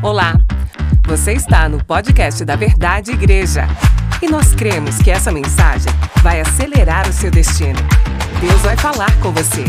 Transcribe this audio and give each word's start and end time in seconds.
Olá, 0.00 0.40
você 1.08 1.32
está 1.32 1.68
no 1.68 1.84
podcast 1.84 2.44
da 2.44 2.54
Verdade 2.54 3.10
Igreja 3.10 3.66
e 4.22 4.28
nós 4.28 4.54
cremos 4.54 4.98
que 4.98 5.10
essa 5.10 5.32
mensagem 5.32 5.92
vai 6.22 6.40
acelerar 6.40 7.08
o 7.08 7.12
seu 7.12 7.32
destino. 7.32 7.80
Deus 8.40 8.60
vai 8.62 8.76
falar 8.76 9.10
com 9.20 9.32
você. 9.32 9.64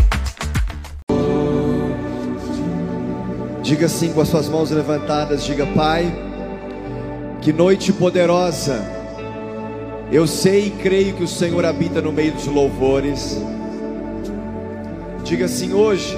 Diga 3.63 3.87
assim 3.87 4.13
com 4.13 4.21
as 4.21 4.27
suas 4.27 4.47
mãos 4.47 4.69
levantadas: 4.69 5.43
diga, 5.43 5.65
Pai, 5.65 6.05
que 7.41 7.51
noite 7.51 7.91
poderosa. 7.91 8.85
Eu 10.11 10.27
sei 10.27 10.67
e 10.67 10.69
creio 10.69 11.15
que 11.15 11.23
o 11.23 11.27
Senhor 11.27 11.65
habita 11.65 12.03
no 12.03 12.11
meio 12.11 12.33
dos 12.33 12.45
louvores. 12.45 13.35
Diga 15.23 15.45
assim: 15.45 15.73
hoje, 15.73 16.15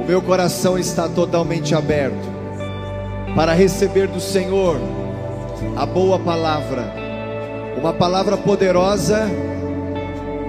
o 0.00 0.04
meu 0.04 0.20
coração 0.20 0.76
está 0.76 1.08
totalmente 1.08 1.76
aberto 1.76 2.29
para 3.34 3.52
receber 3.52 4.08
do 4.08 4.20
Senhor 4.20 4.78
a 5.76 5.86
boa 5.86 6.18
palavra, 6.18 6.92
uma 7.78 7.92
palavra 7.92 8.36
poderosa 8.36 9.28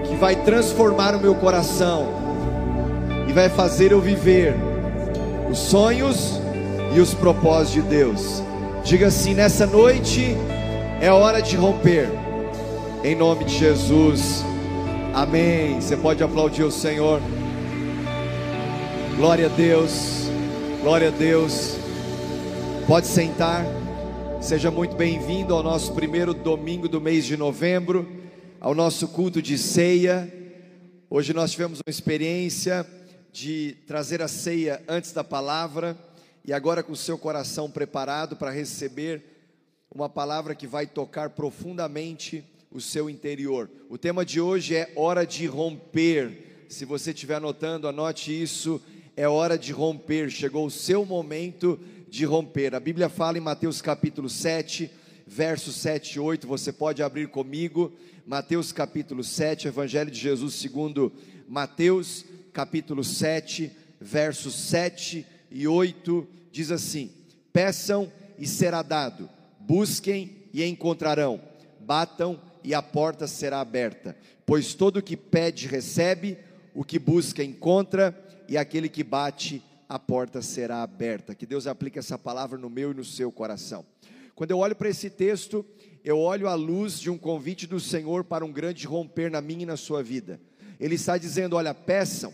que 0.07 0.15
vai 0.15 0.35
transformar 0.37 1.15
o 1.15 1.19
meu 1.19 1.35
coração 1.35 2.07
e 3.27 3.33
vai 3.33 3.49
fazer 3.49 3.91
eu 3.91 4.01
viver 4.01 4.55
os 5.49 5.59
sonhos 5.59 6.39
e 6.95 6.99
os 6.99 7.13
propósitos 7.13 7.73
de 7.73 7.81
Deus. 7.81 8.43
Diga 8.83 9.07
assim: 9.07 9.33
nessa 9.33 9.65
noite 9.65 10.35
é 10.99 11.11
hora 11.11 11.41
de 11.41 11.55
romper, 11.55 12.09
em 13.03 13.15
nome 13.15 13.45
de 13.45 13.57
Jesus. 13.57 14.43
Amém. 15.13 15.79
Você 15.79 15.97
pode 15.97 16.23
aplaudir 16.23 16.63
o 16.63 16.71
Senhor. 16.71 17.21
Glória 19.17 19.47
a 19.47 19.49
Deus. 19.49 20.29
Glória 20.81 21.09
a 21.09 21.11
Deus. 21.11 21.80
Pode 22.87 23.07
sentar. 23.07 23.63
Seja 24.41 24.71
muito 24.71 24.95
bem-vindo 24.95 25.53
ao 25.53 25.63
nosso 25.63 25.93
primeiro 25.93 26.33
domingo 26.33 26.89
do 26.89 26.99
mês 26.99 27.25
de 27.25 27.37
novembro, 27.37 28.09
ao 28.59 28.73
nosso 28.73 29.07
culto 29.07 29.41
de 29.41 29.57
ceia. 29.57 30.31
Hoje 31.09 31.33
nós 31.33 31.51
tivemos 31.51 31.79
uma 31.79 31.89
experiência 31.89 32.85
de 33.31 33.77
trazer 33.87 34.21
a 34.21 34.27
ceia 34.27 34.81
antes 34.87 35.13
da 35.13 35.23
palavra 35.23 35.97
e 36.43 36.51
agora 36.51 36.83
com 36.83 36.91
o 36.91 36.97
seu 36.97 37.17
coração 37.17 37.69
preparado 37.69 38.35
para 38.35 38.51
receber 38.51 39.23
uma 39.93 40.09
palavra 40.09 40.55
que 40.55 40.67
vai 40.67 40.85
tocar 40.85 41.29
profundamente 41.29 42.43
o 42.71 42.81
seu 42.81 43.09
interior. 43.09 43.69
O 43.89 43.97
tema 43.97 44.25
de 44.25 44.41
hoje 44.41 44.75
é 44.75 44.91
hora 44.95 45.25
de 45.25 45.45
romper. 45.45 46.65
Se 46.67 46.83
você 46.83 47.11
estiver 47.11 47.35
anotando, 47.35 47.87
anote 47.87 48.41
isso. 48.41 48.81
É 49.15 49.27
hora 49.27 49.57
de 49.57 49.71
romper. 49.71 50.29
Chegou 50.29 50.65
o 50.65 50.71
seu 50.71 51.05
momento 51.05 51.79
de 52.11 52.25
romper. 52.25 52.75
A 52.75 52.79
Bíblia 52.79 53.07
fala 53.07 53.37
em 53.37 53.41
Mateus 53.41 53.81
capítulo 53.81 54.27
7, 54.27 54.91
versos 55.25 55.77
7 55.77 56.15
e 56.15 56.19
8. 56.19 56.45
Você 56.45 56.73
pode 56.73 57.01
abrir 57.01 57.29
comigo. 57.29 57.93
Mateus 58.25 58.73
capítulo 58.73 59.23
7, 59.23 59.69
Evangelho 59.69 60.11
de 60.11 60.19
Jesus 60.19 60.55
segundo 60.55 61.13
Mateus 61.47 62.25
capítulo 62.51 63.01
7, 63.01 63.71
versos 63.99 64.53
7 64.55 65.25
e 65.49 65.65
8. 65.65 66.27
Diz 66.51 66.69
assim: 66.69 67.09
Peçam 67.53 68.11
e 68.37 68.45
será 68.45 68.81
dado, 68.81 69.29
busquem 69.57 70.35
e 70.53 70.65
encontrarão, 70.65 71.41
batam 71.79 72.37
e 72.61 72.73
a 72.73 72.81
porta 72.81 73.25
será 73.25 73.61
aberta. 73.61 74.17
Pois 74.45 74.73
todo 74.73 74.97
o 74.97 75.01
que 75.01 75.15
pede 75.15 75.65
recebe, 75.65 76.37
o 76.75 76.83
que 76.83 76.99
busca 76.99 77.41
encontra, 77.41 78.13
e 78.49 78.57
aquele 78.57 78.89
que 78.89 79.01
bate 79.01 79.63
a 79.91 79.99
porta 79.99 80.41
será 80.41 80.83
aberta. 80.83 81.35
Que 81.35 81.45
Deus 81.45 81.67
aplique 81.67 81.99
essa 81.99 82.17
palavra 82.17 82.57
no 82.57 82.69
meu 82.69 82.91
e 82.91 82.93
no 82.93 83.03
seu 83.03 83.29
coração. 83.29 83.85
Quando 84.33 84.51
eu 84.51 84.59
olho 84.59 84.73
para 84.73 84.87
esse 84.87 85.09
texto, 85.09 85.65
eu 86.01 86.17
olho 86.17 86.47
à 86.47 86.53
luz 86.53 86.97
de 86.97 87.09
um 87.09 87.17
convite 87.17 87.67
do 87.67 87.77
Senhor 87.77 88.23
para 88.23 88.45
um 88.45 88.53
grande 88.53 88.87
romper 88.87 89.29
na 89.29 89.41
minha 89.41 89.63
e 89.63 89.65
na 89.65 89.75
sua 89.75 90.01
vida. 90.01 90.39
Ele 90.79 90.95
está 90.95 91.17
dizendo: 91.17 91.57
olha, 91.57 91.73
peçam, 91.73 92.33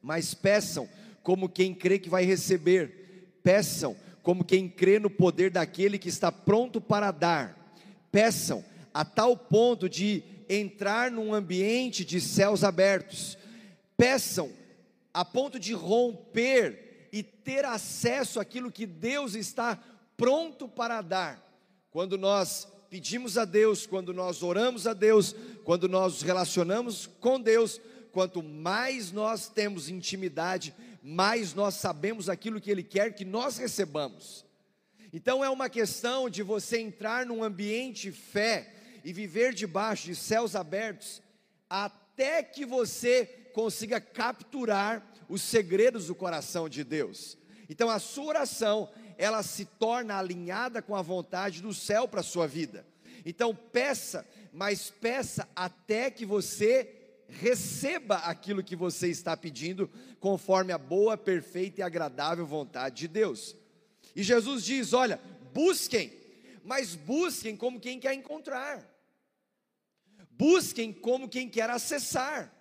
mas 0.00 0.34
peçam 0.34 0.88
como 1.20 1.48
quem 1.48 1.74
crê 1.74 1.98
que 1.98 2.08
vai 2.08 2.24
receber, 2.24 3.32
peçam 3.42 3.96
como 4.22 4.44
quem 4.44 4.68
crê 4.68 5.00
no 5.00 5.10
poder 5.10 5.50
daquele 5.50 5.98
que 5.98 6.08
está 6.08 6.30
pronto 6.30 6.80
para 6.80 7.10
dar, 7.10 7.74
peçam 8.12 8.64
a 8.94 9.04
tal 9.04 9.36
ponto 9.36 9.88
de 9.88 10.22
entrar 10.48 11.10
num 11.10 11.34
ambiente 11.34 12.04
de 12.04 12.20
céus 12.20 12.62
abertos, 12.62 13.36
peçam 13.96 14.52
a 15.12 15.24
ponto 15.24 15.58
de 15.58 15.72
romper 15.72 16.83
e 17.14 17.22
ter 17.22 17.64
acesso 17.64 18.40
àquilo 18.40 18.72
que 18.72 18.84
Deus 18.84 19.36
está 19.36 19.80
pronto 20.16 20.68
para 20.68 21.00
dar. 21.00 21.40
Quando 21.88 22.18
nós 22.18 22.66
pedimos 22.90 23.38
a 23.38 23.44
Deus, 23.44 23.86
quando 23.86 24.12
nós 24.12 24.42
oramos 24.42 24.84
a 24.84 24.92
Deus, 24.92 25.32
quando 25.62 25.88
nós 25.88 26.14
nos 26.14 26.22
relacionamos 26.22 27.06
com 27.20 27.40
Deus, 27.40 27.80
quanto 28.10 28.42
mais 28.42 29.12
nós 29.12 29.48
temos 29.48 29.88
intimidade, 29.88 30.74
mais 31.04 31.54
nós 31.54 31.74
sabemos 31.74 32.28
aquilo 32.28 32.60
que 32.60 32.68
Ele 32.68 32.82
quer 32.82 33.14
que 33.14 33.24
nós 33.24 33.58
recebamos. 33.58 34.44
Então 35.12 35.44
é 35.44 35.48
uma 35.48 35.70
questão 35.70 36.28
de 36.28 36.42
você 36.42 36.80
entrar 36.80 37.24
num 37.24 37.44
ambiente 37.44 38.10
fé 38.10 38.74
e 39.04 39.12
viver 39.12 39.54
debaixo 39.54 40.06
de 40.06 40.16
céus 40.16 40.56
abertos, 40.56 41.22
até 41.70 42.42
que 42.42 42.66
você 42.66 43.24
consiga 43.52 44.00
capturar 44.00 45.13
os 45.28 45.42
segredos 45.42 46.06
do 46.06 46.14
coração 46.14 46.68
de 46.68 46.84
Deus. 46.84 47.38
Então 47.68 47.88
a 47.88 47.98
sua 47.98 48.26
oração, 48.26 48.90
ela 49.16 49.42
se 49.42 49.64
torna 49.64 50.18
alinhada 50.18 50.82
com 50.82 50.94
a 50.94 51.02
vontade 51.02 51.62
do 51.62 51.72
céu 51.72 52.06
para 52.06 52.20
a 52.20 52.24
sua 52.24 52.46
vida. 52.46 52.86
Então 53.24 53.54
peça, 53.54 54.26
mas 54.52 54.90
peça 54.90 55.48
até 55.56 56.10
que 56.10 56.26
você 56.26 57.04
receba 57.28 58.16
aquilo 58.16 58.62
que 58.62 58.76
você 58.76 59.08
está 59.08 59.36
pedindo, 59.36 59.90
conforme 60.20 60.72
a 60.72 60.78
boa, 60.78 61.16
perfeita 61.16 61.80
e 61.80 61.82
agradável 61.82 62.46
vontade 62.46 62.96
de 62.96 63.08
Deus. 63.08 63.56
E 64.14 64.22
Jesus 64.22 64.64
diz: 64.64 64.92
Olha, 64.92 65.20
busquem, 65.52 66.12
mas 66.62 66.94
busquem 66.94 67.56
como 67.56 67.80
quem 67.80 67.98
quer 67.98 68.14
encontrar, 68.14 68.86
busquem 70.30 70.92
como 70.92 71.28
quem 71.28 71.48
quer 71.48 71.70
acessar. 71.70 72.52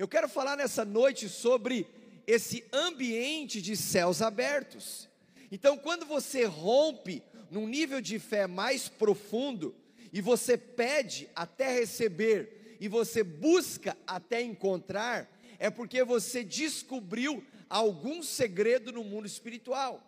Eu 0.00 0.08
quero 0.08 0.30
falar 0.30 0.56
nessa 0.56 0.82
noite 0.82 1.28
sobre 1.28 1.86
esse 2.26 2.64
ambiente 2.72 3.60
de 3.60 3.76
céus 3.76 4.22
abertos. 4.22 5.06
Então, 5.52 5.76
quando 5.76 6.06
você 6.06 6.46
rompe 6.46 7.22
num 7.50 7.66
nível 7.66 8.00
de 8.00 8.18
fé 8.18 8.46
mais 8.46 8.88
profundo, 8.88 9.74
e 10.10 10.22
você 10.22 10.56
pede 10.56 11.28
até 11.36 11.70
receber, 11.70 12.78
e 12.80 12.88
você 12.88 13.22
busca 13.22 13.94
até 14.06 14.40
encontrar, 14.40 15.30
é 15.58 15.68
porque 15.68 16.02
você 16.02 16.42
descobriu 16.42 17.44
algum 17.68 18.22
segredo 18.22 18.90
no 18.90 19.04
mundo 19.04 19.26
espiritual. 19.26 20.02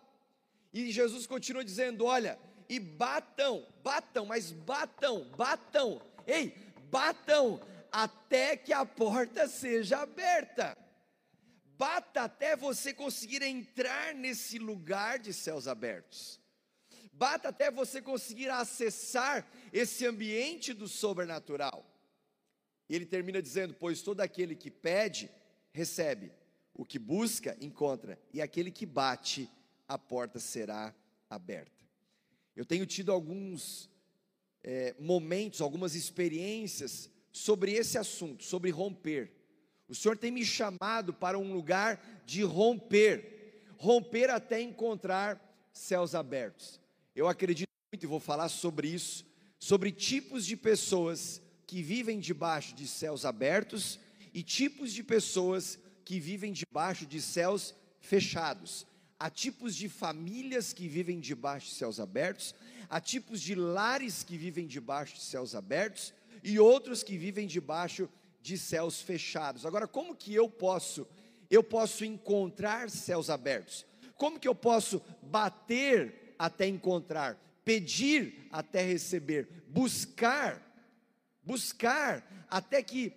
E 0.73 0.91
Jesus 0.91 1.27
continua 1.27 1.63
dizendo: 1.63 2.05
olha, 2.05 2.39
e 2.67 2.79
batam, 2.79 3.63
batam, 3.83 4.25
mas 4.25 4.51
batam, 4.51 5.29
batam, 5.37 6.01
ei, 6.25 6.51
batam, 6.89 7.61
até 7.93 8.57
que 8.57 8.73
a 8.73 8.85
porta 8.85 9.47
seja 9.47 9.99
aberta 9.99 10.77
bata 11.83 12.21
até 12.21 12.55
você 12.55 12.93
conseguir 12.93 13.41
entrar 13.41 14.15
nesse 14.15 14.57
lugar 14.57 15.19
de 15.19 15.33
céus 15.33 15.67
abertos. 15.67 16.39
Bata 17.11 17.49
até 17.49 17.69
você 17.69 18.01
conseguir 18.01 18.49
acessar 18.49 19.45
esse 19.73 20.05
ambiente 20.05 20.73
do 20.73 20.87
sobrenatural. 20.87 21.85
E 22.87 22.95
ele 22.95 23.05
termina 23.05 23.41
dizendo: 23.41 23.73
Pois 23.73 24.01
todo 24.01 24.21
aquele 24.21 24.55
que 24.55 24.71
pede, 24.71 25.29
recebe, 25.73 26.31
o 26.73 26.85
que 26.85 26.97
busca, 26.97 27.57
encontra, 27.59 28.17
e 28.31 28.41
aquele 28.41 28.71
que 28.71 28.85
bate, 28.85 29.49
a 29.85 29.97
porta 29.97 30.39
será 30.39 30.95
aberta. 31.29 31.83
Eu 32.55 32.65
tenho 32.65 32.85
tido 32.85 33.11
alguns 33.11 33.89
é, 34.63 34.95
momentos, 34.97 35.59
algumas 35.59 35.95
experiências 35.95 37.09
sobre 37.33 37.73
esse 37.73 37.97
assunto, 37.97 38.43
sobre 38.43 38.69
romper. 38.69 39.31
O 39.89 39.95
Senhor 39.95 40.15
tem 40.15 40.31
me 40.31 40.45
chamado 40.45 41.11
para 41.13 41.37
um 41.37 41.51
lugar 41.51 42.23
de 42.25 42.43
romper, 42.43 43.65
romper 43.75 44.29
até 44.29 44.61
encontrar 44.61 45.41
céus 45.73 46.13
abertos. 46.13 46.79
Eu 47.15 47.27
acredito 47.27 47.67
muito 47.91 48.03
e 48.03 48.07
vou 48.07 48.19
falar 48.19 48.49
sobre 48.49 48.87
isso, 48.87 49.25
sobre 49.59 49.91
tipos 49.91 50.45
de 50.45 50.55
pessoas 50.55 51.41
que 51.65 51.81
vivem 51.81 52.19
debaixo 52.19 52.75
de 52.75 52.87
céus 52.87 53.25
abertos 53.25 53.99
e 54.33 54.43
tipos 54.43 54.93
de 54.93 55.03
pessoas 55.03 55.79
que 56.05 56.19
vivem 56.19 56.53
debaixo 56.53 57.05
de 57.05 57.19
céus 57.19 57.73
fechados. 57.99 58.85
Há 59.19 59.29
tipos 59.29 59.75
de 59.75 59.89
famílias 59.89 60.73
que 60.73 60.87
vivem 60.87 61.19
debaixo 61.19 61.67
de 61.67 61.73
céus 61.75 61.99
abertos, 61.99 62.53
há 62.89 62.99
tipos 62.99 63.41
de 63.41 63.55
lares 63.55 64.23
que 64.23 64.37
vivem 64.37 64.67
debaixo 64.67 65.15
de 65.15 65.21
céus 65.21 65.55
abertos 65.55 66.13
e 66.43 66.59
outros 66.59 67.03
que 67.03 67.17
vivem 67.17 67.47
debaixo 67.47 68.09
de 68.41 68.57
céus 68.57 69.01
fechados. 69.01 69.65
Agora, 69.65 69.87
como 69.87 70.15
que 70.15 70.33
eu 70.33 70.49
posso 70.49 71.07
eu 71.49 71.63
posso 71.63 72.03
encontrar 72.03 72.89
céus 72.89 73.29
abertos? 73.29 73.85
Como 74.15 74.39
que 74.39 74.47
eu 74.47 74.55
posso 74.55 75.01
bater 75.21 76.35
até 76.37 76.67
encontrar, 76.67 77.37
pedir 77.63 78.47
até 78.51 78.81
receber, 78.81 79.47
buscar, 79.67 80.61
buscar 81.43 82.45
até 82.49 82.81
que 82.81 83.13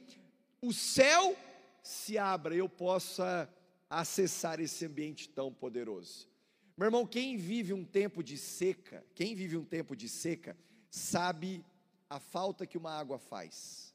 o 0.60 0.72
céu 0.72 1.36
se 1.82 2.18
abra 2.18 2.54
e 2.54 2.58
eu 2.58 2.68
possa 2.68 3.48
acessar 3.88 4.60
esse 4.60 4.84
ambiente 4.84 5.28
tão 5.28 5.52
poderoso. 5.52 6.28
Meu 6.76 6.86
irmão, 6.86 7.06
quem 7.06 7.36
vive 7.36 7.72
um 7.72 7.84
tempo 7.84 8.22
de 8.22 8.36
seca, 8.36 9.04
quem 9.14 9.34
vive 9.34 9.56
um 9.56 9.64
tempo 9.64 9.96
de 9.96 10.08
seca, 10.08 10.56
sabe 10.90 11.64
a 12.08 12.18
falta 12.20 12.66
que 12.66 12.78
uma 12.78 12.92
água 12.92 13.18
faz. 13.18 13.94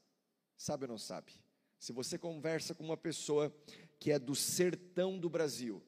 Sabe 0.56 0.84
ou 0.84 0.90
não 0.90 0.98
sabe? 0.98 1.32
Se 1.78 1.92
você 1.92 2.16
conversa 2.16 2.74
com 2.74 2.84
uma 2.84 2.96
pessoa 2.96 3.52
que 3.98 4.12
é 4.12 4.18
do 4.18 4.34
sertão 4.34 5.18
do 5.18 5.28
Brasil, 5.28 5.82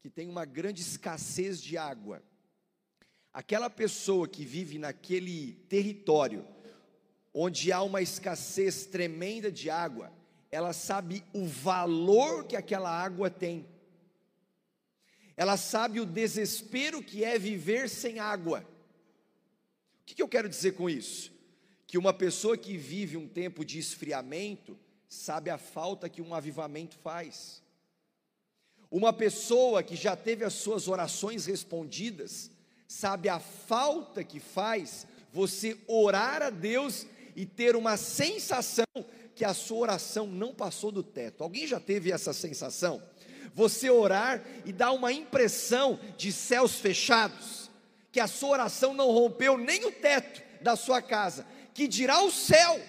que 0.00 0.08
tem 0.08 0.28
uma 0.28 0.44
grande 0.44 0.80
escassez 0.80 1.60
de 1.60 1.76
água, 1.76 2.22
aquela 3.32 3.68
pessoa 3.68 4.26
que 4.26 4.44
vive 4.44 4.78
naquele 4.78 5.54
território 5.68 6.46
onde 7.34 7.70
há 7.70 7.82
uma 7.82 8.00
escassez 8.00 8.86
tremenda 8.86 9.52
de 9.52 9.68
água, 9.68 10.10
ela 10.50 10.72
sabe 10.72 11.22
o 11.34 11.44
valor 11.44 12.46
que 12.46 12.56
aquela 12.56 12.90
água 12.90 13.28
tem. 13.28 13.68
Ela 15.36 15.58
sabe 15.58 16.00
o 16.00 16.06
desespero 16.06 17.02
que 17.02 17.22
é 17.22 17.38
viver 17.38 17.90
sem 17.90 18.18
água. 18.18 18.66
O 20.00 20.04
que 20.06 20.22
eu 20.22 20.28
quero 20.28 20.48
dizer 20.48 20.72
com 20.72 20.88
isso? 20.88 21.35
Que 21.86 21.98
uma 21.98 22.12
pessoa 22.12 22.56
que 22.56 22.76
vive 22.76 23.16
um 23.16 23.28
tempo 23.28 23.64
de 23.64 23.78
esfriamento 23.78 24.76
sabe 25.08 25.50
a 25.50 25.58
falta 25.58 26.08
que 26.08 26.20
um 26.20 26.34
avivamento 26.34 26.96
faz. 26.96 27.62
Uma 28.90 29.12
pessoa 29.12 29.82
que 29.82 29.96
já 29.96 30.16
teve 30.16 30.44
as 30.44 30.54
suas 30.54 30.88
orações 30.88 31.46
respondidas, 31.46 32.50
sabe 32.86 33.28
a 33.28 33.38
falta 33.38 34.22
que 34.22 34.40
faz 34.40 35.06
você 35.32 35.76
orar 35.86 36.42
a 36.42 36.50
Deus 36.50 37.06
e 37.34 37.44
ter 37.44 37.76
uma 37.76 37.96
sensação 37.96 38.86
que 39.34 39.44
a 39.44 39.52
sua 39.52 39.78
oração 39.78 40.26
não 40.26 40.54
passou 40.54 40.90
do 40.90 41.02
teto. 41.02 41.44
Alguém 41.44 41.66
já 41.66 41.78
teve 41.78 42.10
essa 42.10 42.32
sensação? 42.32 43.02
Você 43.54 43.90
orar 43.90 44.42
e 44.64 44.72
dar 44.72 44.92
uma 44.92 45.12
impressão 45.12 46.00
de 46.16 46.32
céus 46.32 46.76
fechados, 46.76 47.70
que 48.10 48.18
a 48.18 48.26
sua 48.26 48.50
oração 48.50 48.94
não 48.94 49.10
rompeu 49.10 49.58
nem 49.58 49.84
o 49.84 49.92
teto 49.92 50.42
da 50.62 50.74
sua 50.74 51.02
casa, 51.02 51.46
que 51.76 51.86
dirá 51.86 52.22
o 52.22 52.30
céu. 52.30 52.80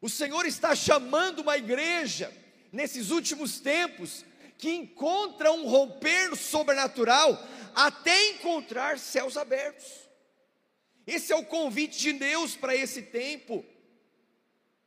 O 0.00 0.08
Senhor 0.08 0.46
está 0.46 0.74
chamando 0.74 1.40
uma 1.40 1.58
igreja 1.58 2.32
nesses 2.72 3.10
últimos 3.10 3.60
tempos 3.60 4.24
que 4.56 4.70
encontra 4.70 5.52
um 5.52 5.68
romper 5.68 6.34
sobrenatural 6.34 7.38
até 7.74 8.30
encontrar 8.30 8.98
céus 8.98 9.36
abertos. 9.36 10.08
Esse 11.06 11.30
é 11.32 11.36
o 11.36 11.44
convite 11.44 11.98
de 11.98 12.14
Deus 12.14 12.56
para 12.56 12.74
esse 12.74 13.02
tempo. 13.02 13.64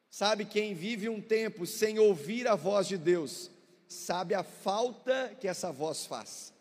Sabe, 0.10 0.44
quem 0.46 0.74
vive 0.74 1.10
um 1.10 1.22
tempo 1.22 1.68
sem 1.68 2.00
ouvir 2.00 2.48
a 2.48 2.56
voz 2.56 2.88
de 2.88 2.98
Deus, 2.98 3.52
sabe 3.88 4.34
a 4.34 4.44
falta 4.44 5.36
que 5.40 5.48
essa 5.48 5.72
voz 5.72 6.08
faz. 6.08 6.52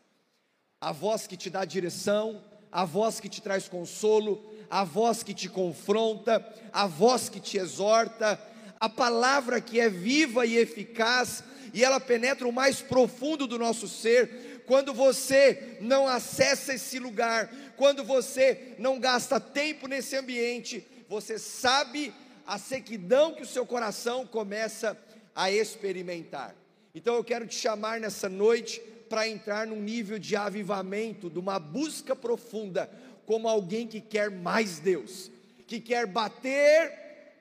A 0.78 0.92
voz 0.92 1.26
que 1.26 1.36
te 1.36 1.48
dá 1.48 1.64
direção, 1.64 2.44
a 2.70 2.84
voz 2.84 3.20
que 3.20 3.28
te 3.28 3.40
traz 3.40 3.68
consolo, 3.68 4.51
a 4.72 4.84
voz 4.84 5.22
que 5.22 5.34
te 5.34 5.50
confronta, 5.50 6.42
a 6.72 6.86
voz 6.86 7.28
que 7.28 7.38
te 7.38 7.58
exorta, 7.58 8.40
a 8.80 8.88
palavra 8.88 9.60
que 9.60 9.78
é 9.78 9.90
viva 9.90 10.46
e 10.46 10.56
eficaz 10.56 11.44
e 11.74 11.84
ela 11.84 12.00
penetra 12.00 12.48
o 12.48 12.52
mais 12.52 12.80
profundo 12.80 13.46
do 13.46 13.58
nosso 13.58 13.86
ser. 13.86 14.62
Quando 14.64 14.94
você 14.94 15.76
não 15.82 16.08
acessa 16.08 16.72
esse 16.72 16.98
lugar, 16.98 17.52
quando 17.76 18.02
você 18.02 18.74
não 18.78 18.98
gasta 18.98 19.38
tempo 19.38 19.86
nesse 19.86 20.16
ambiente, 20.16 20.86
você 21.06 21.38
sabe 21.38 22.10
a 22.46 22.56
sequidão 22.56 23.34
que 23.34 23.42
o 23.42 23.46
seu 23.46 23.66
coração 23.66 24.26
começa 24.26 24.96
a 25.34 25.52
experimentar. 25.52 26.56
Então 26.94 27.14
eu 27.14 27.22
quero 27.22 27.46
te 27.46 27.56
chamar 27.56 28.00
nessa 28.00 28.26
noite 28.26 28.80
para 29.12 29.28
entrar 29.28 29.66
num 29.66 29.82
nível 29.82 30.18
de 30.18 30.34
avivamento, 30.34 31.28
de 31.28 31.38
uma 31.38 31.58
busca 31.58 32.16
profunda, 32.16 32.90
como 33.26 33.48
alguém 33.48 33.86
que 33.86 34.00
quer 34.00 34.30
mais 34.30 34.78
Deus, 34.78 35.30
que 35.66 35.80
quer 35.80 36.06
bater 36.06 36.92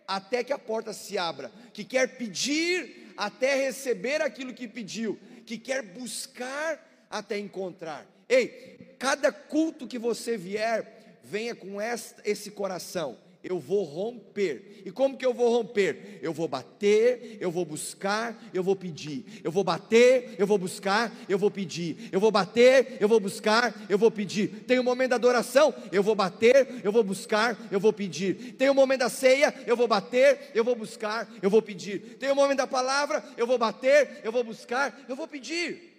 até 0.07 0.43
que 0.43 0.53
a 0.53 0.59
porta 0.59 0.93
se 0.93 1.17
abra, 1.17 1.51
que 1.73 1.83
quer 1.83 2.17
pedir 2.17 3.13
até 3.17 3.55
receber 3.55 4.21
aquilo 4.21 4.53
que 4.53 4.67
pediu, 4.67 5.19
que 5.45 5.57
quer 5.57 5.81
buscar 5.81 7.05
até 7.09 7.37
encontrar. 7.37 8.05
Ei, 8.27 8.95
cada 8.97 9.31
culto 9.31 9.87
que 9.87 9.97
você 9.97 10.37
vier, 10.37 11.19
venha 11.23 11.55
com 11.55 11.79
esta, 11.79 12.21
esse 12.25 12.51
coração 12.51 13.17
eu 13.43 13.59
vou 13.59 13.83
romper. 13.83 14.83
E 14.85 14.91
como 14.91 15.17
que 15.17 15.25
eu 15.25 15.33
vou 15.33 15.49
romper? 15.49 16.19
Eu 16.21 16.33
vou 16.33 16.47
bater, 16.47 17.37
eu 17.39 17.51
vou 17.51 17.65
buscar, 17.65 18.41
eu 18.53 18.63
vou 18.63 18.75
pedir. 18.75 19.41
Eu 19.43 19.51
vou 19.51 19.63
bater, 19.63 20.35
eu 20.37 20.45
vou 20.45 20.57
buscar, 20.57 21.11
eu 21.27 21.37
vou 21.37 21.49
pedir. 21.49 22.09
Eu 22.11 22.19
vou 22.19 22.31
bater, 22.31 22.97
eu 22.99 23.07
vou 23.07 23.19
buscar, 23.19 23.73
eu 23.89 23.97
vou 23.97 24.11
pedir. 24.11 24.63
Tem 24.65 24.77
o 24.77 24.81
um 24.81 24.85
momento 24.85 25.11
da 25.11 25.15
adoração, 25.15 25.73
eu 25.91 26.03
vou 26.03 26.15
bater, 26.15 26.81
eu 26.83 26.91
vou 26.91 27.03
buscar, 27.03 27.57
eu 27.71 27.79
vou 27.79 27.93
pedir. 27.93 28.53
Tem 28.53 28.69
o 28.69 28.71
um 28.71 28.75
momento 28.75 28.99
da 28.99 29.09
ceia, 29.09 29.53
eu 29.65 29.75
vou 29.75 29.87
bater, 29.87 30.51
eu 30.53 30.63
vou 30.63 30.75
buscar, 30.75 31.27
eu 31.41 31.49
vou 31.49 31.61
pedir. 31.61 32.17
Tem 32.19 32.29
o 32.29 32.33
um 32.33 32.35
momento 32.35 32.59
da 32.59 32.67
palavra, 32.67 33.23
eu 33.37 33.47
vou 33.47 33.57
bater, 33.57 34.21
eu 34.23 34.31
vou 34.31 34.43
buscar, 34.43 35.05
eu 35.07 35.15
vou 35.15 35.27
pedir. 35.27 35.89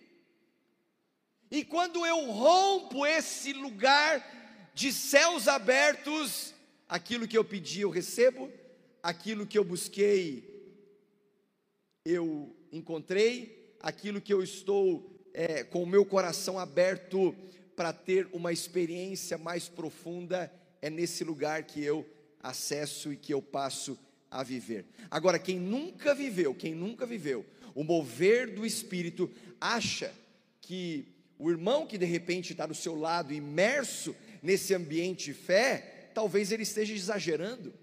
E 1.50 1.64
quando 1.64 2.06
eu 2.06 2.30
rompo 2.30 3.04
esse 3.04 3.52
lugar 3.52 4.24
de 4.74 4.90
céus 4.90 5.48
abertos, 5.48 6.54
aquilo 6.92 7.26
que 7.26 7.38
eu 7.38 7.42
pedi 7.42 7.80
eu 7.80 7.88
recebo, 7.88 8.50
aquilo 9.02 9.46
que 9.46 9.56
eu 9.56 9.64
busquei 9.64 10.52
eu 12.04 12.54
encontrei, 12.70 13.74
aquilo 13.80 14.20
que 14.20 14.34
eu 14.34 14.42
estou 14.42 15.18
é, 15.32 15.64
com 15.64 15.82
o 15.82 15.86
meu 15.86 16.04
coração 16.04 16.58
aberto 16.58 17.34
para 17.74 17.94
ter 17.94 18.28
uma 18.30 18.52
experiência 18.52 19.38
mais 19.38 19.70
profunda, 19.70 20.52
é 20.82 20.90
nesse 20.90 21.24
lugar 21.24 21.62
que 21.62 21.82
eu 21.82 22.06
acesso 22.42 23.10
e 23.10 23.16
que 23.16 23.32
eu 23.32 23.40
passo 23.40 23.98
a 24.30 24.42
viver. 24.42 24.84
Agora, 25.10 25.38
quem 25.38 25.58
nunca 25.58 26.14
viveu, 26.14 26.54
quem 26.54 26.74
nunca 26.74 27.06
viveu, 27.06 27.46
o 27.74 27.82
mover 27.82 28.54
do 28.54 28.66
Espírito, 28.66 29.30
acha 29.58 30.12
que 30.60 31.08
o 31.38 31.50
irmão 31.50 31.86
que 31.86 31.96
de 31.96 32.04
repente 32.04 32.52
está 32.52 32.66
do 32.66 32.74
seu 32.74 32.94
lado, 32.94 33.32
imerso 33.32 34.14
nesse 34.42 34.74
ambiente 34.74 35.26
de 35.26 35.34
fé, 35.34 36.01
talvez 36.12 36.52
ele 36.52 36.62
esteja 36.62 36.94
exagerando. 36.94 37.74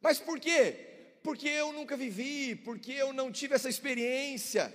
Mas 0.00 0.18
por 0.18 0.38
quê? 0.38 0.76
Porque 1.22 1.48
eu 1.48 1.72
nunca 1.72 1.96
vivi, 1.96 2.56
porque 2.56 2.92
eu 2.92 3.12
não 3.12 3.30
tive 3.30 3.54
essa 3.54 3.68
experiência. 3.68 4.72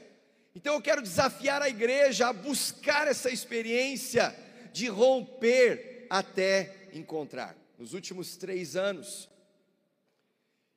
Então 0.56 0.74
eu 0.74 0.82
quero 0.82 1.02
desafiar 1.02 1.62
a 1.62 1.70
igreja 1.70 2.28
a 2.28 2.34
buscar 2.34 3.08
essa 3.08 3.30
experiência 3.30 4.36
de 4.74 4.88
romper 4.88 6.08
até 6.10 6.90
encontrar. 6.94 7.56
Nos 7.78 7.94
últimos 7.94 8.38
três 8.38 8.76
anos, 8.76 9.30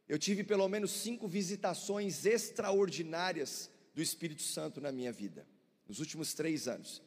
eu 0.08 0.18
tive 0.18 0.42
pelo 0.42 0.68
menos 0.68 0.90
cinco 0.90 1.28
visitações 1.28 2.26
extraordinárias 2.26 3.70
do 3.94 4.02
Espírito 4.02 4.42
Santo 4.42 4.80
na 4.80 4.90
minha 4.90 5.12
vida. 5.12 5.46
Nos 5.86 5.98
últimos 6.00 6.34
três 6.34 6.68
anos. 6.68 7.02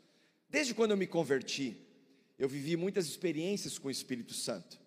Desde 0.49 0.73
quando 0.73 0.91
eu 0.91 0.97
me 0.97 1.07
converti, 1.07 1.77
eu 2.37 2.49
vivi 2.49 2.75
muitas 2.75 3.05
experiências 3.05 3.77
com 3.77 3.87
o 3.87 3.91
Espírito 3.91 4.33
Santo, 4.33 4.79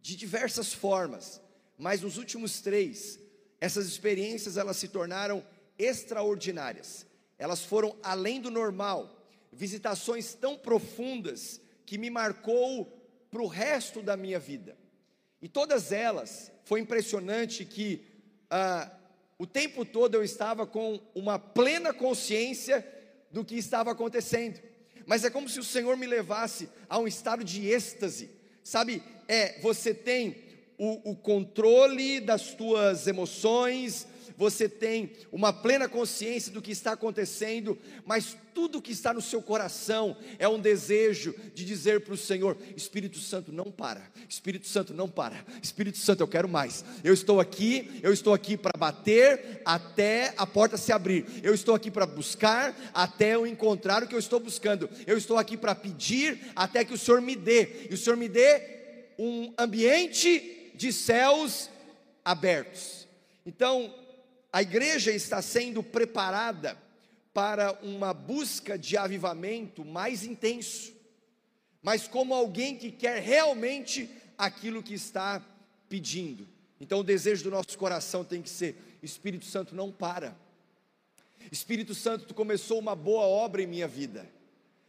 de 0.00 0.16
diversas 0.16 0.72
formas, 0.72 1.40
mas 1.78 2.02
nos 2.02 2.18
últimos 2.18 2.60
três, 2.60 3.18
essas 3.60 3.86
experiências 3.86 4.56
elas 4.56 4.76
se 4.76 4.88
tornaram 4.88 5.44
extraordinárias. 5.78 7.06
Elas 7.38 7.64
foram 7.64 7.96
além 8.02 8.40
do 8.40 8.50
normal, 8.50 9.26
visitações 9.52 10.34
tão 10.34 10.56
profundas 10.56 11.60
que 11.86 11.96
me 11.98 12.10
marcou 12.10 12.84
para 13.30 13.42
o 13.42 13.46
resto 13.46 14.02
da 14.02 14.16
minha 14.16 14.38
vida. 14.38 14.76
E 15.40 15.48
todas 15.48 15.92
elas, 15.92 16.52
foi 16.64 16.80
impressionante 16.80 17.64
que 17.64 18.04
ah, 18.50 18.90
o 19.38 19.46
tempo 19.46 19.84
todo 19.84 20.14
eu 20.14 20.22
estava 20.22 20.66
com 20.66 21.00
uma 21.14 21.38
plena 21.38 21.94
consciência 21.94 22.86
do 23.30 23.44
que 23.44 23.56
estava 23.56 23.90
acontecendo 23.92 24.60
mas 25.10 25.24
é 25.24 25.28
como 25.28 25.48
se 25.48 25.58
o 25.58 25.64
Senhor 25.64 25.96
me 25.96 26.06
levasse 26.06 26.68
a 26.88 26.96
um 26.96 27.08
estado 27.08 27.42
de 27.42 27.66
êxtase, 27.66 28.30
sabe? 28.62 29.02
É, 29.26 29.58
você 29.60 29.92
tem 29.92 30.36
o, 30.78 31.10
o 31.10 31.16
controle 31.16 32.20
das 32.20 32.54
tuas 32.54 33.08
emoções, 33.08 34.06
você 34.40 34.70
tem 34.70 35.12
uma 35.30 35.52
plena 35.52 35.86
consciência 35.86 36.50
do 36.50 36.62
que 36.62 36.72
está 36.72 36.92
acontecendo, 36.92 37.78
mas 38.06 38.34
tudo 38.54 38.80
que 38.80 38.90
está 38.90 39.12
no 39.12 39.20
seu 39.20 39.42
coração 39.42 40.16
é 40.38 40.48
um 40.48 40.58
desejo 40.58 41.34
de 41.54 41.62
dizer 41.62 42.00
para 42.00 42.14
o 42.14 42.16
Senhor: 42.16 42.56
Espírito 42.74 43.18
Santo, 43.18 43.52
não 43.52 43.70
para, 43.70 44.02
Espírito 44.26 44.66
Santo, 44.66 44.94
não 44.94 45.10
para, 45.10 45.44
Espírito 45.62 45.98
Santo, 45.98 46.22
eu 46.22 46.26
quero 46.26 46.48
mais. 46.48 46.82
Eu 47.04 47.12
estou 47.12 47.38
aqui, 47.38 48.00
eu 48.02 48.14
estou 48.14 48.32
aqui 48.32 48.56
para 48.56 48.72
bater 48.78 49.60
até 49.62 50.32
a 50.38 50.46
porta 50.46 50.78
se 50.78 50.90
abrir, 50.90 51.26
eu 51.42 51.52
estou 51.52 51.74
aqui 51.74 51.90
para 51.90 52.06
buscar 52.06 52.74
até 52.94 53.34
eu 53.34 53.46
encontrar 53.46 54.02
o 54.02 54.08
que 54.08 54.14
eu 54.14 54.18
estou 54.18 54.40
buscando, 54.40 54.88
eu 55.06 55.18
estou 55.18 55.36
aqui 55.36 55.54
para 55.54 55.74
pedir 55.74 56.50
até 56.56 56.82
que 56.82 56.94
o 56.94 56.98
Senhor 56.98 57.20
me 57.20 57.36
dê, 57.36 57.88
e 57.90 57.92
o 57.92 57.98
Senhor 57.98 58.16
me 58.16 58.26
dê 58.26 59.04
um 59.18 59.52
ambiente 59.58 60.72
de 60.74 60.90
céus 60.94 61.68
abertos. 62.24 63.06
Então, 63.44 63.99
a 64.52 64.62
igreja 64.62 65.12
está 65.12 65.40
sendo 65.40 65.82
preparada 65.82 66.76
para 67.32 67.72
uma 67.82 68.12
busca 68.12 68.76
de 68.76 68.96
avivamento 68.96 69.84
mais 69.84 70.24
intenso, 70.24 70.92
mas 71.82 72.08
como 72.08 72.34
alguém 72.34 72.76
que 72.76 72.90
quer 72.90 73.22
realmente 73.22 74.10
aquilo 74.36 74.82
que 74.82 74.94
está 74.94 75.44
pedindo. 75.88 76.48
Então, 76.80 77.00
o 77.00 77.04
desejo 77.04 77.44
do 77.44 77.50
nosso 77.50 77.76
coração 77.78 78.24
tem 78.24 78.40
que 78.42 78.50
ser: 78.50 78.76
Espírito 79.02 79.44
Santo, 79.44 79.74
não 79.74 79.92
para. 79.92 80.36
Espírito 81.50 81.94
Santo, 81.94 82.26
tu 82.26 82.34
começou 82.34 82.78
uma 82.78 82.96
boa 82.96 83.22
obra 83.22 83.62
em 83.62 83.66
minha 83.66 83.88
vida. 83.88 84.28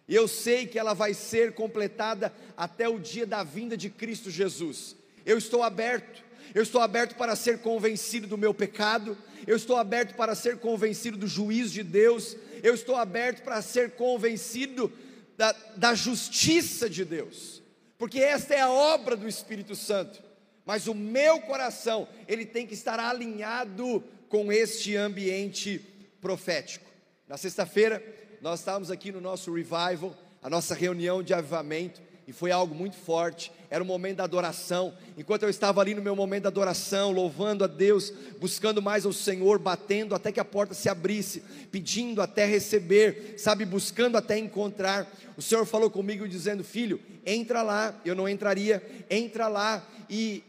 E 0.07 0.15
eu 0.15 0.27
sei 0.27 0.67
que 0.67 0.79
ela 0.79 0.93
vai 0.93 1.13
ser 1.13 1.53
completada 1.53 2.33
até 2.57 2.89
o 2.89 2.99
dia 2.99 3.25
da 3.25 3.43
vinda 3.43 3.77
de 3.77 3.89
Cristo 3.89 4.29
Jesus. 4.29 4.95
Eu 5.25 5.37
estou 5.37 5.63
aberto, 5.63 6.23
eu 6.53 6.63
estou 6.63 6.81
aberto 6.81 7.15
para 7.15 7.35
ser 7.35 7.59
convencido 7.59 8.27
do 8.27 8.37
meu 8.37 8.53
pecado, 8.53 9.17
eu 9.47 9.55
estou 9.55 9.77
aberto 9.77 10.15
para 10.15 10.35
ser 10.35 10.57
convencido 10.57 11.17
do 11.17 11.27
juízo 11.27 11.73
de 11.73 11.83
Deus, 11.83 12.35
eu 12.61 12.73
estou 12.73 12.95
aberto 12.95 13.43
para 13.43 13.61
ser 13.61 13.91
convencido 13.91 14.91
da, 15.37 15.51
da 15.75 15.95
justiça 15.95 16.89
de 16.89 17.03
Deus, 17.03 17.61
porque 17.97 18.19
esta 18.19 18.53
é 18.53 18.61
a 18.61 18.71
obra 18.71 19.15
do 19.15 19.27
Espírito 19.27 19.75
Santo. 19.75 20.21
Mas 20.65 20.87
o 20.87 20.93
meu 20.93 21.41
coração, 21.41 22.07
ele 22.27 22.45
tem 22.45 22.67
que 22.67 22.73
estar 22.73 22.99
alinhado 22.99 24.03
com 24.29 24.51
este 24.51 24.95
ambiente 24.95 25.79
profético. 26.21 26.85
Na 27.27 27.35
sexta-feira, 27.35 28.03
nós 28.41 28.59
estávamos 28.59 28.91
aqui 28.91 29.11
no 29.11 29.19
nosso 29.19 29.53
revival, 29.53 30.15
a 30.41 30.49
nossa 30.49 30.75
reunião 30.75 31.23
de 31.23 31.33
avivamento, 31.33 32.01
e 32.31 32.33
foi 32.33 32.49
algo 32.49 32.73
muito 32.73 32.95
forte. 32.95 33.51
Era 33.69 33.83
o 33.83 33.85
momento 33.85 34.17
da 34.17 34.23
adoração. 34.23 34.93
Enquanto 35.17 35.43
eu 35.43 35.49
estava 35.49 35.81
ali 35.81 35.93
no 35.93 36.01
meu 36.01 36.15
momento 36.15 36.43
da 36.43 36.47
adoração, 36.49 37.11
louvando 37.11 37.65
a 37.65 37.67
Deus, 37.67 38.13
buscando 38.39 38.81
mais 38.81 39.05
ao 39.05 39.11
Senhor, 39.11 39.59
batendo 39.59 40.15
até 40.15 40.31
que 40.31 40.39
a 40.39 40.45
porta 40.45 40.73
se 40.73 40.87
abrisse, 40.87 41.43
pedindo 41.69 42.21
até 42.21 42.45
receber, 42.45 43.33
sabe, 43.37 43.65
buscando 43.65 44.17
até 44.17 44.37
encontrar. 44.37 45.11
O 45.35 45.41
Senhor 45.41 45.65
falou 45.65 45.89
comigo 45.89 46.25
dizendo: 46.25 46.63
Filho, 46.63 47.01
entra 47.25 47.61
lá. 47.61 47.93
Eu 48.05 48.15
não 48.15 48.29
entraria, 48.29 48.81
entra 49.09 49.49
lá 49.49 49.85
e 50.09 50.41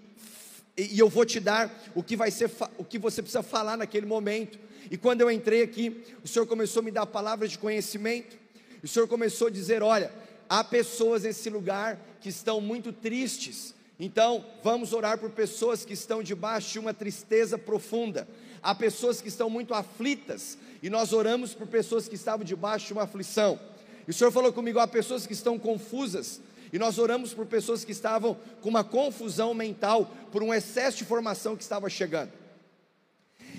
e 0.75 0.99
eu 0.99 1.09
vou 1.09 1.27
te 1.27 1.39
dar 1.39 1.71
o 1.95 2.03
que 2.03 2.17
vai 2.17 2.31
ser 2.31 2.49
o 2.79 2.85
que 2.85 2.99
você 2.99 3.21
precisa 3.21 3.43
falar 3.43 3.77
naquele 3.77 4.07
momento. 4.07 4.57
E 4.89 4.97
quando 4.97 5.21
eu 5.21 5.31
entrei 5.31 5.63
aqui, 5.63 6.05
o 6.23 6.29
Senhor 6.29 6.47
começou 6.47 6.81
a 6.81 6.85
me 6.85 6.93
dar 6.93 7.07
palavras 7.07 7.51
de 7.51 7.59
conhecimento. 7.59 8.39
O 8.83 8.89
Senhor 8.89 9.09
começou 9.09 9.49
a 9.49 9.51
dizer: 9.51 9.83
olha, 9.83 10.13
há 10.53 10.63
pessoas 10.63 11.23
nesse 11.23 11.49
lugar 11.49 11.99
que 12.21 12.29
estão 12.29 12.61
muito 12.61 12.93
tristes. 12.93 13.75
Então, 13.99 14.45
vamos 14.63 14.93
orar 14.93 15.17
por 15.17 15.31
pessoas 15.31 15.83
que 15.83 15.95
estão 15.95 16.23
debaixo 16.23 16.73
de 16.73 16.79
uma 16.79 16.93
tristeza 16.93 17.57
profunda. 17.57 18.29
Há 18.63 18.75
pessoas 18.75 19.23
que 19.23 19.29
estão 19.29 19.49
muito 19.49 19.73
aflitas, 19.73 20.59
e 20.83 20.91
nós 20.91 21.15
oramos 21.15 21.55
por 21.55 21.67
pessoas 21.67 22.07
que 22.07 22.17
estavam 22.17 22.45
debaixo 22.45 22.89
de 22.89 22.93
uma 22.93 23.05
aflição. 23.05 23.59
E 24.07 24.11
o 24.11 24.13
Senhor 24.13 24.31
falou 24.31 24.53
comigo: 24.53 24.79
há 24.79 24.87
pessoas 24.87 25.27
que 25.27 25.33
estão 25.33 25.59
confusas, 25.59 26.39
e 26.71 26.79
nós 26.79 26.99
oramos 26.99 27.33
por 27.33 27.47
pessoas 27.47 27.83
que 27.83 27.93
estavam 27.93 28.37
com 28.61 28.69
uma 28.69 28.85
confusão 28.85 29.55
mental, 29.55 30.15
por 30.31 30.43
um 30.43 30.53
excesso 30.53 30.99
de 30.99 31.05
informação 31.05 31.57
que 31.57 31.63
estava 31.63 31.89
chegando. 31.89 32.31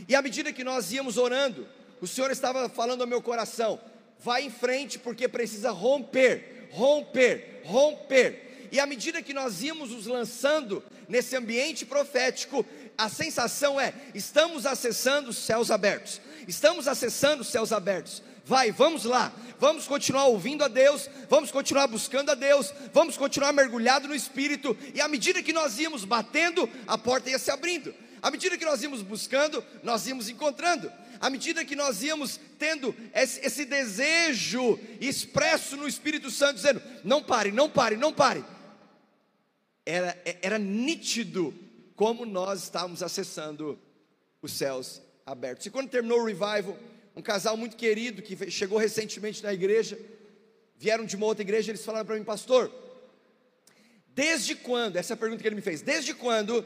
E 0.08 0.14
à 0.14 0.22
medida 0.22 0.54
que 0.54 0.64
nós 0.64 0.94
íamos 0.94 1.18
orando, 1.18 1.68
o 2.00 2.06
Senhor 2.06 2.30
estava 2.30 2.70
falando 2.70 3.02
ao 3.02 3.08
meu 3.08 3.20
coração: 3.20 3.80
vai 4.20 4.44
em 4.44 4.52
frente, 4.52 5.00
porque 5.00 5.28
precisa 5.28 5.72
romper, 5.72 6.63
romper, 6.74 7.62
romper. 7.64 8.70
E 8.72 8.80
à 8.80 8.86
medida 8.86 9.22
que 9.22 9.34
nós 9.34 9.62
íamos 9.62 9.92
nos 9.92 10.08
lançando 10.08 10.84
nesse 11.08 11.36
ambiente 11.36 11.86
profético, 11.86 12.66
a 12.98 13.08
sensação 13.08 13.80
é: 13.80 13.94
estamos 14.14 14.66
acessando 14.66 15.30
os 15.30 15.38
céus 15.38 15.70
abertos, 15.70 16.20
estamos 16.48 16.88
acessando 16.88 17.44
os 17.44 17.50
céus 17.50 17.72
abertos. 17.72 18.24
Vai, 18.46 18.72
vamos 18.72 19.06
lá, 19.06 19.32
vamos 19.58 19.88
continuar 19.88 20.26
ouvindo 20.26 20.66
a 20.66 20.68
Deus, 20.68 21.10
vamos 21.30 21.50
continuar 21.50 21.88
buscando 21.88 22.32
a 22.32 22.36
Deus, 22.36 22.74
vamos 22.92 23.16
continuar 23.16 23.54
mergulhado 23.54 24.06
no 24.06 24.16
Espírito, 24.16 24.76
e 24.94 25.00
à 25.00 25.08
medida 25.08 25.42
que 25.42 25.54
nós 25.54 25.80
íamos 25.80 26.04
batendo, 26.04 26.70
a 26.86 26.98
porta 26.98 27.30
ia 27.30 27.40
se 27.40 27.52
abrindo. 27.52 27.94
À 28.24 28.32
medida 28.32 28.58
que 28.58 28.64
nós 28.64 28.82
íamos 28.82 29.02
buscando, 29.02 29.62
nós 29.84 30.08
íamos 30.08 30.30
encontrando. 30.30 30.90
À 31.20 31.30
medida 31.30 31.66
que 31.66 31.76
nós 31.76 32.02
íamos 32.02 32.40
tendo 32.58 32.96
esse, 33.14 33.66
desejo 33.66 34.80
expresso 35.02 35.76
no 35.76 35.86
Espírito 35.86 36.32
Santo, 36.32 36.56
dizendo: 36.56 36.82
não 37.04 37.22
pare, 37.22 37.52
não 37.52 37.70
pare, 37.70 37.98
não 37.98 38.14
pare. 38.14 38.46
Era, 39.86 40.18
era 40.42 40.58
nítido 40.58 41.54
como 41.98 42.26
nós 42.26 42.64
estávamos 42.64 43.04
acessando 43.04 43.78
os 44.42 44.54
céus 44.54 45.02
abertos. 45.26 45.66
E 45.66 45.70
quando 45.70 45.90
terminou 45.90 46.22
o 46.22 46.26
revival, 46.26 46.80
um 47.14 47.22
casal 47.22 47.58
muito 47.58 47.76
querido 47.76 48.22
que 48.22 48.50
chegou 48.50 48.78
recentemente 48.78 49.44
na 49.44 49.54
igreja, 49.54 50.00
vieram 50.78 51.04
de 51.04 51.18
uma 51.18 51.26
outra 51.26 51.44
igreja, 51.44 51.72
eles 51.72 51.84
falaram 51.84 52.06
para 52.06 52.16
mim, 52.16 52.24
pastor, 52.24 52.72
desde 54.08 54.56
quando, 54.56 54.96
essa 54.96 55.12
é 55.12 55.16
a 55.16 55.18
pergunta 55.18 55.42
que 55.42 55.48
ele 55.48 55.58
me 55.58 55.62
fez, 55.62 55.82
desde 55.82 56.14
quando 56.14 56.66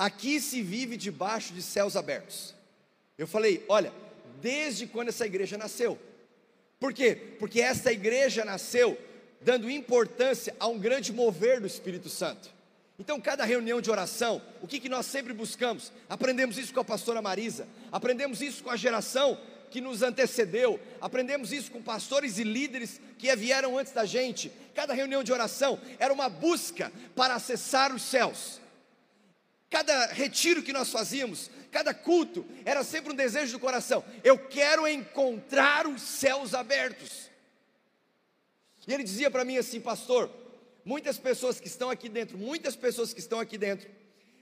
Aqui 0.00 0.40
se 0.40 0.62
vive 0.62 0.96
debaixo 0.96 1.52
de 1.52 1.60
céus 1.60 1.94
abertos. 1.94 2.54
Eu 3.18 3.26
falei, 3.26 3.62
olha, 3.68 3.92
desde 4.40 4.86
quando 4.86 5.08
essa 5.10 5.26
igreja 5.26 5.58
nasceu. 5.58 5.98
Por 6.78 6.94
quê? 6.94 7.14
Porque 7.38 7.60
essa 7.60 7.92
igreja 7.92 8.42
nasceu 8.42 8.96
dando 9.42 9.70
importância 9.70 10.56
a 10.58 10.66
um 10.68 10.78
grande 10.78 11.12
mover 11.12 11.60
do 11.60 11.66
Espírito 11.66 12.08
Santo. 12.08 12.48
Então, 12.98 13.20
cada 13.20 13.44
reunião 13.44 13.78
de 13.78 13.90
oração, 13.90 14.40
o 14.62 14.66
que, 14.66 14.80
que 14.80 14.88
nós 14.88 15.04
sempre 15.04 15.34
buscamos? 15.34 15.92
Aprendemos 16.08 16.56
isso 16.56 16.72
com 16.72 16.80
a 16.80 16.84
pastora 16.84 17.20
Marisa, 17.20 17.68
aprendemos 17.92 18.40
isso 18.40 18.64
com 18.64 18.70
a 18.70 18.76
geração 18.76 19.38
que 19.70 19.82
nos 19.82 20.00
antecedeu, 20.00 20.80
aprendemos 20.98 21.52
isso 21.52 21.70
com 21.70 21.82
pastores 21.82 22.38
e 22.38 22.42
líderes 22.42 22.98
que 23.18 23.36
vieram 23.36 23.76
antes 23.76 23.92
da 23.92 24.06
gente. 24.06 24.50
Cada 24.74 24.94
reunião 24.94 25.22
de 25.22 25.30
oração 25.30 25.78
era 25.98 26.10
uma 26.10 26.30
busca 26.30 26.90
para 27.14 27.34
acessar 27.34 27.94
os 27.94 28.00
céus. 28.00 28.60
Cada 29.70 30.06
retiro 30.06 30.64
que 30.64 30.72
nós 30.72 30.90
fazíamos, 30.90 31.48
cada 31.70 31.94
culto, 31.94 32.44
era 32.64 32.82
sempre 32.82 33.12
um 33.12 33.16
desejo 33.16 33.52
do 33.52 33.60
coração: 33.60 34.04
eu 34.24 34.36
quero 34.36 34.86
encontrar 34.88 35.86
os 35.86 36.02
céus 36.02 36.52
abertos. 36.52 37.30
E 38.86 38.92
ele 38.92 39.04
dizia 39.04 39.30
para 39.30 39.44
mim 39.44 39.56
assim, 39.56 39.80
pastor, 39.80 40.28
muitas 40.84 41.16
pessoas 41.18 41.60
que 41.60 41.68
estão 41.68 41.88
aqui 41.88 42.08
dentro, 42.08 42.36
muitas 42.36 42.74
pessoas 42.74 43.14
que 43.14 43.20
estão 43.20 43.38
aqui 43.38 43.56
dentro, 43.56 43.88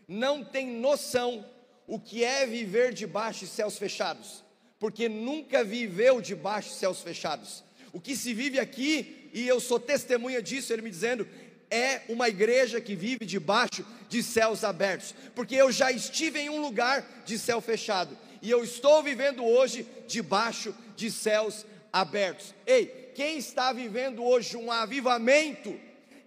não 0.06 0.42
têm 0.42 0.66
noção 0.66 1.44
o 1.86 2.00
que 2.00 2.24
é 2.24 2.46
viver 2.46 2.94
debaixo 2.94 3.40
de 3.40 3.48
céus 3.48 3.76
fechados, 3.76 4.42
porque 4.78 5.08
nunca 5.08 5.62
viveu 5.62 6.20
debaixo 6.22 6.70
de 6.70 6.76
céus 6.76 7.02
fechados. 7.02 7.62
O 7.92 8.00
que 8.00 8.16
se 8.16 8.32
vive 8.32 8.58
aqui, 8.58 9.30
e 9.34 9.46
eu 9.46 9.60
sou 9.60 9.78
testemunha 9.78 10.40
disso, 10.40 10.72
ele 10.72 10.82
me 10.82 10.90
dizendo, 10.90 11.28
é 11.70 12.02
uma 12.08 12.28
igreja 12.28 12.80
que 12.80 12.94
vive 12.94 13.24
debaixo 13.24 13.84
de 14.08 14.22
céus 14.22 14.64
abertos, 14.64 15.14
porque 15.34 15.54
eu 15.54 15.70
já 15.70 15.92
estive 15.92 16.40
em 16.40 16.50
um 16.50 16.60
lugar 16.60 17.06
de 17.24 17.38
céu 17.38 17.60
fechado 17.60 18.16
e 18.40 18.50
eu 18.50 18.62
estou 18.62 19.02
vivendo 19.02 19.44
hoje 19.44 19.86
debaixo 20.06 20.74
de 20.96 21.10
céus 21.10 21.66
abertos. 21.92 22.54
Ei, 22.66 23.12
quem 23.14 23.38
está 23.38 23.72
vivendo 23.72 24.24
hoje 24.24 24.56
um 24.56 24.70
avivamento 24.70 25.78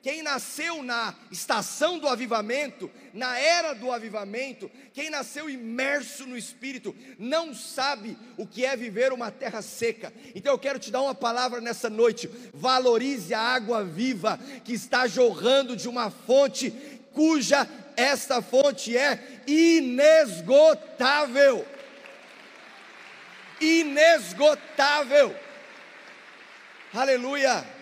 quem 0.02 0.24
nasceu 0.24 0.82
na 0.82 1.14
estação 1.30 2.00
do 2.00 2.08
avivamento, 2.08 2.90
na 3.14 3.38
era 3.38 3.74
do 3.74 3.92
avivamento, 3.92 4.70
quem 4.94 5.12
nasceu 5.12 5.48
imerso 5.48 6.26
no 6.26 6.36
Espírito, 6.36 6.96
não 7.20 7.54
sabe 7.54 8.18
o 8.36 8.48
que 8.48 8.66
é 8.66 8.76
viver 8.76 9.14
uma 9.14 9.30
terra 9.30 9.62
seca. 9.62 10.12
Então 10.34 10.54
eu 10.54 10.60
quero 10.60 10.80
te 10.80 10.90
dar 10.90 11.04
uma 11.04 11.14
palavra 11.14 11.62
nessa 11.62 11.88
noite: 11.88 12.28
valorize 12.52 13.32
a 13.34 13.40
água 13.40 13.84
viva 13.84 14.40
que 14.64 14.74
está 14.74 15.08
jorrando 15.08 15.76
de 15.76 15.88
uma 15.88 16.10
fonte 16.10 16.72
cuja 17.14 17.68
esta 17.96 18.42
fonte 18.42 18.98
é 18.98 19.44
inesgotável. 19.46 20.84
Inesgotável. 23.60 25.36
Aleluia. 26.92 27.81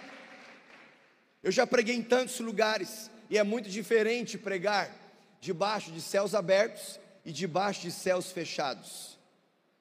Eu 1.42 1.52
já 1.52 1.66
preguei 1.66 1.96
em 1.96 2.04
tantos 2.04 2.40
lugares 2.40 3.10
e 3.30 3.38
é 3.38 3.44
muito 3.44 3.70
diferente 3.70 4.38
pregar 4.38 4.94
debaixo 5.40 5.92
de 5.92 6.02
céus 6.02 6.36
abertos 6.36 7.00
e 7.24 7.32
debaixo 7.32 7.82
de 7.82 7.92
céus 7.92 8.32
fechados. 8.32 9.18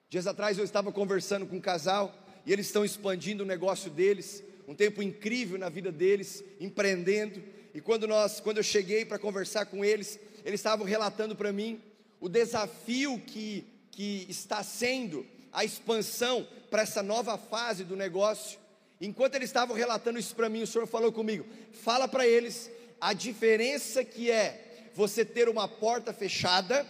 Dias 0.09 0.25
atrás 0.25 0.57
eu 0.57 0.63
estava 0.63 0.91
conversando 0.91 1.45
com 1.45 1.57
um 1.57 1.61
casal 1.61 2.15
e 2.45 2.53
eles 2.53 2.67
estão 2.67 2.85
expandindo 2.85 3.43
o 3.43 3.45
negócio 3.45 3.91
deles, 3.91 4.41
um 4.67 4.73
tempo 4.73 5.03
incrível 5.03 5.59
na 5.59 5.67
vida 5.67 5.91
deles, 5.91 6.43
empreendendo. 6.61 7.43
E 7.73 7.81
quando 7.81 8.07
nós, 8.07 8.39
quando 8.39 8.57
eu 8.57 8.63
cheguei 8.63 9.03
para 9.03 9.19
conversar 9.19 9.65
com 9.65 9.83
eles, 9.83 10.17
eles 10.45 10.59
estavam 10.59 10.85
relatando 10.85 11.35
para 11.35 11.51
mim 11.51 11.81
o 12.21 12.29
desafio 12.29 13.19
que, 13.19 13.65
que 13.91 14.25
está 14.29 14.63
sendo 14.63 15.25
a 15.51 15.65
expansão 15.65 16.47
para 16.69 16.83
essa 16.83 17.03
nova 17.03 17.37
fase 17.37 17.83
do 17.83 17.97
negócio. 17.97 18.59
Enquanto 19.01 19.35
eles 19.35 19.49
estavam 19.49 19.75
relatando 19.75 20.19
isso 20.19 20.35
para 20.35 20.49
mim, 20.49 20.63
o 20.63 20.67
Senhor 20.67 20.85
falou 20.85 21.11
comigo: 21.11 21.45
fala 21.71 22.07
para 22.07 22.27
eles 22.27 22.69
a 22.99 23.13
diferença 23.13 24.03
que 24.03 24.29
é 24.29 24.89
você 24.93 25.23
ter 25.23 25.47
uma 25.47 25.67
porta 25.67 26.11
fechada 26.11 26.85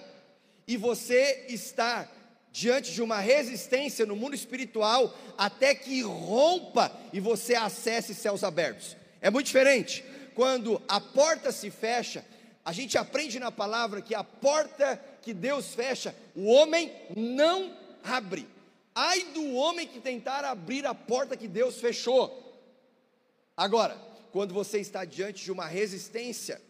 e 0.68 0.75
você 0.75 1.46
estar 1.50 2.12
diante 2.51 2.92
de 2.92 3.01
uma 3.01 3.20
resistência 3.20 4.06
no 4.06 4.16
mundo 4.16 4.34
espiritual 4.34 5.16
até 5.38 5.75
que 5.75 6.01
rompa 6.01 6.92
e 7.13 7.20
você 7.20 7.56
acesse 7.56 8.16
céus 8.16 8.44
abertos. 8.44 8.98
É 9.22 9.30
muito 9.30 9.46
diferente. 9.46 10.04
Quando 10.34 10.82
a 10.88 11.00
porta 11.00 11.51
se 11.51 11.70
fecha, 11.70 12.25
a 12.63 12.72
gente 12.72 12.98
aprende 12.98 13.39
na 13.39 13.51
palavra 13.51 14.01
que 14.01 14.16
a 14.16 14.24
porta 14.24 15.00
que 15.22 15.34
Deus 15.34 15.75
fecha, 15.75 16.16
o 16.36 16.46
homem 16.46 16.92
não 17.16 17.75
abre. 18.04 18.48
Ai 19.01 19.24
do 19.34 19.53
homem 19.53 19.88
que 19.88 20.01
tentar 20.01 20.44
abrir 20.44 20.86
a 20.86 20.94
porta 20.94 21.38
que 21.38 21.48
Deus 21.48 21.79
fechou. 21.79 22.62
Agora, 23.56 23.96
quando 24.29 24.53
você 24.53 24.77
está 24.79 25.06
diante 25.06 25.41
de 25.41 25.53
uma 25.53 25.65
resistência 25.68 26.62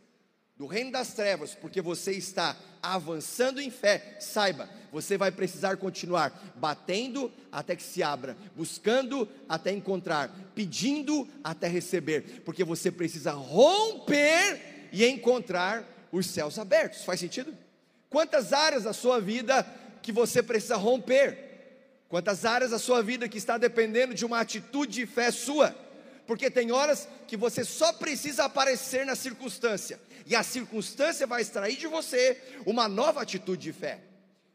do 0.56 0.68
reino 0.68 0.92
das 0.92 1.16
trevas, 1.16 1.56
porque 1.56 1.82
você 1.82 2.12
está 2.12 2.56
avançando 2.84 3.60
em 3.60 3.72
fé, 3.72 4.18
saiba, 4.20 4.70
você 4.92 5.18
vai 5.18 5.32
precisar 5.32 5.78
continuar 5.78 6.54
batendo 6.56 7.32
até 7.52 7.76
que 7.76 7.82
se 7.82 8.04
abra, 8.04 8.38
buscando 8.56 9.28
até 9.48 9.72
encontrar, 9.72 10.30
pedindo 10.54 11.28
até 11.44 11.68
receber, 11.68 12.44
porque 12.46 12.64
você 12.64 12.92
precisa 12.92 13.32
romper 13.32 14.90
e 14.92 15.04
encontrar 15.04 15.84
os 16.12 16.28
céus 16.28 16.60
abertos. 16.60 17.04
Faz 17.04 17.20
sentido? 17.20 17.58
Quantas 18.08 18.54
áreas 18.54 18.84
da 18.84 18.94
sua 18.94 19.20
vida 19.20 19.64
que 20.04 20.12
você 20.12 20.44
precisa 20.44 20.76
romper? 20.76 21.49
Quantas 22.10 22.44
áreas 22.44 22.72
da 22.72 22.80
sua 22.80 23.04
vida 23.04 23.30
que 23.30 23.38
está 23.38 23.56
dependendo 23.56 24.16
de 24.16 24.26
uma 24.26 24.40
atitude 24.40 24.94
de 24.94 25.06
fé 25.06 25.30
sua? 25.30 25.76
Porque 26.26 26.50
tem 26.50 26.72
horas 26.72 27.08
que 27.28 27.38
você 27.38 27.64
só 27.64 27.94
precisa 27.94 28.46
aparecer 28.46 29.06
na 29.06 29.16
circunstância, 29.16 30.00
e 30.26 30.36
a 30.36 30.42
circunstância 30.42 31.28
vai 31.28 31.42
extrair 31.42 31.78
de 31.78 31.88
você 31.88 32.42
uma 32.66 32.88
nova 32.88 33.22
atitude 33.22 33.62
de 33.62 33.72
fé. 33.72 34.00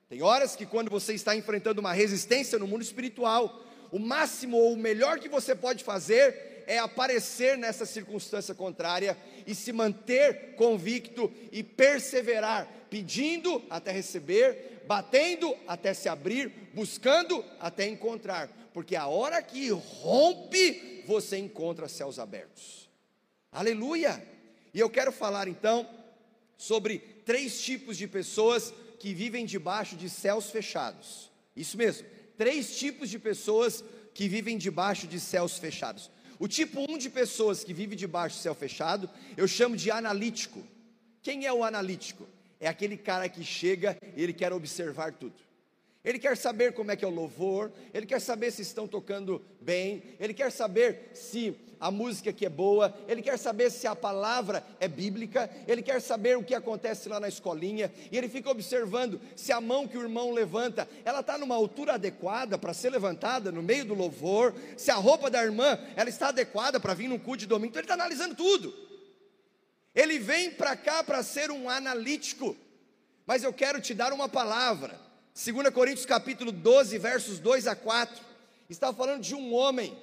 Tem 0.09 0.21
horas 0.21 0.57
que 0.57 0.67
quando 0.67 0.91
você 0.91 1.15
está 1.15 1.35
enfrentando 1.35 1.81
uma 1.81 1.93
resistência 1.93 2.59
no 2.59 2.67
mundo 2.67 2.83
espiritual, 2.83 3.65
o 3.91 4.01
máximo 4.01 4.57
ou 4.57 4.73
o 4.73 4.77
melhor 4.77 5.21
que 5.21 5.29
você 5.29 5.55
pode 5.55 5.85
fazer 5.85 6.54
é 6.67 6.79
aparecer 6.79 7.57
nessa 7.57 7.87
circunstância 7.87 8.55
contrária 8.55 9.17
e 9.47 9.55
se 9.55 9.73
manter 9.73 10.55
convicto 10.57 11.33
e 11.53 11.63
perseverar, 11.63 12.69
pedindo 12.89 13.63
até 13.71 13.93
receber, 13.93 14.83
batendo 14.87 15.55
até 15.67 15.95
se 15.95 16.09
abrir, 16.09 16.71
buscando 16.75 17.45
até 17.59 17.87
encontrar, 17.89 18.49
porque 18.73 18.97
a 18.97 19.07
hora 19.07 19.43
que 19.43 19.71
rompe, 19.71 21.03
você 21.07 21.39
encontra 21.39 21.89
céus 21.89 22.19
abertos. 22.19 22.89
Aleluia! 23.53 24.23
E 24.73 24.81
eu 24.81 24.91
quero 24.91 25.13
falar 25.13 25.47
então 25.49 25.89
sobre 26.57 26.99
três 27.25 27.61
tipos 27.61 27.97
de 27.97 28.07
pessoas 28.09 28.73
que 28.99 29.15
vivem 29.15 29.47
debaixo 29.47 29.97
de 29.97 30.09
céus 30.09 30.51
fechados. 30.51 31.31
Isso 31.55 31.77
mesmo, 31.77 32.07
três 32.37 32.77
tipos 32.77 33.09
de 33.09 33.19
pessoas 33.19 33.85
que 34.13 34.29
vivem 34.29 34.57
debaixo 34.57 35.07
de 35.07 35.21
céus 35.21 35.59
fechados. 35.59 36.11
O 36.39 36.49
tipo 36.49 36.81
1 36.81 36.95
um 36.95 36.99
de 36.99 37.09
pessoas 37.09 37.63
que 37.63 37.73
vive 37.73 37.95
debaixo 37.97 38.37
do 38.37 38.43
céu 38.43 38.55
fechado, 38.55 39.09
eu 39.37 39.47
chamo 39.47 39.77
de 39.77 39.91
analítico. 39.91 40.63
Quem 41.23 41.47
é 41.47 41.53
o 41.53 41.65
analítico? 41.65 42.27
É 42.61 42.69
aquele 42.69 42.97
cara 42.97 43.29
que 43.29 43.45
chega 43.45 43.97
e 44.17 44.23
ele 44.23 44.33
quer 44.33 44.53
observar 44.53 45.13
tudo. 45.13 45.35
Ele 46.05 46.19
quer 46.19 46.37
saber 46.37 46.75
como 46.75 46.91
é 46.91 46.97
que 46.97 47.05
é 47.05 47.09
o 47.09 47.11
louvor, 47.11 47.73
ele 47.95 48.05
quer 48.05 48.21
saber 48.21 48.51
se 48.51 48.61
estão 48.61 48.87
tocando 48.87 49.43
bem, 49.59 50.03
ele 50.21 50.35
quer 50.35 50.53
saber 50.53 51.11
se 51.15 51.57
a 51.81 51.91
música 51.91 52.33
que 52.33 52.45
é 52.45 52.49
boa, 52.49 52.95
ele 53.09 53.23
quer 53.23 53.39
saber 53.39 53.71
se 53.71 53.87
a 53.87 53.97
palavra 53.97 54.65
é 54.79 54.87
bíblica, 54.87 55.51
ele 55.67 55.83
quer 55.83 56.01
saber 56.01 56.37
o 56.37 56.45
que 56.45 56.55
acontece 56.55 57.09
lá 57.09 57.19
na 57.19 57.29
escolinha, 57.29 57.93
e 58.13 58.19
ele 58.19 58.29
fica 58.29 58.51
observando 58.51 59.21
se 59.35 59.51
a 59.51 59.61
mão 59.61 59.89
que 59.89 59.97
o 59.97 60.03
irmão 60.03 60.31
levanta, 60.31 60.89
ela 61.05 61.21
está 61.21 61.39
numa 61.39 61.55
altura 61.55 61.95
adequada 61.95 62.59
para 62.59 62.75
ser 62.75 62.91
levantada 62.91 63.51
no 63.51 63.63
meio 63.63 63.85
do 63.85 63.95
louvor, 63.95 64.55
se 64.77 64.91
a 64.91 64.97
roupa 64.97 65.31
da 65.31 65.43
irmã, 65.43 65.79
ela 65.97 66.09
está 66.09 66.29
adequada 66.29 66.79
para 66.79 66.95
vir 66.95 67.09
num 67.09 67.19
culto 67.19 67.41
de 67.41 67.47
domingo, 67.47 67.71
então 67.71 67.81
ele 67.81 67.85
está 67.85 67.95
analisando 67.95 68.35
tudo. 68.35 68.75
Ele 69.95 70.19
vem 70.19 70.51
para 70.51 70.77
cá 70.77 71.03
para 71.03 71.23
ser 71.23 71.51
um 71.51 71.71
analítico, 71.71 72.57
mas 73.27 73.43
eu 73.43 73.53
quero 73.53 73.81
te 73.81 73.95
dar 73.95 74.13
uma 74.13 74.29
palavra, 74.29 75.04
2 75.35 75.69
Coríntios 75.71 76.07
capítulo 76.07 76.53
12, 76.53 76.97
versos 76.97 77.41
2 77.41 77.67
a 77.67 77.75
4, 77.75 78.23
está 78.71 78.93
falando 78.93 79.21
de 79.21 79.35
um 79.35 79.53
homem 79.53 79.99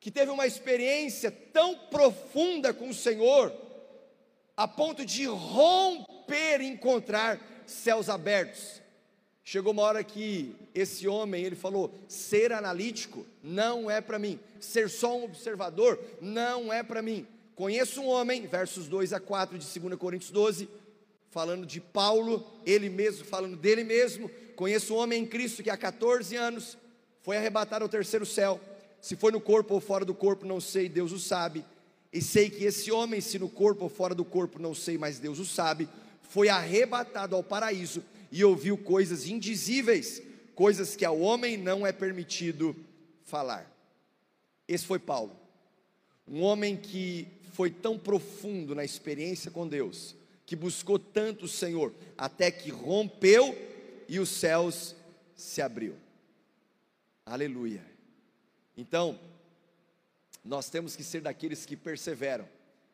que 0.00 0.10
teve 0.10 0.30
uma 0.30 0.46
experiência 0.46 1.30
tão 1.30 1.76
profunda 1.76 2.72
com 2.72 2.88
o 2.88 2.94
Senhor, 2.94 3.52
a 4.56 4.66
ponto 4.66 5.04
de 5.04 5.26
romper 5.26 6.62
e 6.62 6.66
encontrar 6.66 7.38
céus 7.66 8.08
abertos. 8.08 8.80
Chegou 9.44 9.72
uma 9.74 9.82
hora 9.82 10.02
que 10.02 10.56
esse 10.74 11.06
homem, 11.06 11.44
ele 11.44 11.54
falou: 11.54 11.92
ser 12.08 12.50
analítico 12.50 13.26
não 13.42 13.90
é 13.90 14.00
para 14.00 14.18
mim, 14.18 14.40
ser 14.58 14.88
só 14.88 15.18
um 15.18 15.24
observador 15.24 16.02
não 16.22 16.72
é 16.72 16.82
para 16.82 17.02
mim. 17.02 17.26
Conheço 17.54 18.00
um 18.00 18.08
homem, 18.08 18.46
versos 18.46 18.88
2 18.88 19.12
a 19.12 19.20
4 19.20 19.58
de 19.58 19.78
2 19.78 19.98
Coríntios 19.98 20.30
12, 20.30 20.66
falando 21.34 21.66
de 21.66 21.80
Paulo, 21.80 22.46
ele 22.64 22.88
mesmo, 22.88 23.24
falando 23.24 23.56
dele 23.56 23.82
mesmo. 23.82 24.30
Conheço 24.54 24.94
um 24.94 24.98
homem 24.98 25.20
em 25.20 25.26
Cristo 25.26 25.64
que 25.64 25.68
há 25.68 25.76
14 25.76 26.36
anos 26.36 26.78
foi 27.22 27.36
arrebatado 27.36 27.82
ao 27.82 27.88
terceiro 27.88 28.24
céu. 28.24 28.60
Se 29.00 29.16
foi 29.16 29.32
no 29.32 29.40
corpo 29.40 29.74
ou 29.74 29.80
fora 29.80 30.04
do 30.04 30.14
corpo, 30.14 30.46
não 30.46 30.60
sei, 30.60 30.88
Deus 30.88 31.10
o 31.10 31.18
sabe. 31.18 31.64
E 32.12 32.22
sei 32.22 32.48
que 32.48 32.62
esse 32.62 32.92
homem, 32.92 33.20
se 33.20 33.36
no 33.36 33.48
corpo 33.48 33.82
ou 33.82 33.90
fora 33.90 34.14
do 34.14 34.24
corpo, 34.24 34.62
não 34.62 34.72
sei, 34.76 34.96
mas 34.96 35.18
Deus 35.18 35.40
o 35.40 35.44
sabe, 35.44 35.88
foi 36.22 36.48
arrebatado 36.48 37.34
ao 37.34 37.42
paraíso 37.42 38.04
e 38.30 38.44
ouviu 38.44 38.78
coisas 38.78 39.26
indizíveis, 39.26 40.22
coisas 40.54 40.94
que 40.94 41.04
ao 41.04 41.18
homem 41.18 41.56
não 41.56 41.84
é 41.84 41.90
permitido 41.90 42.76
falar. 43.24 43.68
Esse 44.68 44.86
foi 44.86 45.00
Paulo, 45.00 45.36
um 46.28 46.42
homem 46.42 46.76
que 46.76 47.26
foi 47.54 47.70
tão 47.70 47.98
profundo 47.98 48.72
na 48.72 48.84
experiência 48.84 49.50
com 49.50 49.66
Deus, 49.66 50.14
que 50.46 50.54
buscou 50.54 50.98
tanto 50.98 51.46
o 51.46 51.48
Senhor, 51.48 51.94
até 52.16 52.50
que 52.50 52.70
rompeu 52.70 53.56
e 54.08 54.18
os 54.18 54.28
céus 54.28 54.94
se 55.34 55.62
abriu. 55.62 55.96
Aleluia. 57.24 57.84
Então, 58.76 59.18
nós 60.44 60.68
temos 60.68 60.94
que 60.94 61.02
ser 61.02 61.22
daqueles 61.22 61.64
que 61.64 61.76
perseveram 61.76 62.46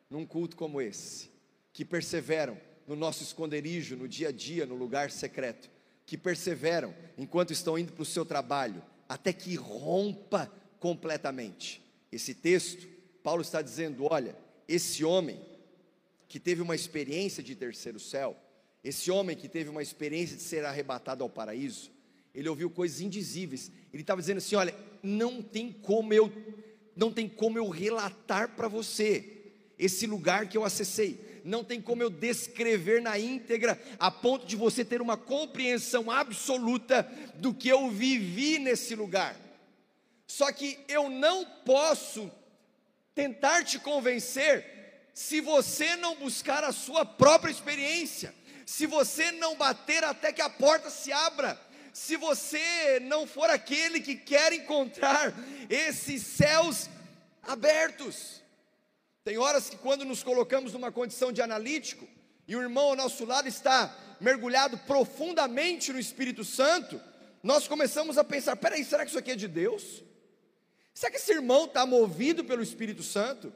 num 0.09 0.25
culto 0.25 0.55
como 0.55 0.81
esse, 0.81 1.29
que 1.73 1.83
perseveram 1.83 2.57
no 2.87 2.95
nosso 2.95 3.23
esconderijo, 3.23 3.95
no 3.95 4.07
dia 4.07 4.29
a 4.29 4.31
dia, 4.31 4.65
no 4.65 4.75
lugar 4.75 5.11
secreto, 5.11 5.69
que 6.05 6.17
perseveram 6.17 6.93
enquanto 7.17 7.51
estão 7.51 7.77
indo 7.77 7.93
para 7.93 8.03
o 8.03 8.05
seu 8.05 8.25
trabalho, 8.25 8.81
até 9.07 9.33
que 9.33 9.55
rompa 9.55 10.51
completamente. 10.79 11.81
Esse 12.11 12.33
texto, 12.33 12.87
Paulo 13.21 13.41
está 13.41 13.61
dizendo: 13.61 14.05
olha, 14.09 14.35
esse 14.67 15.03
homem 15.03 15.39
que 16.31 16.39
teve 16.39 16.61
uma 16.61 16.73
experiência 16.73 17.43
de 17.43 17.53
terceiro 17.53 17.99
céu, 17.99 18.37
esse 18.81 19.11
homem 19.11 19.35
que 19.35 19.49
teve 19.49 19.69
uma 19.69 19.83
experiência 19.83 20.37
de 20.37 20.41
ser 20.41 20.63
arrebatado 20.63 21.25
ao 21.25 21.29
paraíso, 21.29 21.91
ele 22.33 22.47
ouviu 22.47 22.69
coisas 22.69 23.01
indizíveis. 23.01 23.69
Ele 23.91 24.01
estava 24.01 24.21
dizendo 24.21 24.37
assim: 24.37 24.55
olha, 24.55 24.73
não 25.03 25.41
tem 25.41 25.73
como 25.73 26.13
eu, 26.13 26.31
não 26.95 27.11
tem 27.11 27.27
como 27.27 27.57
eu 27.57 27.67
relatar 27.67 28.55
para 28.55 28.69
você 28.69 29.41
esse 29.77 30.07
lugar 30.07 30.47
que 30.47 30.57
eu 30.57 30.63
acessei. 30.63 31.41
Não 31.43 31.65
tem 31.65 31.81
como 31.81 32.01
eu 32.01 32.09
descrever 32.09 33.01
na 33.01 33.19
íntegra, 33.19 33.77
a 33.99 34.09
ponto 34.09 34.45
de 34.45 34.55
você 34.55 34.85
ter 34.85 35.01
uma 35.01 35.17
compreensão 35.17 36.09
absoluta 36.09 37.03
do 37.35 37.53
que 37.53 37.67
eu 37.67 37.91
vivi 37.91 38.57
nesse 38.57 38.95
lugar. 38.95 39.35
Só 40.25 40.49
que 40.53 40.79
eu 40.87 41.09
não 41.09 41.43
posso 41.65 42.31
tentar 43.13 43.65
te 43.65 43.77
convencer 43.79 44.80
se 45.13 45.41
você 45.41 45.95
não 45.95 46.15
buscar 46.15 46.63
a 46.63 46.71
sua 46.71 47.05
própria 47.05 47.51
experiência, 47.51 48.33
se 48.65 48.85
você 48.85 49.31
não 49.33 49.55
bater 49.55 50.03
até 50.03 50.31
que 50.31 50.41
a 50.41 50.49
porta 50.49 50.89
se 50.89 51.11
abra, 51.11 51.59
se 51.93 52.15
você 52.15 52.99
não 53.01 53.27
for 53.27 53.49
aquele 53.49 53.99
que 53.99 54.15
quer 54.15 54.53
encontrar 54.53 55.33
esses 55.69 56.25
céus 56.25 56.89
abertos. 57.43 58.41
Tem 59.23 59.37
horas 59.37 59.69
que, 59.69 59.77
quando 59.77 60.05
nos 60.05 60.23
colocamos 60.23 60.73
numa 60.73 60.91
condição 60.91 61.31
de 61.31 61.41
analítico, 61.41 62.07
e 62.47 62.55
o 62.55 62.61
irmão 62.61 62.89
ao 62.89 62.95
nosso 62.95 63.25
lado 63.25 63.47
está 63.47 63.95
mergulhado 64.19 64.77
profundamente 64.79 65.91
no 65.91 65.99
Espírito 65.99 66.43
Santo, 66.43 66.99
nós 67.43 67.67
começamos 67.67 68.17
a 68.17 68.23
pensar: 68.23 68.55
peraí, 68.55 68.83
será 68.83 69.03
que 69.03 69.09
isso 69.09 69.19
aqui 69.19 69.31
é 69.31 69.35
de 69.35 69.47
Deus? 69.47 70.03
Será 70.93 71.11
que 71.11 71.17
esse 71.17 71.31
irmão 71.31 71.65
está 71.65 71.85
movido 71.85 72.43
pelo 72.43 72.63
Espírito 72.63 73.03
Santo? 73.03 73.53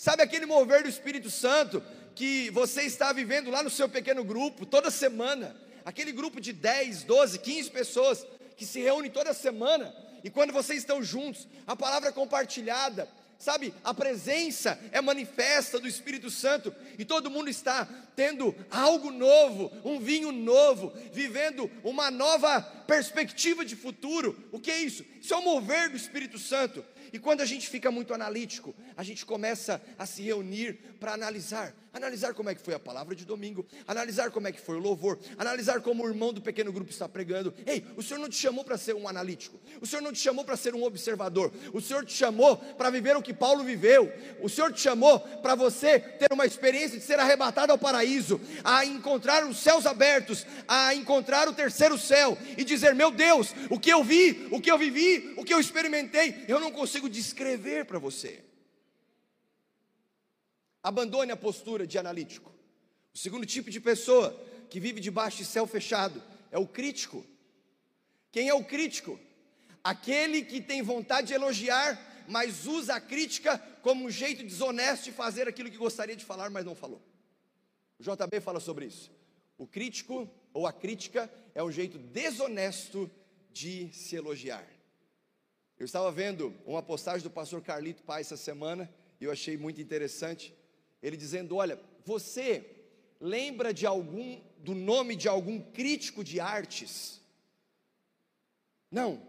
Sabe 0.00 0.22
aquele 0.22 0.46
mover 0.46 0.82
do 0.82 0.88
Espírito 0.88 1.28
Santo 1.28 1.82
que 2.14 2.48
você 2.52 2.84
está 2.84 3.12
vivendo 3.12 3.50
lá 3.50 3.62
no 3.62 3.68
seu 3.68 3.86
pequeno 3.86 4.24
grupo, 4.24 4.64
toda 4.64 4.90
semana? 4.90 5.54
Aquele 5.84 6.10
grupo 6.10 6.40
de 6.40 6.54
10, 6.54 7.02
12, 7.02 7.38
15 7.38 7.70
pessoas 7.70 8.26
que 8.56 8.64
se 8.64 8.80
reúnem 8.80 9.10
toda 9.10 9.34
semana, 9.34 9.94
e 10.24 10.30
quando 10.30 10.54
vocês 10.54 10.78
estão 10.78 11.02
juntos, 11.02 11.46
a 11.66 11.76
palavra 11.76 12.08
é 12.08 12.12
compartilhada, 12.12 13.10
sabe, 13.38 13.74
a 13.84 13.92
presença 13.92 14.80
é 14.90 15.02
manifesta 15.02 15.78
do 15.78 15.86
Espírito 15.86 16.30
Santo 16.30 16.74
e 16.98 17.04
todo 17.04 17.30
mundo 17.30 17.50
está 17.50 17.86
tendo 18.16 18.54
algo 18.70 19.10
novo, 19.10 19.70
um 19.84 20.00
vinho 20.00 20.32
novo, 20.32 20.94
vivendo 21.12 21.70
uma 21.84 22.10
nova 22.10 22.62
perspectiva 22.86 23.66
de 23.66 23.76
futuro. 23.76 24.48
O 24.50 24.58
que 24.58 24.70
é 24.70 24.78
isso? 24.78 25.04
Isso 25.20 25.34
é 25.34 25.36
o 25.36 25.44
mover 25.44 25.90
do 25.90 25.96
Espírito 25.98 26.38
Santo. 26.38 26.82
E 27.12 27.18
quando 27.18 27.40
a 27.40 27.46
gente 27.46 27.68
fica 27.68 27.90
muito 27.90 28.14
analítico, 28.14 28.74
a 28.96 29.02
gente 29.02 29.26
começa 29.26 29.82
a 29.98 30.06
se 30.06 30.22
reunir 30.22 30.78
para 30.98 31.12
analisar, 31.12 31.74
analisar 31.92 32.34
como 32.34 32.48
é 32.50 32.54
que 32.54 32.60
foi 32.60 32.74
a 32.74 32.78
palavra 32.78 33.14
de 33.14 33.24
domingo, 33.24 33.66
analisar 33.86 34.30
como 34.30 34.48
é 34.48 34.52
que 34.52 34.60
foi 34.60 34.76
o 34.76 34.78
louvor, 34.78 35.18
analisar 35.36 35.80
como 35.80 36.04
o 36.04 36.08
irmão 36.08 36.32
do 36.32 36.40
pequeno 36.40 36.72
grupo 36.72 36.90
está 36.90 37.08
pregando. 37.08 37.52
Ei, 37.66 37.84
o 37.96 38.02
Senhor 38.02 38.20
não 38.20 38.28
te 38.28 38.36
chamou 38.36 38.64
para 38.64 38.78
ser 38.78 38.94
um 38.94 39.08
analítico, 39.08 39.58
o 39.80 39.86
Senhor 39.86 40.02
não 40.02 40.12
te 40.12 40.18
chamou 40.18 40.44
para 40.44 40.56
ser 40.56 40.74
um 40.74 40.84
observador, 40.84 41.52
o 41.72 41.80
Senhor 41.80 42.04
te 42.04 42.12
chamou 42.12 42.56
para 42.56 42.90
viver 42.90 43.16
o 43.16 43.22
que 43.22 43.34
Paulo 43.34 43.64
viveu, 43.64 44.12
o 44.40 44.48
Senhor 44.48 44.72
te 44.72 44.80
chamou 44.80 45.20
para 45.20 45.54
você 45.54 45.98
ter 45.98 46.32
uma 46.32 46.46
experiência 46.46 46.98
de 46.98 47.04
ser 47.04 47.18
arrebatado 47.18 47.72
ao 47.72 47.78
paraíso, 47.78 48.40
a 48.62 48.84
encontrar 48.84 49.46
os 49.46 49.58
céus 49.58 49.86
abertos, 49.86 50.46
a 50.68 50.94
encontrar 50.94 51.48
o 51.48 51.52
terceiro 51.52 51.98
céu 51.98 52.36
e 52.56 52.64
dizer: 52.64 52.94
Meu 52.94 53.10
Deus, 53.10 53.54
o 53.68 53.78
que 53.78 53.90
eu 53.90 54.04
vi, 54.04 54.48
o 54.50 54.60
que 54.60 54.70
eu 54.70 54.78
vivi, 54.78 55.34
o 55.36 55.44
que 55.44 55.52
eu 55.52 55.60
experimentei, 55.60 56.44
eu 56.48 56.60
não 56.60 56.70
consigo 56.70 57.08
descrever 57.08 57.84
para 57.84 57.98
você. 57.98 58.49
Abandone 60.82 61.32
a 61.32 61.36
postura 61.36 61.86
de 61.86 61.98
analítico. 61.98 62.52
O 63.12 63.18
segundo 63.18 63.44
tipo 63.44 63.70
de 63.70 63.80
pessoa 63.80 64.38
que 64.68 64.80
vive 64.80 65.00
debaixo 65.00 65.38
de 65.38 65.44
céu 65.44 65.66
fechado 65.66 66.22
é 66.50 66.58
o 66.58 66.66
crítico. 66.66 67.24
Quem 68.32 68.48
é 68.48 68.54
o 68.54 68.64
crítico? 68.64 69.18
Aquele 69.82 70.42
que 70.42 70.60
tem 70.60 70.82
vontade 70.82 71.28
de 71.28 71.34
elogiar, 71.34 72.24
mas 72.28 72.66
usa 72.66 72.94
a 72.94 73.00
crítica 73.00 73.58
como 73.82 74.04
um 74.04 74.10
jeito 74.10 74.44
desonesto 74.44 75.04
de 75.04 75.12
fazer 75.12 75.48
aquilo 75.48 75.70
que 75.70 75.76
gostaria 75.76 76.16
de 76.16 76.24
falar, 76.24 76.50
mas 76.50 76.64
não 76.64 76.74
falou. 76.74 77.02
O 77.98 78.02
JB 78.02 78.40
fala 78.40 78.60
sobre 78.60 78.86
isso. 78.86 79.10
O 79.58 79.66
crítico 79.66 80.30
ou 80.52 80.66
a 80.66 80.72
crítica 80.72 81.30
é 81.54 81.62
um 81.62 81.70
jeito 81.70 81.98
desonesto 81.98 83.10
de 83.52 83.92
se 83.92 84.16
elogiar. 84.16 84.66
Eu 85.78 85.84
estava 85.84 86.10
vendo 86.12 86.54
uma 86.64 86.82
postagem 86.82 87.22
do 87.22 87.30
pastor 87.30 87.62
Carlito 87.62 88.02
Pai 88.02 88.20
essa 88.20 88.36
semana 88.36 88.90
e 89.20 89.24
eu 89.24 89.32
achei 89.32 89.56
muito 89.56 89.80
interessante. 89.80 90.54
Ele 91.02 91.16
dizendo: 91.16 91.56
Olha, 91.56 91.80
você 92.04 92.64
lembra 93.20 93.72
de 93.72 93.86
algum, 93.86 94.40
do 94.58 94.74
nome 94.74 95.16
de 95.16 95.28
algum 95.28 95.60
crítico 95.60 96.24
de 96.24 96.40
artes? 96.40 97.20
Não, 98.90 99.22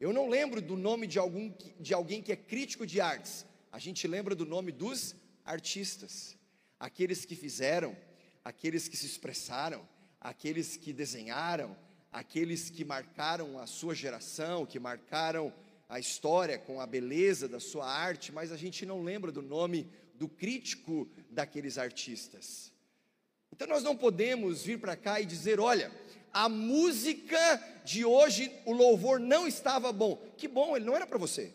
eu 0.00 0.12
não 0.12 0.28
lembro 0.28 0.60
do 0.60 0.76
nome 0.76 1.06
de, 1.06 1.18
algum, 1.18 1.52
de 1.78 1.94
alguém 1.94 2.20
que 2.20 2.32
é 2.32 2.36
crítico 2.36 2.86
de 2.86 3.00
artes. 3.00 3.46
A 3.70 3.78
gente 3.78 4.08
lembra 4.08 4.34
do 4.34 4.44
nome 4.44 4.72
dos 4.72 5.14
artistas, 5.44 6.36
aqueles 6.78 7.24
que 7.24 7.36
fizeram, 7.36 7.96
aqueles 8.44 8.88
que 8.88 8.96
se 8.96 9.06
expressaram, 9.06 9.86
aqueles 10.20 10.76
que 10.76 10.92
desenharam, 10.92 11.76
aqueles 12.10 12.68
que 12.68 12.84
marcaram 12.84 13.58
a 13.58 13.66
sua 13.66 13.94
geração, 13.94 14.66
que 14.66 14.78
marcaram 14.78 15.52
a 15.88 16.00
história 16.00 16.58
com 16.58 16.80
a 16.80 16.86
beleza 16.86 17.48
da 17.48 17.60
sua 17.60 17.86
arte, 17.88 18.32
mas 18.32 18.50
a 18.50 18.56
gente 18.56 18.84
não 18.84 19.02
lembra 19.02 19.30
do 19.30 19.42
nome 19.42 19.88
do 20.22 20.28
crítico 20.28 21.10
daqueles 21.28 21.78
artistas. 21.78 22.72
Então 23.50 23.66
nós 23.66 23.82
não 23.82 23.96
podemos 23.96 24.62
vir 24.62 24.78
para 24.78 24.96
cá 24.96 25.20
e 25.20 25.26
dizer: 25.26 25.58
olha, 25.58 25.90
a 26.32 26.48
música 26.48 27.56
de 27.84 28.04
hoje, 28.04 28.52
o 28.64 28.72
louvor 28.72 29.18
não 29.18 29.48
estava 29.48 29.92
bom. 29.92 30.16
Que 30.38 30.46
bom, 30.46 30.76
ele 30.76 30.84
não 30.84 30.94
era 30.94 31.08
para 31.08 31.18
você. 31.18 31.52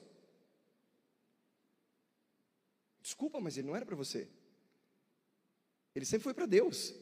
Desculpa, 3.02 3.40
mas 3.40 3.58
ele 3.58 3.68
não 3.68 3.76
era 3.76 3.86
para 3.86 3.96
você. 3.96 4.28
Ele 5.96 6.04
sempre 6.06 6.26
foi 6.26 6.34
para 6.34 6.46
Deus. 6.46 6.94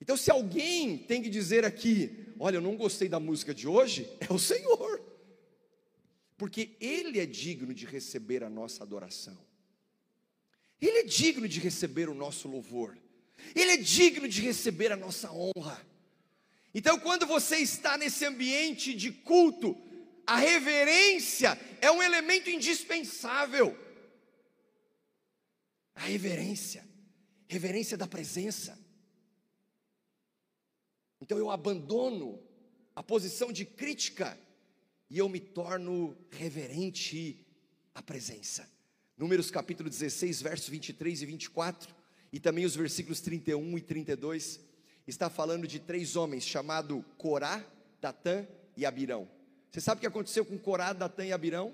Então, 0.00 0.16
se 0.16 0.28
alguém 0.28 0.98
tem 0.98 1.22
que 1.22 1.30
dizer 1.30 1.64
aqui, 1.64 2.34
olha, 2.36 2.56
eu 2.56 2.60
não 2.60 2.76
gostei 2.76 3.08
da 3.08 3.20
música 3.20 3.54
de 3.54 3.68
hoje, 3.68 4.10
é 4.18 4.30
o 4.32 4.40
Senhor, 4.40 5.00
porque 6.36 6.76
Ele 6.80 7.20
é 7.20 7.24
digno 7.24 7.72
de 7.72 7.86
receber 7.86 8.42
a 8.42 8.50
nossa 8.50 8.82
adoração. 8.82 9.53
Ele 10.80 10.98
é 10.98 11.04
digno 11.04 11.48
de 11.48 11.60
receber 11.60 12.08
o 12.08 12.14
nosso 12.14 12.48
louvor, 12.48 12.98
Ele 13.54 13.72
é 13.72 13.76
digno 13.76 14.28
de 14.28 14.40
receber 14.40 14.92
a 14.92 14.96
nossa 14.96 15.30
honra. 15.32 15.84
Então, 16.74 16.98
quando 16.98 17.26
você 17.26 17.58
está 17.58 17.96
nesse 17.96 18.24
ambiente 18.24 18.94
de 18.94 19.12
culto, 19.12 19.80
a 20.26 20.36
reverência 20.36 21.58
é 21.80 21.90
um 21.90 22.02
elemento 22.02 22.50
indispensável. 22.50 23.78
A 25.94 26.00
reverência, 26.00 26.84
reverência 27.46 27.96
da 27.96 28.08
presença. 28.08 28.78
Então 31.20 31.38
eu 31.38 31.50
abandono 31.50 32.42
a 32.94 33.02
posição 33.02 33.52
de 33.52 33.64
crítica 33.64 34.38
e 35.08 35.18
eu 35.18 35.28
me 35.28 35.40
torno 35.40 36.16
reverente 36.30 37.46
à 37.94 38.02
presença. 38.02 38.70
Números 39.16 39.48
capítulo 39.48 39.88
16, 39.88 40.42
versos 40.42 40.68
23 40.68 41.22
e 41.22 41.26
24, 41.26 41.94
e 42.32 42.40
também 42.40 42.64
os 42.64 42.74
versículos 42.74 43.20
31 43.20 43.78
e 43.78 43.80
32, 43.80 44.58
está 45.06 45.30
falando 45.30 45.68
de 45.68 45.78
três 45.78 46.16
homens 46.16 46.44
chamados 46.44 47.00
Corá, 47.16 47.64
Datã 48.00 48.44
e 48.76 48.84
Abirão. 48.84 49.28
Você 49.70 49.80
sabe 49.80 49.98
o 49.98 50.00
que 50.00 50.06
aconteceu 50.08 50.44
com 50.44 50.58
Corá, 50.58 50.92
Datã 50.92 51.24
e 51.24 51.32
Abirão? 51.32 51.72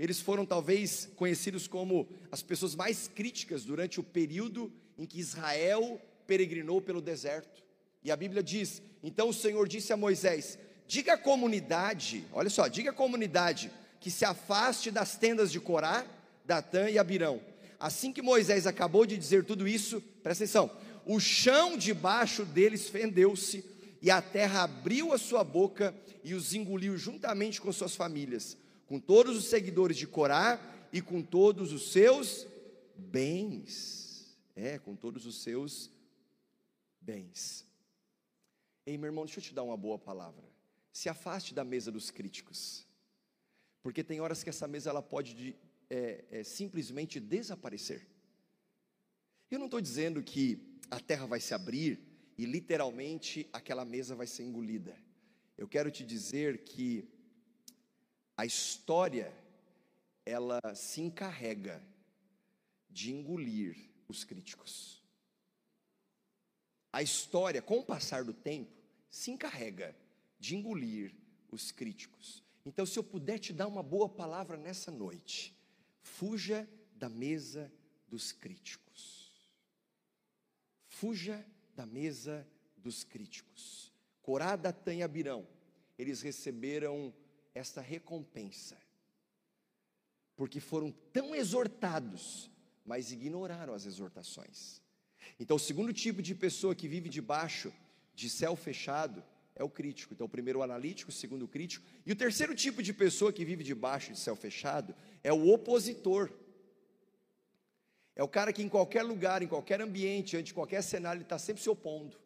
Eles 0.00 0.20
foram 0.20 0.44
talvez 0.44 1.08
conhecidos 1.14 1.68
como 1.68 2.08
as 2.32 2.42
pessoas 2.42 2.74
mais 2.74 3.06
críticas 3.06 3.64
durante 3.64 4.00
o 4.00 4.02
período 4.02 4.72
em 4.98 5.06
que 5.06 5.20
Israel 5.20 6.00
peregrinou 6.26 6.82
pelo 6.82 7.00
deserto. 7.00 7.62
E 8.02 8.10
a 8.10 8.16
Bíblia 8.16 8.42
diz: 8.42 8.82
então 9.00 9.28
o 9.28 9.34
Senhor 9.34 9.68
disse 9.68 9.92
a 9.92 9.96
Moisés: 9.96 10.58
diga 10.88 11.12
à 11.12 11.18
comunidade, 11.18 12.24
olha 12.32 12.50
só, 12.50 12.66
diga 12.66 12.90
à 12.90 12.94
comunidade 12.94 13.70
que 14.00 14.10
se 14.10 14.24
afaste 14.24 14.90
das 14.90 15.16
tendas 15.16 15.52
de 15.52 15.60
Corá 15.60 16.04
Datã 16.50 16.90
e 16.90 16.98
Abirão. 16.98 17.40
Assim 17.78 18.12
que 18.12 18.20
Moisés 18.20 18.66
acabou 18.66 19.06
de 19.06 19.16
dizer 19.16 19.44
tudo 19.44 19.68
isso, 19.68 20.00
presta 20.20 20.42
atenção, 20.42 20.68
o 21.06 21.20
chão 21.20 21.78
debaixo 21.78 22.44
deles 22.44 22.88
fendeu-se, 22.88 23.64
e 24.02 24.10
a 24.10 24.20
terra 24.20 24.64
abriu 24.64 25.12
a 25.12 25.18
sua 25.18 25.44
boca 25.44 25.94
e 26.24 26.34
os 26.34 26.52
engoliu 26.52 26.98
juntamente 26.98 27.60
com 27.60 27.72
suas 27.72 27.94
famílias, 27.94 28.56
com 28.88 28.98
todos 28.98 29.36
os 29.36 29.44
seguidores 29.44 29.96
de 29.96 30.08
Corá 30.08 30.58
e 30.92 31.00
com 31.00 31.22
todos 31.22 31.72
os 31.72 31.92
seus 31.92 32.46
bens. 32.96 34.36
É, 34.56 34.78
com 34.78 34.96
todos 34.96 35.24
os 35.24 35.42
seus 35.42 35.90
bens. 37.00 37.64
Ei, 38.84 38.98
meu 38.98 39.06
irmão, 39.06 39.24
deixa 39.24 39.38
eu 39.38 39.44
te 39.44 39.54
dar 39.54 39.62
uma 39.62 39.76
boa 39.76 39.98
palavra. 39.98 40.44
Se 40.92 41.08
afaste 41.08 41.54
da 41.54 41.64
mesa 41.64 41.92
dos 41.92 42.10
críticos, 42.10 42.86
porque 43.82 44.02
tem 44.02 44.20
horas 44.20 44.42
que 44.42 44.50
essa 44.50 44.66
mesa 44.66 44.90
ela 44.90 45.00
pode 45.00 45.54
é, 45.90 46.24
é, 46.30 46.44
simplesmente 46.44 47.18
desaparecer. 47.18 48.06
Eu 49.50 49.58
não 49.58 49.66
estou 49.66 49.80
dizendo 49.80 50.22
que 50.22 50.78
a 50.88 51.00
terra 51.00 51.26
vai 51.26 51.40
se 51.40 51.52
abrir 51.52 52.00
e 52.38 52.46
literalmente 52.46 53.48
aquela 53.52 53.84
mesa 53.84 54.14
vai 54.14 54.26
ser 54.26 54.44
engolida. 54.44 54.96
Eu 55.58 55.68
quero 55.68 55.90
te 55.90 56.04
dizer 56.04 56.64
que 56.64 57.06
a 58.36 58.46
história 58.46 59.30
ela 60.24 60.60
se 60.74 61.00
encarrega 61.00 61.82
de 62.88 63.12
engolir 63.12 63.76
os 64.08 64.24
críticos. 64.24 65.04
A 66.92 67.02
história, 67.02 67.60
com 67.60 67.78
o 67.78 67.84
passar 67.84 68.24
do 68.24 68.32
tempo, 68.32 68.72
se 69.10 69.30
encarrega 69.30 69.94
de 70.38 70.56
engolir 70.56 71.14
os 71.50 71.70
críticos. 71.70 72.42
Então, 72.64 72.86
se 72.86 72.98
eu 72.98 73.04
puder 73.04 73.38
te 73.38 73.52
dar 73.52 73.66
uma 73.66 73.82
boa 73.82 74.08
palavra 74.08 74.56
nessa 74.56 74.90
noite, 74.90 75.54
Fuja 76.20 76.68
da 76.96 77.08
mesa 77.08 77.72
dos 78.06 78.30
críticos. 78.30 79.32
Fuja 80.86 81.42
da 81.74 81.86
mesa 81.86 82.46
dos 82.76 83.02
críticos. 83.02 83.90
Corá, 84.20 84.54
Datã 84.54 84.92
e 84.92 85.02
Abirão, 85.02 85.48
eles 85.98 86.20
receberam 86.20 87.10
esta 87.54 87.80
recompensa, 87.80 88.76
porque 90.36 90.60
foram 90.60 90.92
tão 91.10 91.34
exortados, 91.34 92.50
mas 92.84 93.10
ignoraram 93.12 93.72
as 93.72 93.86
exortações. 93.86 94.82
Então, 95.38 95.56
o 95.56 95.58
segundo 95.58 95.90
tipo 95.90 96.20
de 96.20 96.34
pessoa 96.34 96.74
que 96.74 96.86
vive 96.86 97.08
debaixo 97.08 97.72
de 98.14 98.28
céu 98.28 98.54
fechado 98.56 99.24
é 99.60 99.64
o 99.64 99.68
crítico. 99.68 100.14
Então, 100.14 100.26
o 100.26 100.28
primeiro 100.28 100.60
o 100.60 100.62
analítico, 100.62 101.10
o 101.10 101.14
segundo 101.14 101.44
o 101.44 101.48
crítico. 101.48 101.84
E 102.06 102.10
o 102.10 102.16
terceiro 102.16 102.54
tipo 102.54 102.82
de 102.82 102.94
pessoa 102.94 103.30
que 103.30 103.44
vive 103.44 103.62
debaixo 103.62 104.10
de 104.10 104.18
céu 104.18 104.34
fechado 104.34 104.94
é 105.22 105.30
o 105.30 105.48
opositor. 105.48 106.30
É 108.16 108.22
o 108.22 108.28
cara 108.28 108.54
que 108.54 108.62
em 108.62 108.70
qualquer 108.70 109.02
lugar, 109.02 109.42
em 109.42 109.46
qualquer 109.46 109.82
ambiente, 109.82 110.34
ante 110.34 110.54
qualquer 110.54 110.82
cenário, 110.82 111.18
ele 111.18 111.24
está 111.24 111.38
sempre 111.38 111.62
se 111.62 111.68
opondo. 111.68 112.16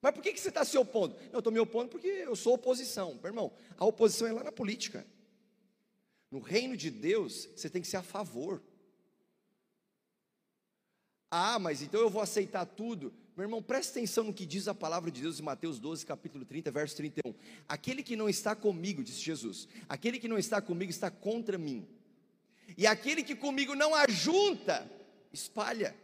Mas 0.00 0.12
por 0.12 0.20
que, 0.20 0.32
que 0.32 0.40
você 0.40 0.48
está 0.48 0.64
se 0.64 0.76
opondo? 0.76 1.14
Não, 1.26 1.34
eu 1.34 1.38
estou 1.38 1.52
me 1.52 1.60
opondo 1.60 1.90
porque 1.90 2.08
eu 2.08 2.34
sou 2.34 2.54
oposição. 2.54 3.14
Meu 3.14 3.26
irmão, 3.26 3.52
a 3.78 3.84
oposição 3.84 4.26
é 4.26 4.32
lá 4.32 4.42
na 4.42 4.50
política. 4.50 5.06
No 6.28 6.40
reino 6.40 6.76
de 6.76 6.90
Deus, 6.90 7.48
você 7.54 7.70
tem 7.70 7.80
que 7.80 7.86
ser 7.86 7.98
a 7.98 8.02
favor. 8.02 8.60
Ah, 11.30 11.60
mas 11.60 11.82
então 11.82 12.00
eu 12.00 12.10
vou 12.10 12.20
aceitar 12.20 12.66
tudo. 12.66 13.14
Meu 13.34 13.44
irmão, 13.44 13.62
presta 13.62 13.98
atenção 13.98 14.24
no 14.24 14.34
que 14.34 14.44
diz 14.44 14.68
a 14.68 14.74
palavra 14.74 15.10
de 15.10 15.22
Deus 15.22 15.40
em 15.40 15.42
Mateus 15.42 15.78
12, 15.78 16.04
capítulo 16.04 16.44
30, 16.44 16.70
verso 16.70 16.96
31. 16.96 17.34
Aquele 17.66 18.02
que 18.02 18.14
não 18.14 18.28
está 18.28 18.54
comigo, 18.54 19.02
disse 19.02 19.22
Jesus, 19.22 19.66
aquele 19.88 20.18
que 20.18 20.28
não 20.28 20.36
está 20.36 20.60
comigo 20.60 20.90
está 20.90 21.10
contra 21.10 21.56
mim. 21.56 21.86
E 22.76 22.86
aquele 22.86 23.22
que 23.22 23.34
comigo 23.34 23.74
não 23.74 23.94
ajunta, 23.94 24.90
espalha. 25.32 25.96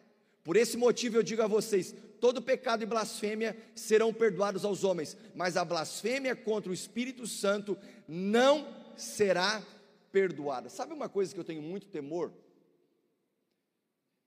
Por 0.43 0.57
esse 0.57 0.79
motivo 0.79 1.19
eu 1.19 1.23
digo 1.23 1.43
a 1.43 1.47
vocês: 1.47 1.95
todo 2.19 2.41
pecado 2.41 2.83
e 2.83 2.87
blasfêmia 2.87 3.55
serão 3.75 4.13
perdoados 4.13 4.65
aos 4.65 4.83
homens, 4.83 5.15
mas 5.35 5.59
a 5.59 5.65
blasfêmia 5.67 6.35
contra 6.35 6.71
o 6.71 6.75
Espírito 6.75 7.27
Santo 7.27 7.77
não 8.09 8.75
será 8.97 9.63
perdoada. 10.11 10.71
Sabe 10.71 10.95
uma 10.95 11.11
coisa 11.11 11.35
que 11.35 11.41
eu 11.41 11.45
tenho 11.45 11.61
muito 11.61 11.89
temor? 11.89 12.33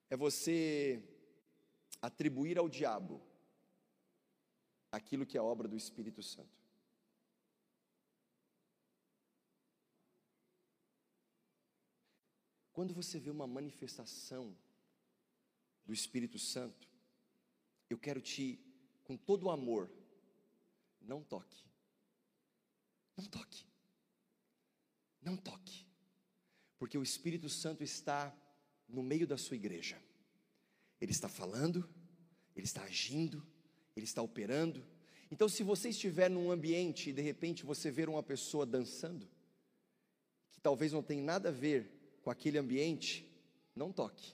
É 0.07 0.15
você 0.15 1.01
atribuir 2.01 2.57
ao 2.57 2.67
diabo 2.67 3.21
aquilo 4.91 5.25
que 5.25 5.37
é 5.37 5.41
obra 5.41 5.67
do 5.67 5.75
Espírito 5.75 6.21
Santo. 6.21 6.59
Quando 12.73 12.93
você 12.93 13.19
vê 13.19 13.29
uma 13.29 13.45
manifestação 13.45 14.57
do 15.85 15.93
Espírito 15.93 16.39
Santo, 16.39 16.87
eu 17.89 17.97
quero 17.97 18.21
te, 18.21 18.59
com 19.03 19.17
todo 19.17 19.43
o 19.43 19.51
amor, 19.51 19.91
não 20.99 21.21
toque. 21.23 21.63
Não 23.17 23.25
toque. 23.25 23.65
Não 25.21 25.37
toque. 25.37 25.85
Porque 26.79 26.97
o 26.97 27.03
Espírito 27.03 27.49
Santo 27.49 27.83
está 27.83 28.35
no 28.87 29.03
meio 29.03 29.27
da 29.27 29.37
sua 29.37 29.55
igreja. 29.55 30.01
Ele 31.01 31.11
está 31.11 31.27
falando, 31.27 31.89
ele 32.55 32.65
está 32.65 32.83
agindo, 32.83 33.45
ele 33.95 34.05
está 34.05 34.21
operando. 34.21 34.85
Então, 35.31 35.49
se 35.49 35.63
você 35.63 35.89
estiver 35.89 36.29
num 36.29 36.51
ambiente 36.51 37.09
e 37.09 37.13
de 37.13 37.21
repente 37.21 37.65
você 37.65 37.89
ver 37.89 38.07
uma 38.07 38.21
pessoa 38.21 38.65
dançando, 38.65 39.27
que 40.51 40.61
talvez 40.61 40.93
não 40.93 41.01
tenha 41.01 41.23
nada 41.23 41.49
a 41.49 41.51
ver 41.51 42.19
com 42.21 42.29
aquele 42.29 42.57
ambiente, 42.57 43.27
não 43.75 43.91
toque, 43.91 44.33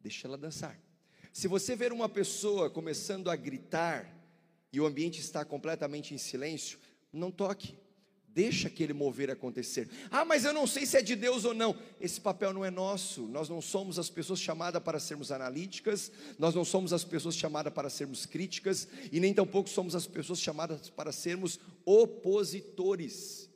deixe 0.00 0.26
ela 0.26 0.38
dançar. 0.38 0.80
Se 1.32 1.46
você 1.48 1.76
ver 1.76 1.92
uma 1.92 2.08
pessoa 2.08 2.70
começando 2.70 3.28
a 3.28 3.36
gritar 3.36 4.10
e 4.72 4.80
o 4.80 4.86
ambiente 4.86 5.20
está 5.20 5.44
completamente 5.44 6.14
em 6.14 6.18
silêncio, 6.18 6.78
não 7.12 7.30
toque. 7.30 7.76
Deixa 8.36 8.68
aquele 8.68 8.92
mover 8.92 9.30
acontecer. 9.30 9.88
Ah, 10.10 10.22
mas 10.22 10.44
eu 10.44 10.52
não 10.52 10.66
sei 10.66 10.84
se 10.84 10.94
é 10.98 11.00
de 11.00 11.16
Deus 11.16 11.46
ou 11.46 11.54
não. 11.54 11.74
Esse 11.98 12.20
papel 12.20 12.52
não 12.52 12.62
é 12.62 12.70
nosso. 12.70 13.22
Nós 13.28 13.48
não 13.48 13.62
somos 13.62 13.98
as 13.98 14.10
pessoas 14.10 14.38
chamadas 14.38 14.82
para 14.82 15.00
sermos 15.00 15.32
analíticas, 15.32 16.12
nós 16.38 16.54
não 16.54 16.62
somos 16.62 16.92
as 16.92 17.02
pessoas 17.02 17.34
chamadas 17.34 17.72
para 17.72 17.88
sermos 17.88 18.26
críticas, 18.26 18.88
e 19.10 19.20
nem 19.20 19.32
tampouco 19.32 19.70
somos 19.70 19.94
as 19.94 20.06
pessoas 20.06 20.38
chamadas 20.38 20.90
para 20.90 21.12
sermos 21.12 21.58
opositores. 21.86 23.48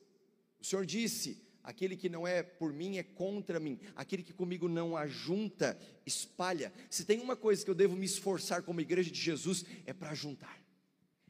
O 0.58 0.64
Senhor 0.64 0.86
disse: 0.86 1.46
Aquele 1.62 1.94
que 1.94 2.08
não 2.08 2.26
é 2.26 2.42
por 2.42 2.72
mim 2.72 2.96
é 2.96 3.02
contra 3.02 3.60
mim. 3.60 3.78
Aquele 3.94 4.22
que 4.22 4.32
comigo 4.32 4.66
não 4.66 4.96
ajunta, 4.96 5.78
espalha. 6.06 6.72
Se 6.88 7.04
tem 7.04 7.20
uma 7.20 7.36
coisa 7.36 7.62
que 7.62 7.70
eu 7.70 7.74
devo 7.74 7.94
me 7.94 8.06
esforçar 8.06 8.62
como 8.62 8.80
igreja 8.80 9.10
de 9.10 9.20
Jesus, 9.20 9.62
é 9.84 9.92
para 9.92 10.14
juntar. 10.14 10.58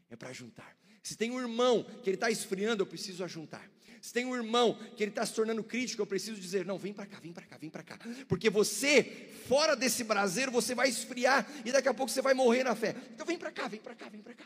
É 0.09 0.15
para 0.15 0.33
juntar. 0.33 0.80
Se 1.03 1.17
tem 1.17 1.31
um 1.31 1.41
irmão 1.41 1.85
que 2.03 2.11
ele 2.11 2.17
está 2.17 2.31
esfriando, 2.31 2.83
eu 2.83 2.87
preciso 2.87 3.25
ajuntar. 3.25 3.69
Se 4.01 4.13
tem 4.13 4.25
um 4.25 4.35
irmão 4.35 4.79
que 4.97 5.03
ele 5.03 5.11
está 5.11 5.25
se 5.27 5.35
tornando 5.35 5.63
crítico, 5.63 6.01
eu 6.01 6.07
preciso 6.07 6.41
dizer: 6.41 6.65
não, 6.65 6.79
vem 6.79 6.93
para 6.93 7.07
cá, 7.07 7.19
vem 7.21 7.33
para 7.33 7.45
cá, 7.45 7.59
vem 7.59 7.69
para 7.69 7.83
cá. 7.83 7.99
Porque 8.29 8.49
você, 8.49 9.05
fora 9.47 9.77
desse 9.77 10.05
braseiro, 10.05 10.51
você 10.51 10.75
vai 10.75 10.89
esfriar 10.89 11.47
e 11.65 11.73
daqui 11.73 11.89
a 11.89 11.95
pouco 11.95 12.11
você 12.11 12.23
vai 12.23 12.33
morrer 12.33 12.65
na 12.65 12.75
fé. 12.75 12.97
Então 13.13 13.27
vem 13.27 13.39
para 13.39 13.51
cá, 13.51 13.69
vem 13.69 13.81
para 13.81 13.95
cá, 13.95 14.09
vem 14.09 14.23
para 14.23 14.35
cá. 14.35 14.45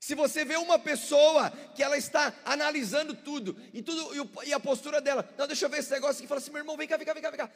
Se 0.00 0.14
você 0.14 0.46
vê 0.46 0.56
uma 0.56 0.78
pessoa 0.78 1.50
que 1.74 1.82
ela 1.82 1.96
está 1.98 2.34
analisando 2.42 3.14
tudo 3.14 3.54
e 3.74 3.82
tudo 3.82 4.42
e 4.46 4.52
a 4.52 4.58
postura 4.58 4.98
dela, 4.98 5.28
não, 5.36 5.46
deixa 5.46 5.66
eu 5.66 5.68
ver 5.68 5.80
esse 5.80 5.90
negócio 5.90 6.20
aqui, 6.20 6.26
fala 6.26 6.40
assim, 6.40 6.50
meu 6.50 6.60
irmão, 6.60 6.74
vem 6.74 6.88
cá, 6.88 6.96
vem 6.96 7.06
cá, 7.06 7.12
vem 7.12 7.22
cá, 7.22 7.30
vem 7.30 7.38
cá. 7.38 7.50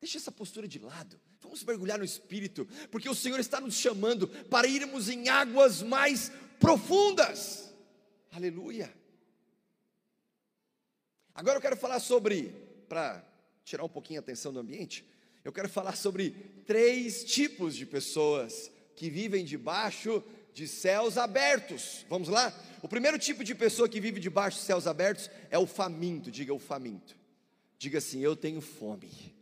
Deixa 0.00 0.18
essa 0.18 0.30
postura 0.30 0.68
de 0.68 0.78
lado. 0.78 1.20
Vamos 1.40 1.62
mergulhar 1.64 1.98
no 1.98 2.04
espírito, 2.04 2.66
porque 2.90 3.08
o 3.08 3.14
Senhor 3.14 3.40
está 3.40 3.60
nos 3.60 3.74
chamando 3.74 4.28
para 4.28 4.66
irmos 4.66 5.08
em 5.08 5.28
águas 5.28 5.82
mais 5.82 6.30
profundas. 6.58 7.72
Aleluia. 8.30 8.92
Agora 11.34 11.58
eu 11.58 11.62
quero 11.62 11.76
falar 11.76 12.00
sobre, 12.00 12.54
para 12.88 13.24
tirar 13.64 13.84
um 13.84 13.88
pouquinho 13.88 14.20
a 14.20 14.22
atenção 14.22 14.52
do 14.52 14.58
ambiente, 14.58 15.04
eu 15.44 15.52
quero 15.52 15.68
falar 15.68 15.96
sobre 15.96 16.30
três 16.66 17.24
tipos 17.24 17.76
de 17.76 17.86
pessoas 17.86 18.70
que 18.94 19.08
vivem 19.08 19.44
debaixo 19.44 20.24
de 20.52 20.66
céus 20.66 21.18
abertos. 21.18 22.04
Vamos 22.08 22.28
lá? 22.28 22.52
O 22.82 22.88
primeiro 22.88 23.18
tipo 23.18 23.44
de 23.44 23.54
pessoa 23.54 23.88
que 23.88 24.00
vive 24.00 24.18
debaixo 24.18 24.58
de 24.58 24.64
céus 24.64 24.86
abertos 24.86 25.30
é 25.50 25.58
o 25.58 25.66
faminto. 25.66 26.30
Diga 26.30 26.54
o 26.54 26.58
faminto. 26.58 27.14
Diga 27.78 27.98
assim: 27.98 28.20
Eu 28.20 28.34
tenho 28.34 28.60
fome. 28.62 29.35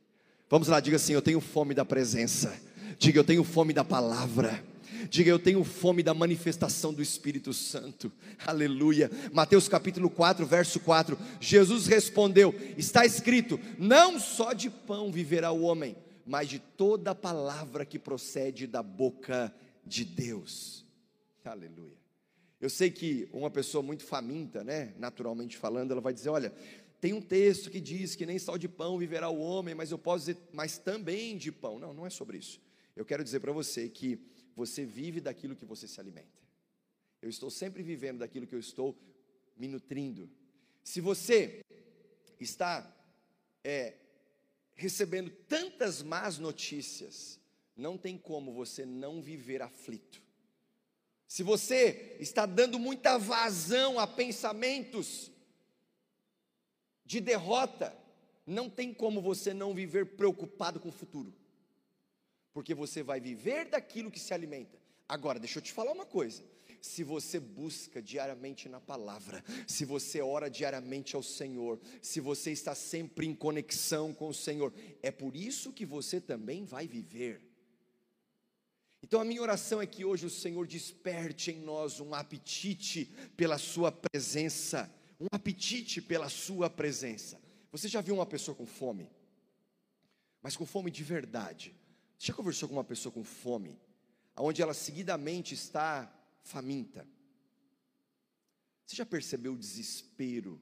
Vamos 0.49 0.69
lá, 0.69 0.81
diga 0.81 0.97
assim: 0.97 1.13
Eu 1.13 1.23
tenho 1.23 1.41
fome 1.41 1.75
da 1.75 1.85
presença. 1.85 2.55
Diga: 2.99 3.19
Eu 3.19 3.25
tenho 3.25 3.45
fome 3.45 3.73
da 3.73 3.85
palavra. 3.85 4.63
Diga, 5.09 5.31
eu 5.31 5.39
tenho 5.39 5.63
fome 5.65 6.03
da 6.03 6.15
manifestação 6.15 6.93
do 6.93 7.03
Espírito 7.03 7.53
Santo. 7.53 8.11
Aleluia. 8.47 9.11
Mateus 9.33 9.69
capítulo 9.69 10.09
4, 10.09 10.47
verso 10.47 10.81
4. 10.81 11.19
Jesus 11.41 11.87
respondeu: 11.87 12.55
Está 12.77 13.05
escrito: 13.05 13.59
Não 13.79 14.19
só 14.19 14.53
de 14.53 14.71
pão 14.71 15.13
viverá 15.13 15.53
o 15.53 15.63
homem, 15.63 15.97
mas 16.27 16.49
de 16.49 16.59
toda 16.59 17.15
palavra 17.15 17.85
que 17.85 17.99
procede 17.99 18.67
da 18.67 18.83
boca 18.83 19.55
de 19.85 20.05
Deus. 20.05 20.85
Aleluia. 21.45 22.05
Eu 22.61 22.71
sei 22.71 22.91
que 22.91 23.29
uma 23.33 23.51
pessoa 23.51 23.83
muito 23.83 24.05
faminta, 24.05 24.65
né, 24.65 24.95
naturalmente 24.99 25.57
falando, 25.57 25.91
ela 25.91 26.01
vai 26.01 26.15
dizer: 26.15 26.31
olha, 26.31 26.53
tem 27.05 27.13
um 27.13 27.21
texto 27.21 27.71
que 27.71 27.83
diz 27.83 28.17
que 28.17 28.25
nem 28.25 28.39
só 28.39 28.57
de 28.57 28.67
pão 28.67 28.97
viverá 28.97 29.29
o 29.29 29.39
homem, 29.39 29.75
mas 29.75 29.91
eu 29.91 29.99
posso 29.99 30.25
dizer, 30.25 30.39
mas 30.55 30.79
também 30.79 31.37
de 31.37 31.53
pão. 31.53 31.79
Não, 31.79 31.93
não 31.93 32.07
é 32.07 32.09
sobre 32.09 32.39
isso. 32.39 32.59
Eu 32.97 33.05
quero 33.05 33.23
dizer 33.23 33.41
para 33.41 33.53
você 33.53 33.91
que 33.91 34.19
você 34.57 34.87
vive 34.87 35.21
daquilo 35.21 35.55
que 35.55 35.67
você 35.67 35.87
se 35.87 36.01
alimenta. 36.01 36.41
Eu 37.21 37.29
estou 37.29 37.51
sempre 37.51 37.83
vivendo 37.83 38.21
daquilo 38.21 38.47
que 38.47 38.55
eu 38.55 38.59
estou 38.59 38.99
me 39.55 39.69
nutrindo. 39.69 40.31
Se 40.83 41.03
você 41.03 41.61
está 42.41 42.91
é, 43.63 43.97
recebendo 44.75 45.29
tantas 45.47 46.03
más 46.03 46.39
notícias, 46.39 47.39
não 47.77 47.99
tem 47.99 48.17
como 48.17 48.51
você 48.51 48.87
não 48.87 49.21
viver 49.21 49.61
aflito 49.61 50.25
se 51.35 51.43
você 51.43 52.17
está 52.21 52.47
dando 52.47 52.79
muita 52.79 53.19
vazão 53.19 53.99
a 53.99 54.07
pensamentos 54.07 55.33
de 57.05 57.21
derrota, 57.21 57.97
não 58.47 58.69
tem 58.69 58.93
como 58.93 59.21
você 59.21 59.53
não 59.53 59.75
viver 59.75 60.17
preocupado 60.17 60.81
com 60.81 60.89
o 60.89 60.93
futuro, 60.93 61.33
porque 62.53 62.75
você 62.75 63.03
vai 63.03 63.21
viver 63.21 63.67
daquilo 63.67 64.11
que 64.11 64.21
se 64.21 64.35
alimenta. 64.35 64.79
Agora, 65.09 65.39
deixa 65.39 65.59
eu 65.59 65.63
te 65.63 65.73
falar 65.73 65.93
uma 65.93 66.07
coisa: 66.07 66.43
se 66.81 67.03
você 67.03 67.41
busca 67.41 68.03
diariamente 68.03 68.69
na 68.69 68.81
palavra, 68.81 69.43
se 69.67 69.85
você 69.85 70.21
ora 70.21 70.51
diariamente 70.51 71.17
ao 71.17 71.23
Senhor, 71.23 71.81
se 72.03 72.21
você 72.21 72.53
está 72.53 72.75
sempre 72.75 73.27
em 73.27 73.35
conexão 73.35 74.13
com 74.13 74.29
o 74.29 74.35
Senhor, 74.35 74.73
é 75.03 75.11
por 75.11 75.35
isso 75.35 75.73
que 75.73 75.87
você 75.87 76.21
também 76.21 76.65
vai 76.65 76.87
viver. 76.87 77.41
Então 79.03 79.21
a 79.21 79.25
minha 79.25 79.43
oração 79.43 79.83
é 79.83 79.87
que 79.87 80.05
hoje 80.05 80.25
o 80.25 80.31
Senhor 80.31 80.67
desperte 80.67 81.51
em 81.51 81.61
nós 81.61 82.01
um 82.01 82.15
apetite 82.15 83.13
pela 83.37 83.59
Sua 83.59 83.93
presença, 83.93 84.91
um 85.19 85.27
apetite 85.33 86.03
pela 86.03 86.29
Sua 86.29 86.69
presença. 86.69 87.41
Você 87.73 87.89
já 87.89 88.01
viu 88.01 88.15
uma 88.15 88.27
pessoa 88.27 88.55
com 88.55 88.67
fome? 88.67 89.11
Mas 90.43 90.57
com 90.57 90.67
fome 90.67 90.91
de 90.91 91.03
verdade. 91.03 91.75
Você 92.19 92.29
já 92.29 92.35
conversou 92.35 92.69
com 92.69 92.75
uma 92.75 92.85
pessoa 92.85 93.13
com 93.13 93.25
fome? 93.25 93.81
Onde 94.37 94.63
ela 94.63 94.75
seguidamente 94.75 95.55
está 95.55 96.13
faminta? 96.43 97.07
Você 98.85 98.97
já 98.97 99.07
percebeu 99.07 99.55
o 99.55 99.59
desespero 99.59 100.61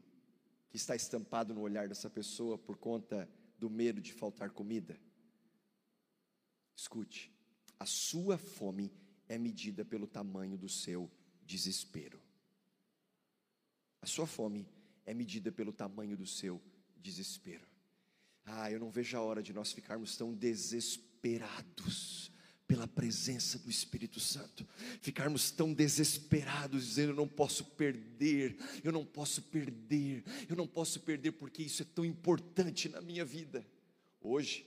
que 0.71 0.77
está 0.77 0.95
estampado 0.95 1.53
no 1.53 1.61
olhar 1.61 1.89
dessa 1.89 2.09
pessoa 2.09 2.57
por 2.57 2.77
conta 2.77 3.29
do 3.59 3.69
medo 3.69 4.01
de 4.01 4.13
faltar 4.13 4.51
comida? 4.51 4.99
Escute, 6.77 7.33
a 7.79 7.85
sua 7.85 8.39
fome 8.39 8.93
é 9.29 9.37
medida 9.37 9.85
pelo 9.85 10.07
tamanho 10.07 10.57
do 10.57 10.69
seu 10.69 11.11
desespero. 11.45 12.22
A 14.03 14.07
sua 14.07 14.27
fome 14.27 14.69
é 15.07 15.15
medida 15.15 15.53
pelo 15.53 15.73
tamanho 15.73 16.17
do 16.17 16.27
seu 16.27 16.61
desespero. 16.97 17.65
Ah, 18.45 18.69
eu 18.69 18.81
não 18.81 18.91
vejo 18.91 19.17
a 19.17 19.23
hora 19.23 19.41
de 19.41 19.53
nós 19.53 19.73
ficarmos 19.73 20.17
tão 20.17 20.35
desesperados 20.35 22.33
pela 22.67 22.89
presença 22.89 23.59
do 23.59 23.71
Espírito 23.71 24.19
Santo, 24.19 24.67
ficarmos 25.01 25.53
tão 25.53 25.73
desesperados, 25.73 26.85
dizendo: 26.87 27.13
eu 27.13 27.17
não 27.17 27.29
posso 27.29 27.65
perder, 27.65 28.57
eu 28.83 28.91
não 28.91 29.07
posso 29.07 29.43
perder, 29.43 30.25
eu 30.49 30.57
não 30.57 30.67
posso 30.67 30.99
perder, 31.01 31.33
porque 31.33 31.63
isso 31.63 31.83
é 31.83 31.87
tão 31.95 32.05
importante 32.05 32.89
na 32.89 33.01
minha 33.01 33.25
vida. 33.25 33.65
Hoje, 34.21 34.67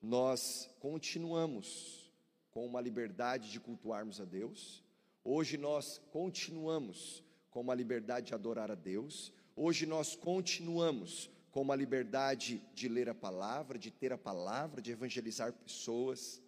nós 0.00 0.70
continuamos 0.78 2.08
com 2.52 2.64
uma 2.64 2.80
liberdade 2.80 3.50
de 3.50 3.58
cultuarmos 3.58 4.20
a 4.20 4.24
Deus, 4.24 4.84
hoje 5.24 5.56
nós 5.56 6.00
continuamos 6.12 7.24
com 7.56 7.62
uma 7.62 7.74
liberdade 7.74 8.26
de 8.26 8.34
adorar 8.34 8.70
a 8.70 8.74
Deus, 8.74 9.32
hoje 9.56 9.86
nós 9.86 10.14
continuamos 10.14 11.30
com 11.50 11.62
uma 11.62 11.74
liberdade 11.74 12.58
de 12.74 12.86
ler 12.86 13.08
a 13.08 13.14
palavra, 13.14 13.78
de 13.78 13.90
ter 13.90 14.12
a 14.12 14.18
palavra, 14.18 14.82
de 14.82 14.92
evangelizar 14.92 15.50
pessoas. 15.54 16.42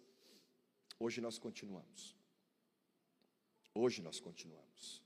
Hoje 0.99 1.19
nós 1.19 1.39
continuamos. 1.39 2.15
Hoje 3.73 4.03
nós 4.03 4.19
continuamos. 4.19 5.01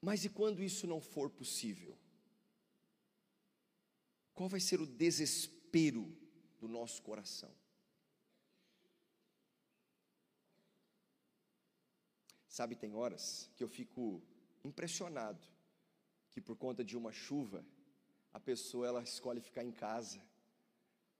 Mas 0.00 0.24
e 0.24 0.28
quando 0.28 0.60
isso 0.60 0.88
não 0.88 1.00
for 1.00 1.30
possível? 1.30 1.96
Qual 4.34 4.48
vai 4.48 4.58
ser 4.58 4.80
o 4.80 4.86
desespero 4.86 6.12
do 6.58 6.66
nosso 6.66 7.00
coração? 7.00 7.54
Sabe, 12.58 12.74
tem 12.74 12.92
horas 12.92 13.48
que 13.54 13.62
eu 13.62 13.68
fico 13.68 14.20
impressionado 14.64 15.46
que 16.32 16.40
por 16.40 16.56
conta 16.56 16.82
de 16.84 16.96
uma 16.96 17.12
chuva, 17.12 17.64
a 18.32 18.40
pessoa 18.40 18.84
ela 18.84 19.00
escolhe 19.00 19.40
ficar 19.40 19.62
em 19.62 19.70
casa, 19.70 20.20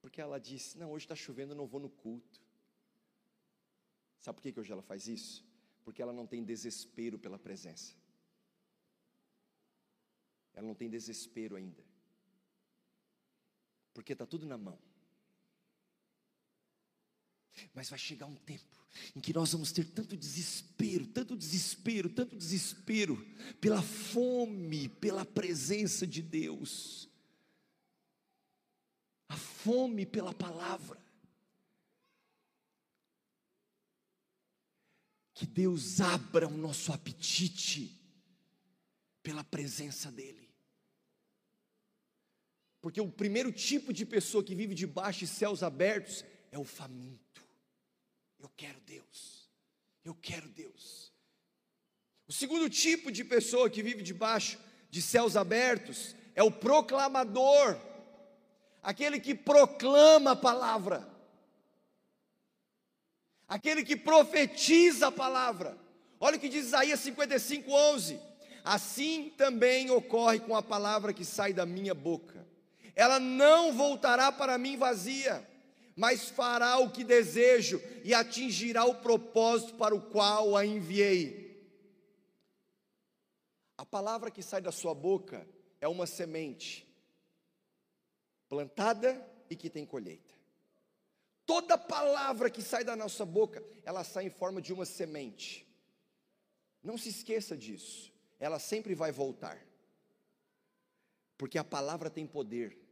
porque 0.00 0.20
ela 0.20 0.40
diz: 0.40 0.74
Não, 0.74 0.90
hoje 0.90 1.04
está 1.04 1.14
chovendo, 1.14 1.52
eu 1.52 1.56
não 1.56 1.64
vou 1.64 1.78
no 1.78 1.90
culto. 1.90 2.40
Sabe 4.18 4.34
por 4.34 4.42
que, 4.42 4.52
que 4.52 4.58
hoje 4.58 4.72
ela 4.72 4.82
faz 4.82 5.06
isso? 5.06 5.46
Porque 5.84 6.02
ela 6.02 6.12
não 6.12 6.26
tem 6.26 6.42
desespero 6.42 7.20
pela 7.20 7.38
presença, 7.38 7.94
ela 10.54 10.66
não 10.66 10.74
tem 10.74 10.90
desespero 10.90 11.54
ainda, 11.54 11.84
porque 13.94 14.12
está 14.12 14.26
tudo 14.26 14.44
na 14.44 14.58
mão. 14.58 14.87
Mas 17.74 17.88
vai 17.90 17.98
chegar 17.98 18.26
um 18.26 18.34
tempo 18.34 18.78
em 19.14 19.20
que 19.20 19.32
nós 19.32 19.52
vamos 19.52 19.72
ter 19.72 19.84
tanto 19.84 20.16
desespero, 20.16 21.06
tanto 21.06 21.36
desespero, 21.36 22.08
tanto 22.08 22.36
desespero, 22.36 23.16
pela 23.60 23.82
fome, 23.82 24.88
pela 24.88 25.24
presença 25.24 26.06
de 26.06 26.22
Deus, 26.22 27.08
a 29.28 29.36
fome 29.36 30.06
pela 30.06 30.32
palavra. 30.32 30.98
Que 35.34 35.46
Deus 35.46 36.00
abra 36.00 36.48
o 36.48 36.56
nosso 36.56 36.92
apetite 36.92 37.94
pela 39.22 39.44
presença 39.44 40.10
dEle. 40.10 40.48
Porque 42.80 43.00
o 43.00 43.10
primeiro 43.10 43.52
tipo 43.52 43.92
de 43.92 44.04
pessoa 44.06 44.42
que 44.42 44.54
vive 44.54 44.74
debaixo 44.74 45.20
de 45.20 45.26
céus 45.26 45.62
abertos 45.62 46.24
é 46.50 46.58
o 46.58 46.64
faminto. 46.64 47.27
Eu 48.38 48.48
quero 48.56 48.80
Deus. 48.80 49.48
Eu 50.04 50.14
quero 50.14 50.48
Deus. 50.48 51.12
O 52.26 52.32
segundo 52.32 52.68
tipo 52.68 53.10
de 53.10 53.24
pessoa 53.24 53.70
que 53.70 53.82
vive 53.82 54.02
debaixo 54.02 54.58
de 54.90 55.00
céus 55.02 55.36
abertos 55.36 56.14
é 56.34 56.42
o 56.42 56.50
proclamador, 56.50 57.78
aquele 58.82 59.18
que 59.18 59.34
proclama 59.34 60.32
a 60.32 60.36
palavra, 60.36 61.08
aquele 63.48 63.82
que 63.82 63.96
profetiza 63.96 65.08
a 65.08 65.12
palavra. 65.12 65.76
Olha 66.20 66.36
o 66.36 66.40
que 66.40 66.48
diz 66.48 66.66
Isaías 66.66 67.00
55, 67.00 67.70
11: 67.70 68.20
Assim 68.62 69.32
também 69.36 69.90
ocorre 69.90 70.38
com 70.40 70.54
a 70.54 70.62
palavra 70.62 71.14
que 71.14 71.24
sai 71.24 71.54
da 71.54 71.64
minha 71.64 71.94
boca, 71.94 72.46
ela 72.94 73.18
não 73.18 73.72
voltará 73.72 74.30
para 74.30 74.58
mim 74.58 74.76
vazia 74.76 75.47
mas 75.98 76.30
fará 76.30 76.78
o 76.78 76.92
que 76.92 77.02
desejo 77.02 77.82
e 78.04 78.14
atingirá 78.14 78.84
o 78.84 79.00
propósito 79.02 79.74
para 79.74 79.92
o 79.92 80.00
qual 80.00 80.56
a 80.56 80.64
enviei. 80.64 81.60
A 83.76 83.84
palavra 83.84 84.30
que 84.30 84.40
sai 84.40 84.60
da 84.60 84.70
sua 84.70 84.94
boca 84.94 85.44
é 85.80 85.88
uma 85.88 86.06
semente 86.06 86.88
plantada 88.48 89.28
e 89.50 89.56
que 89.56 89.68
tem 89.68 89.84
colheita. 89.84 90.32
Toda 91.44 91.76
palavra 91.76 92.48
que 92.48 92.62
sai 92.62 92.84
da 92.84 92.94
nossa 92.94 93.26
boca, 93.26 93.60
ela 93.82 94.04
sai 94.04 94.26
em 94.26 94.30
forma 94.30 94.62
de 94.62 94.72
uma 94.72 94.84
semente. 94.84 95.66
Não 96.80 96.96
se 96.96 97.08
esqueça 97.08 97.56
disso. 97.56 98.12
Ela 98.38 98.60
sempre 98.60 98.94
vai 98.94 99.10
voltar. 99.10 99.66
Porque 101.36 101.58
a 101.58 101.64
palavra 101.64 102.08
tem 102.08 102.24
poder. 102.24 102.87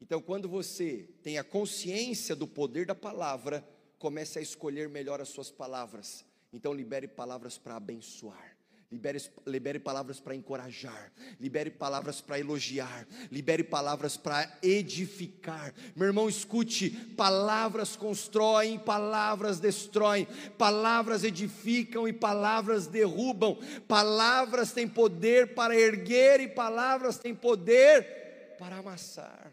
Então, 0.00 0.20
quando 0.20 0.48
você 0.48 1.08
tem 1.22 1.38
a 1.38 1.44
consciência 1.44 2.36
do 2.36 2.46
poder 2.46 2.86
da 2.86 2.94
palavra, 2.94 3.66
comece 3.98 4.38
a 4.38 4.42
escolher 4.42 4.88
melhor 4.88 5.20
as 5.20 5.28
suas 5.28 5.50
palavras. 5.50 6.24
Então, 6.52 6.72
libere 6.72 7.08
palavras 7.08 7.58
para 7.58 7.76
abençoar. 7.76 8.56
Libere, 8.90 9.20
libere 9.46 9.78
palavras 9.78 10.18
para 10.18 10.34
encorajar, 10.34 11.12
libere 11.38 11.70
palavras 11.70 12.22
para 12.22 12.40
elogiar, 12.40 13.06
libere 13.30 13.62
palavras 13.62 14.16
para 14.16 14.50
edificar. 14.62 15.74
Meu 15.94 16.06
irmão, 16.06 16.26
escute: 16.26 16.88
palavras 17.14 17.96
constroem, 17.96 18.78
palavras 18.78 19.60
destroem, 19.60 20.26
palavras 20.56 21.22
edificam 21.22 22.08
e 22.08 22.14
palavras 22.14 22.86
derrubam. 22.86 23.58
Palavras 23.86 24.72
têm 24.72 24.88
poder 24.88 25.54
para 25.54 25.78
erguer 25.78 26.40
e 26.40 26.48
palavras 26.48 27.18
têm 27.18 27.34
poder 27.34 28.56
para 28.58 28.78
amassar. 28.78 29.52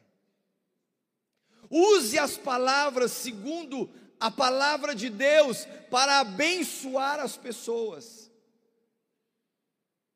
Use 1.70 2.18
as 2.18 2.38
palavras 2.38 3.12
segundo 3.12 3.90
a 4.20 4.32
palavra 4.32 4.96
de 4.96 5.10
Deus 5.10 5.66
para 5.90 6.20
abençoar 6.20 7.20
as 7.20 7.38
pessoas. 7.38 8.32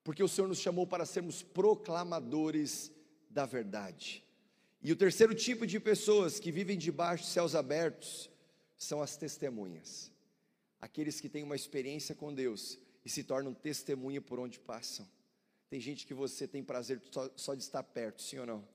Porque 0.04 0.24
o 0.24 0.28
Senhor 0.28 0.48
nos 0.48 0.60
chamou 0.60 0.88
para 0.88 1.06
sermos 1.06 1.44
proclamadores 1.44 2.92
da 3.30 3.46
verdade. 3.46 4.24
E 4.82 4.92
o 4.92 4.96
terceiro 4.96 5.36
tipo 5.36 5.68
de 5.68 5.80
pessoas 5.80 6.40
que 6.40 6.52
vivem 6.52 6.78
debaixo 6.78 7.26
de 7.26 7.30
céus 7.30 7.54
abertos 7.54 8.30
são 8.78 9.02
as 9.02 9.18
testemunhas. 9.18 10.12
Aqueles 10.80 11.20
que 11.20 11.28
têm 11.28 11.44
uma 11.44 11.56
experiência 11.56 12.16
com 12.16 12.34
Deus 12.34 12.80
e 13.04 13.10
se 13.10 13.24
tornam 13.24 13.54
testemunha 13.54 14.22
por 14.22 14.40
onde 14.40 14.60
passam. 14.60 15.08
Tem 15.70 15.80
gente 15.80 16.08
que 16.08 16.14
você 16.14 16.48
tem 16.48 16.64
prazer 16.64 17.02
só, 17.36 17.54
de 17.54 17.62
estar 17.62 17.84
perto, 17.84 18.22
sim 18.22 18.40
ou 18.40 18.46
não? 18.46 18.68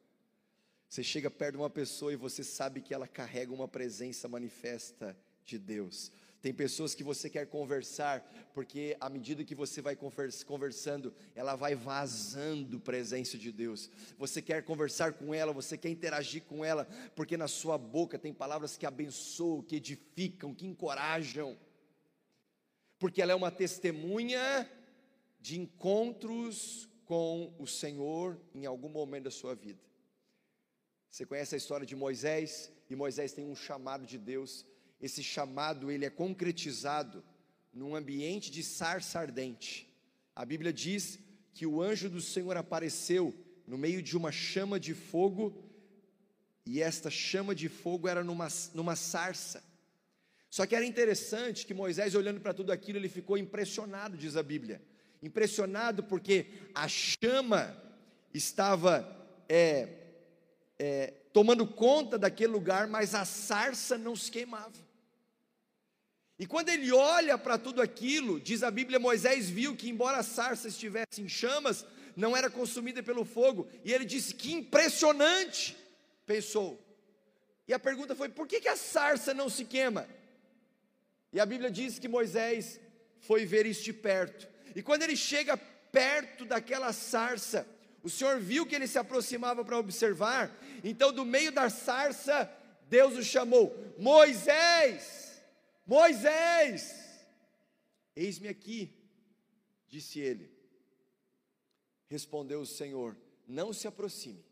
Você 0.95 1.03
chega 1.03 1.29
perto 1.29 1.55
de 1.55 1.61
uma 1.61 1.69
pessoa 1.69 2.13
e 2.13 2.17
você 2.17 2.45
sabe 2.45 2.81
que 2.81 2.95
ela 2.95 3.09
carrega 3.09 3.53
uma 3.53 3.67
presença 3.67 4.29
manifesta 4.29 5.17
de 5.45 5.59
Deus. 5.59 6.13
Tem 6.41 6.55
pessoas 6.55 6.95
que 6.95 7.03
você 7.03 7.29
quer 7.29 7.49
conversar, 7.49 8.21
porque 8.55 8.97
à 9.01 9.11
medida 9.11 9.43
que 9.43 9.57
você 9.57 9.83
vai 9.83 9.97
conversando, 9.97 11.13
ela 11.35 11.57
vai 11.57 11.75
vazando 11.75 12.79
presença 12.79 13.37
de 13.37 13.51
Deus. 13.51 13.91
Você 14.17 14.41
quer 14.41 14.63
conversar 14.63 15.15
com 15.15 15.35
ela, 15.35 15.53
você 15.53 15.77
quer 15.77 15.89
interagir 15.89 16.45
com 16.45 16.65
ela, 16.65 16.85
porque 17.17 17.37
na 17.37 17.49
sua 17.49 17.77
boca 17.77 18.17
tem 18.17 18.33
palavras 18.33 18.77
que 18.77 18.87
abençoam, 18.87 19.63
que 19.63 19.75
edificam, 19.75 20.55
que 20.55 20.65
encorajam. 20.65 21.59
Porque 23.01 23.21
ela 23.21 23.33
é 23.33 23.35
uma 23.35 23.51
testemunha 23.51 24.71
de 25.41 25.59
encontros 25.59 26.89
com 27.05 27.53
o 27.59 27.67
Senhor 27.67 28.41
em 28.55 28.65
algum 28.65 28.89
momento 28.89 29.25
da 29.25 29.33
sua 29.33 29.57
vida. 29.57 29.83
Você 31.15 31.25
conhece 31.25 31.55
a 31.55 31.59
história 31.59 31.87
de 31.87 31.95
Moisés? 31.95 32.73
E 32.91 32.97
Moisés 32.97 33.33
tem 33.33 33.47
um 33.47 33.55
chamado 33.55 34.05
de 34.05 34.19
Deus. 34.19 34.67
Esse 35.01 35.23
chamado 35.23 35.89
ele 35.89 36.05
é 36.05 36.11
concretizado 36.11 37.23
num 37.73 37.95
ambiente 37.95 38.51
de 38.51 38.65
sarça 38.65 39.21
ardente. 39.21 39.89
A 40.35 40.45
Bíblia 40.45 40.73
diz 40.73 41.21
que 41.53 41.67
o 41.67 41.81
anjo 41.81 42.11
do 42.11 42.21
Senhor 42.21 42.57
apareceu 42.57 43.33
no 43.65 43.79
meio 43.79 44.03
de 44.03 44.17
uma 44.17 44.33
chama 44.33 44.81
de 44.81 44.93
fogo, 44.93 45.71
e 46.67 46.83
esta 46.83 47.09
chama 47.11 47.55
de 47.55 47.69
fogo 47.69 48.09
era 48.09 48.25
numa, 48.25 48.49
numa 48.75 48.97
sarça. 48.97 49.63
Só 50.51 50.67
que 50.67 50.75
era 50.75 50.85
interessante 50.85 51.65
que 51.65 51.73
Moisés, 51.73 52.17
olhando 52.17 52.41
para 52.41 52.53
tudo 52.53 52.73
aquilo, 52.73 52.99
ele 52.99 53.09
ficou 53.09 53.39
impressionado, 53.39 54.17
diz 54.17 54.35
a 54.35 54.43
Bíblia. 54.43 54.83
Impressionado 55.23 56.03
porque 56.03 56.47
a 56.75 56.89
chama 56.89 57.81
estava 58.33 59.17
é, 59.49 60.04
é, 60.79 61.13
tomando 61.33 61.67
conta 61.67 62.19
daquele 62.19 62.53
lugar, 62.53 62.87
mas 62.87 63.15
a 63.15 63.25
sarça 63.25 63.97
não 63.97 64.17
se 64.17 64.31
queimava. 64.31 64.85
E 66.39 66.47
quando 66.47 66.69
ele 66.69 66.91
olha 66.93 67.39
para 67.39 67.57
tudo 67.57 67.81
aquilo, 67.81 68.41
diz 68.41 68.63
a 68.63 68.71
Bíblia, 68.71 68.99
Moisés 68.99 69.49
viu 69.49 69.77
que, 69.77 69.89
embora 69.89 70.19
a 70.19 70.23
sarça 70.23 70.67
estivesse 70.67 71.21
em 71.21 71.29
chamas, 71.29 71.87
não 72.17 72.37
era 72.37 72.51
consumida 72.51 73.03
pelo 73.03 73.25
fogo, 73.25 73.69
e 73.85 73.93
ele 73.93 74.05
disse: 74.05 74.35
Que 74.35 74.53
impressionante! 74.53 75.77
Pensou. 76.27 76.81
E 77.69 77.73
a 77.75 77.79
pergunta 77.79 78.15
foi: 78.15 78.29
por 78.29 78.47
que, 78.49 78.61
que 78.61 78.69
a 78.69 78.77
sarça 78.77 79.33
não 79.33 79.49
se 79.49 79.65
queima? 79.65 80.09
E 81.33 81.41
a 81.41 81.47
Bíblia 81.47 81.71
diz 81.71 81.99
que 81.99 82.09
Moisés 82.09 82.81
foi 83.21 83.45
ver 83.45 83.67
isso 83.67 83.83
de 83.85 83.93
perto. 83.93 84.49
E 84.75 84.83
quando 84.83 85.03
ele 85.03 85.17
chega 85.17 85.57
perto 85.57 86.45
daquela 86.45 86.93
sarça, 86.93 87.67
o 88.05 88.11
Senhor 88.11 88.39
viu 88.39 88.67
que 88.67 88.75
ele 88.75 88.87
se 88.87 88.99
aproximava 88.99 89.65
para 89.65 89.79
observar, 89.79 90.55
então 90.85 91.11
do 91.11 91.25
meio 91.25 91.51
da 91.51 91.71
sarça, 91.71 92.53
Deus 92.87 93.17
o 93.17 93.23
chamou: 93.25 93.75
Moisés, 93.99 95.43
Moisés, 95.87 97.25
eis-me 98.15 98.47
aqui, 98.49 98.95
disse 99.89 100.21
ele. 100.21 100.53
Respondeu 102.07 102.61
o 102.61 102.67
Senhor: 102.67 103.17
Não 103.49 103.73
se 103.73 103.89
aproxime, 103.89 104.45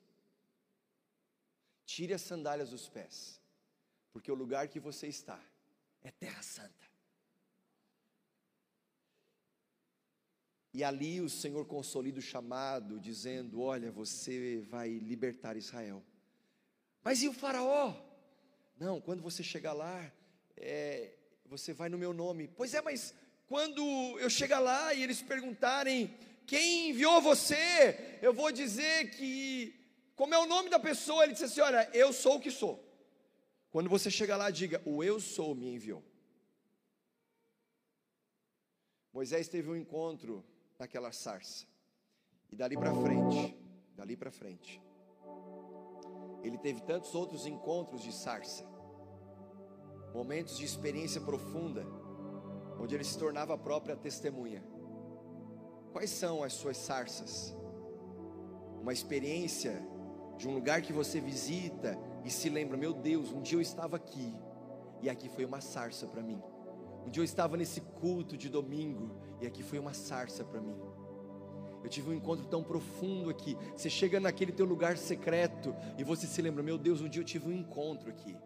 tire 1.84 2.14
as 2.14 2.22
sandálias 2.22 2.70
dos 2.70 2.88
pés, 2.88 3.38
porque 4.14 4.32
o 4.32 4.34
lugar 4.34 4.66
que 4.68 4.80
você 4.80 5.08
está 5.08 5.38
é 6.02 6.10
terra 6.10 6.42
santa. 6.42 6.91
E 10.74 10.82
ali 10.82 11.20
o 11.20 11.28
Senhor 11.28 11.66
consolida 11.66 12.18
o 12.18 12.22
chamado, 12.22 12.98
dizendo: 12.98 13.60
Olha, 13.60 13.90
você 13.90 14.64
vai 14.70 14.88
libertar 14.88 15.56
Israel. 15.56 16.02
Mas 17.04 17.22
e 17.22 17.28
o 17.28 17.32
Faraó? 17.32 17.94
Não, 18.78 19.00
quando 19.00 19.22
você 19.22 19.42
chegar 19.42 19.74
lá, 19.74 20.10
é, 20.56 21.12
você 21.44 21.74
vai 21.74 21.90
no 21.90 21.98
meu 21.98 22.14
nome. 22.14 22.48
Pois 22.48 22.72
é, 22.72 22.80
mas 22.80 23.14
quando 23.46 23.82
eu 24.18 24.30
chegar 24.30 24.60
lá 24.60 24.94
e 24.94 25.02
eles 25.02 25.20
perguntarem 25.20 26.16
quem 26.46 26.88
enviou 26.88 27.20
você, 27.20 28.18
eu 28.22 28.32
vou 28.32 28.50
dizer 28.50 29.10
que, 29.10 29.74
como 30.16 30.34
é 30.34 30.38
o 30.38 30.46
nome 30.46 30.70
da 30.70 30.78
pessoa, 30.78 31.24
ele 31.24 31.34
disse 31.34 31.44
assim: 31.44 31.60
Olha, 31.60 31.90
eu 31.92 32.14
sou 32.14 32.36
o 32.36 32.40
que 32.40 32.50
sou. 32.50 32.82
Quando 33.70 33.90
você 33.90 34.10
chegar 34.10 34.38
lá, 34.38 34.50
diga: 34.50 34.80
O 34.86 35.04
eu 35.04 35.20
sou 35.20 35.54
me 35.54 35.74
enviou. 35.74 36.02
Moisés 39.12 39.48
teve 39.48 39.68
um 39.68 39.76
encontro 39.76 40.42
naquela 40.78 41.12
sarça. 41.12 41.66
E 42.50 42.56
dali 42.56 42.76
para 42.76 42.94
frente, 42.94 43.56
dali 43.96 44.16
para 44.16 44.30
frente, 44.30 44.82
ele 46.42 46.58
teve 46.58 46.80
tantos 46.82 47.14
outros 47.14 47.46
encontros 47.46 48.02
de 48.02 48.12
sarça, 48.12 48.64
momentos 50.12 50.58
de 50.58 50.64
experiência 50.64 51.20
profunda, 51.20 51.86
onde 52.78 52.94
ele 52.94 53.04
se 53.04 53.18
tornava 53.18 53.54
a 53.54 53.58
própria 53.58 53.96
testemunha. 53.96 54.62
Quais 55.92 56.10
são 56.10 56.42
as 56.42 56.52
suas 56.52 56.76
sarças? 56.76 57.56
Uma 58.80 58.92
experiência 58.92 59.80
de 60.36 60.48
um 60.48 60.54
lugar 60.54 60.82
que 60.82 60.92
você 60.92 61.20
visita 61.20 61.96
e 62.24 62.30
se 62.30 62.48
lembra: 62.48 62.76
meu 62.76 62.92
Deus, 62.92 63.30
um 63.30 63.40
dia 63.40 63.56
eu 63.56 63.62
estava 63.62 63.96
aqui 63.96 64.34
e 65.00 65.08
aqui 65.08 65.28
foi 65.28 65.44
uma 65.44 65.60
sarça 65.60 66.06
para 66.06 66.22
mim. 66.22 66.42
Um 67.06 67.10
dia 67.10 67.20
eu 67.20 67.24
estava 67.24 67.56
nesse 67.56 67.80
culto 67.80 68.36
de 68.36 68.48
domingo 68.48 69.10
e 69.40 69.46
aqui 69.46 69.62
foi 69.62 69.78
uma 69.78 69.92
sarça 69.92 70.44
para 70.44 70.60
mim. 70.60 70.76
Eu 71.82 71.88
tive 71.88 72.10
um 72.10 72.14
encontro 72.14 72.46
tão 72.46 72.62
profundo 72.62 73.28
aqui. 73.28 73.56
Você 73.76 73.90
chega 73.90 74.20
naquele 74.20 74.52
teu 74.52 74.64
lugar 74.64 74.96
secreto 74.96 75.74
e 75.98 76.04
você 76.04 76.26
se 76.26 76.40
lembra: 76.40 76.62
meu 76.62 76.78
Deus, 76.78 77.00
um 77.00 77.08
dia 77.08 77.20
eu 77.20 77.26
tive 77.26 77.48
um 77.48 77.52
encontro 77.52 78.08
aqui. 78.08 78.36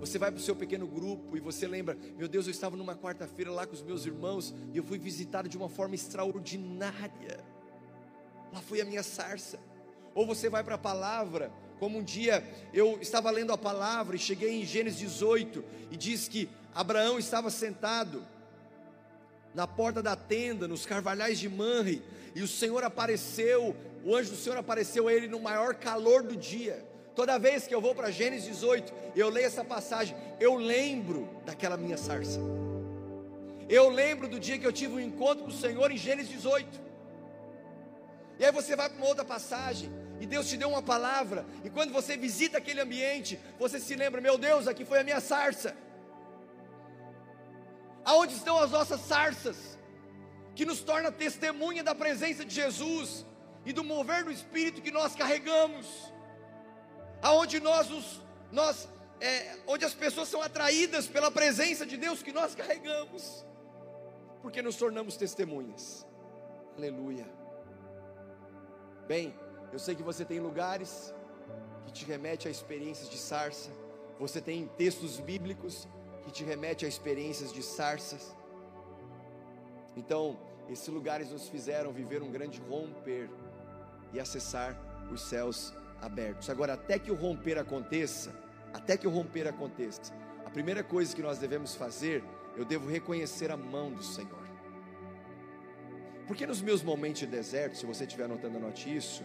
Você 0.00 0.18
vai 0.18 0.30
para 0.30 0.38
o 0.38 0.42
seu 0.42 0.54
pequeno 0.54 0.86
grupo 0.86 1.36
e 1.36 1.40
você 1.40 1.66
lembra: 1.66 1.96
meu 2.16 2.28
Deus, 2.28 2.46
eu 2.46 2.50
estava 2.50 2.76
numa 2.76 2.96
quarta-feira 2.96 3.50
lá 3.50 3.66
com 3.66 3.72
os 3.72 3.82
meus 3.82 4.04
irmãos 4.04 4.54
e 4.72 4.76
eu 4.76 4.82
fui 4.82 4.98
visitado 4.98 5.48
de 5.48 5.56
uma 5.56 5.68
forma 5.68 5.94
extraordinária. 5.94 7.44
Lá 8.52 8.60
foi 8.60 8.80
a 8.80 8.84
minha 8.84 9.02
sarça. 9.02 9.58
Ou 10.14 10.26
você 10.26 10.48
vai 10.48 10.62
para 10.62 10.76
a 10.76 10.78
palavra, 10.78 11.52
como 11.78 11.98
um 11.98 12.02
dia 12.02 12.44
eu 12.72 12.98
estava 13.00 13.30
lendo 13.30 13.52
a 13.52 13.58
palavra 13.58 14.16
e 14.16 14.18
cheguei 14.18 14.60
em 14.60 14.64
Gênesis 14.64 14.98
18 14.98 15.64
e 15.90 15.96
diz 15.96 16.28
que 16.28 16.48
Abraão 16.74 17.18
estava 17.18 17.50
sentado 17.50 18.24
na 19.54 19.66
porta 19.66 20.02
da 20.02 20.16
tenda, 20.16 20.66
nos 20.66 20.84
carvalhais 20.84 21.38
de 21.38 21.48
Manre, 21.48 22.02
e 22.34 22.42
o 22.42 22.48
Senhor 22.48 22.82
apareceu, 22.82 23.76
o 24.04 24.14
anjo 24.14 24.30
do 24.30 24.36
Senhor 24.36 24.58
apareceu 24.58 25.06
a 25.06 25.12
ele 25.14 25.28
no 25.28 25.38
maior 25.38 25.74
calor 25.76 26.24
do 26.24 26.36
dia. 26.36 26.84
Toda 27.14 27.38
vez 27.38 27.66
que 27.66 27.74
eu 27.74 27.80
vou 27.80 27.94
para 27.94 28.10
Gênesis 28.10 28.48
18, 28.48 28.92
eu 29.14 29.28
leio 29.28 29.46
essa 29.46 29.64
passagem, 29.64 30.16
eu 30.40 30.56
lembro 30.56 31.28
daquela 31.46 31.76
minha 31.76 31.96
sarça. 31.96 32.40
Eu 33.68 33.88
lembro 33.88 34.26
do 34.26 34.40
dia 34.40 34.58
que 34.58 34.66
eu 34.66 34.72
tive 34.72 34.94
um 34.94 35.00
encontro 35.00 35.44
com 35.44 35.50
o 35.50 35.54
Senhor 35.54 35.90
em 35.92 35.96
Gênesis 35.96 36.32
18. 36.32 36.80
E 38.40 38.44
aí 38.44 38.50
você 38.50 38.74
vai 38.74 38.88
para 38.88 38.98
uma 38.98 39.06
outra 39.06 39.24
passagem, 39.24 39.88
e 40.24 40.26
Deus 40.26 40.48
te 40.48 40.56
deu 40.56 40.70
uma 40.70 40.80
palavra, 40.82 41.44
e 41.62 41.68
quando 41.68 41.92
você 41.92 42.16
visita 42.16 42.56
aquele 42.56 42.80
ambiente, 42.80 43.38
você 43.58 43.78
se 43.78 43.94
lembra: 43.94 44.22
meu 44.22 44.38
Deus, 44.38 44.66
aqui 44.66 44.82
foi 44.82 45.00
a 45.00 45.04
minha 45.04 45.20
sarça. 45.20 45.76
Aonde 48.02 48.34
estão 48.34 48.56
as 48.58 48.70
nossas 48.70 49.02
sarças? 49.02 49.78
Que 50.54 50.64
nos 50.64 50.80
torna 50.80 51.12
testemunha 51.12 51.82
da 51.84 51.94
presença 51.94 52.42
de 52.42 52.54
Jesus 52.54 53.26
e 53.66 53.72
do 53.72 53.84
mover 53.84 54.24
do 54.24 54.32
Espírito 54.32 54.80
que 54.80 54.90
nós 54.90 55.14
carregamos. 55.14 55.86
Aonde 57.20 57.60
nós, 57.60 57.90
os, 57.90 58.22
nós 58.50 58.88
é, 59.20 59.58
onde 59.66 59.84
as 59.84 59.92
pessoas 59.92 60.28
são 60.28 60.40
atraídas 60.40 61.06
pela 61.06 61.30
presença 61.30 61.84
de 61.84 61.98
Deus 61.98 62.22
que 62.22 62.32
nós 62.32 62.54
carregamos, 62.54 63.44
porque 64.40 64.62
nos 64.62 64.76
tornamos 64.76 65.18
testemunhas. 65.18 66.06
Aleluia. 66.78 67.26
Bem, 69.06 69.34
eu 69.74 69.80
sei 69.80 69.96
que 69.96 70.04
você 70.04 70.24
tem 70.24 70.38
lugares 70.38 71.12
que 71.84 71.92
te 71.92 72.04
remete 72.04 72.46
a 72.46 72.50
experiências 72.50 73.10
de 73.10 73.18
sarça. 73.18 73.72
Você 74.20 74.40
tem 74.40 74.68
textos 74.68 75.18
bíblicos 75.18 75.88
que 76.22 76.30
te 76.30 76.44
remete 76.44 76.84
a 76.84 76.88
experiências 76.88 77.52
de 77.52 77.60
sarças. 77.60 78.36
Então, 79.96 80.38
esses 80.68 80.86
lugares 80.86 81.32
nos 81.32 81.48
fizeram 81.48 81.92
viver 81.92 82.22
um 82.22 82.30
grande 82.30 82.60
romper 82.60 83.28
e 84.12 84.20
acessar 84.20 84.78
os 85.12 85.22
céus 85.22 85.74
abertos. 86.00 86.48
Agora, 86.48 86.74
até 86.74 86.96
que 86.96 87.10
o 87.10 87.16
romper 87.16 87.58
aconteça, 87.58 88.32
até 88.72 88.96
que 88.96 89.08
o 89.08 89.10
romper 89.10 89.48
aconteça, 89.48 90.14
a 90.46 90.50
primeira 90.50 90.84
coisa 90.84 91.16
que 91.16 91.20
nós 91.20 91.38
devemos 91.38 91.74
fazer, 91.74 92.22
eu 92.56 92.64
devo 92.64 92.88
reconhecer 92.88 93.50
a 93.50 93.56
mão 93.56 93.92
do 93.92 94.04
Senhor. 94.04 94.44
Porque 96.28 96.46
nos 96.46 96.62
meus 96.62 96.80
momentos 96.80 97.22
de 97.22 97.26
deserto, 97.26 97.76
se 97.76 97.84
você 97.84 98.04
estiver 98.04 98.26
anotando, 98.26 98.58
anote 98.58 98.96
isso. 98.96 99.24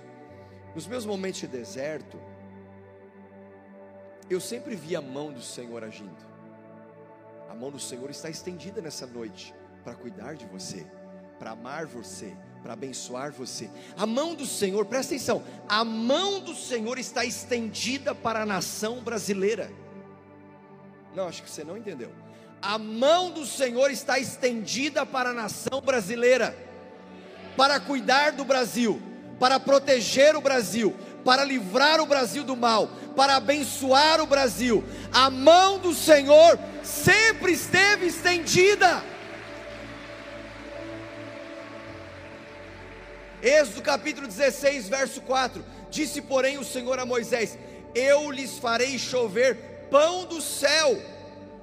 Nos 0.75 0.87
meus 0.87 1.05
momentos 1.05 1.39
de 1.39 1.47
deserto, 1.47 2.19
eu 4.29 4.39
sempre 4.39 4.75
vi 4.75 4.95
a 4.95 5.01
mão 5.01 5.31
do 5.31 5.41
Senhor 5.41 5.83
agindo. 5.83 6.29
A 7.49 7.55
mão 7.55 7.71
do 7.71 7.79
Senhor 7.79 8.09
está 8.09 8.29
estendida 8.29 8.79
nessa 8.79 9.07
noite 9.07 9.53
para 9.83 9.95
cuidar 9.95 10.35
de 10.35 10.45
você, 10.45 10.85
para 11.39 11.51
amar 11.51 11.87
você, 11.87 12.35
para 12.61 12.73
abençoar 12.73 13.31
você. 13.31 13.69
A 13.97 14.05
mão 14.05 14.35
do 14.35 14.45
Senhor, 14.45 14.85
presta 14.85 15.15
atenção, 15.15 15.43
a 15.67 15.83
mão 15.83 16.39
do 16.39 16.53
Senhor 16.53 16.99
está 16.99 17.25
estendida 17.25 18.13
para 18.13 18.43
a 18.43 18.45
nação 18.45 19.01
brasileira. 19.01 19.71
Não, 21.15 21.27
acho 21.27 21.41
que 21.41 21.49
você 21.49 21.63
não 21.63 21.75
entendeu. 21.75 22.11
A 22.61 22.77
mão 22.77 23.31
do 23.31 23.45
Senhor 23.45 23.89
está 23.89 24.19
estendida 24.19 25.05
para 25.05 25.31
a 25.31 25.33
nação 25.33 25.81
brasileira, 25.81 26.55
para 27.57 27.79
cuidar 27.79 28.33
do 28.33 28.45
Brasil, 28.45 29.01
para 29.39 29.59
proteger 29.59 30.35
o 30.35 30.41
Brasil, 30.41 30.95
para 31.23 31.43
livrar 31.43 32.01
o 32.01 32.05
Brasil 32.05 32.43
do 32.43 32.55
mal, 32.55 32.89
para 33.15 33.37
abençoar 33.37 34.21
o 34.21 34.27
Brasil. 34.27 34.83
A 35.11 35.29
mão 35.29 35.79
do 35.79 35.93
Senhor 35.93 36.59
sempre 36.83 37.53
esteve 37.53 38.07
estendida. 38.07 39.03
Êxodo 43.41 43.81
capítulo 43.81 44.27
16, 44.27 44.89
verso 44.89 45.21
4: 45.21 45.63
Disse, 45.89 46.21
porém, 46.21 46.57
o 46.57 46.65
Senhor 46.65 46.99
a 46.99 47.05
Moisés: 47.05 47.57
Eu 47.95 48.29
lhes 48.31 48.57
farei 48.57 48.99
chover 48.99 49.87
pão 49.89 50.25
do 50.25 50.41
céu. 50.41 51.01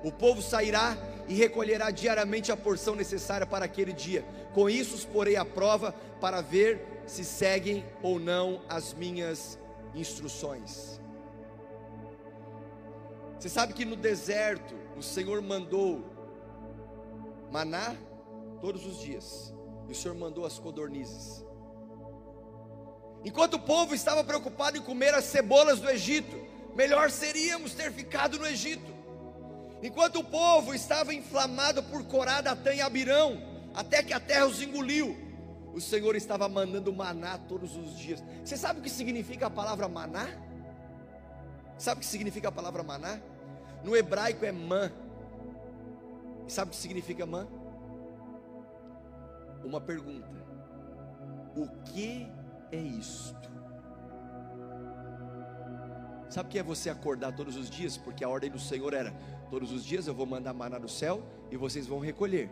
O 0.02 0.10
povo 0.10 0.40
sairá 0.40 0.96
e 1.28 1.34
recolherá 1.34 1.90
diariamente 1.90 2.52
a 2.52 2.56
porção 2.56 2.94
necessária 2.94 3.46
para 3.46 3.64
aquele 3.64 3.92
dia. 3.92 4.24
Com 4.54 4.70
isso 4.70 4.94
os 4.94 5.04
porei 5.04 5.36
à 5.36 5.44
prova 5.44 5.94
para 6.20 6.40
ver 6.40 6.95
se 7.06 7.24
seguem 7.24 7.84
ou 8.02 8.18
não 8.18 8.60
as 8.68 8.92
minhas 8.92 9.58
instruções. 9.94 11.00
Você 13.38 13.48
sabe 13.48 13.72
que 13.72 13.84
no 13.84 13.96
deserto 13.96 14.74
o 14.96 15.02
Senhor 15.02 15.40
mandou 15.40 16.04
maná 17.50 17.94
todos 18.60 18.84
os 18.84 18.98
dias, 18.98 19.54
e 19.88 19.92
o 19.92 19.94
Senhor 19.94 20.16
mandou 20.16 20.44
as 20.44 20.58
codornizes. 20.58 21.44
Enquanto 23.24 23.54
o 23.54 23.60
povo 23.60 23.94
estava 23.94 24.24
preocupado 24.24 24.76
em 24.76 24.82
comer 24.82 25.14
as 25.14 25.24
cebolas 25.24 25.80
do 25.80 25.88
Egito, 25.88 26.36
melhor 26.74 27.10
seríamos 27.10 27.74
ter 27.74 27.92
ficado 27.92 28.38
no 28.38 28.46
Egito. 28.46 28.94
Enquanto 29.82 30.20
o 30.20 30.24
povo 30.24 30.74
estava 30.74 31.12
inflamado 31.12 31.82
por 31.84 32.04
Corá, 32.04 32.40
Datã 32.40 32.74
e 32.74 32.80
Abirão, 32.80 33.40
até 33.74 34.02
que 34.02 34.12
a 34.12 34.20
terra 34.20 34.46
os 34.46 34.62
engoliu, 34.62 35.25
o 35.76 35.80
Senhor 35.80 36.16
estava 36.16 36.48
mandando 36.48 36.90
maná 36.90 37.36
todos 37.36 37.76
os 37.76 37.98
dias. 37.98 38.24
Você 38.42 38.56
sabe 38.56 38.80
o 38.80 38.82
que 38.82 38.88
significa 38.88 39.48
a 39.48 39.50
palavra 39.50 39.86
maná? 39.86 40.26
Sabe 41.76 41.98
o 41.98 42.00
que 42.00 42.06
significa 42.06 42.48
a 42.48 42.52
palavra 42.52 42.82
maná? 42.82 43.20
No 43.84 43.94
hebraico 43.94 44.46
é 44.46 44.50
man. 44.50 44.90
E 46.46 46.50
sabe 46.50 46.70
o 46.70 46.70
que 46.70 46.78
significa 46.78 47.26
man? 47.26 47.46
Uma 49.62 49.78
pergunta: 49.78 50.26
O 51.54 51.68
que 51.92 52.26
é 52.72 52.78
isto? 52.78 53.36
Sabe 56.30 56.48
o 56.48 56.52
que 56.52 56.58
é 56.58 56.62
você 56.62 56.88
acordar 56.88 57.36
todos 57.36 57.54
os 57.54 57.68
dias? 57.68 57.98
Porque 57.98 58.24
a 58.24 58.28
ordem 58.30 58.50
do 58.50 58.58
Senhor 58.58 58.94
era: 58.94 59.12
todos 59.50 59.70
os 59.72 59.84
dias 59.84 60.06
eu 60.06 60.14
vou 60.14 60.24
mandar 60.24 60.54
maná 60.54 60.78
do 60.78 60.88
céu 60.88 61.22
e 61.50 61.56
vocês 61.58 61.86
vão 61.86 61.98
recolher. 61.98 62.48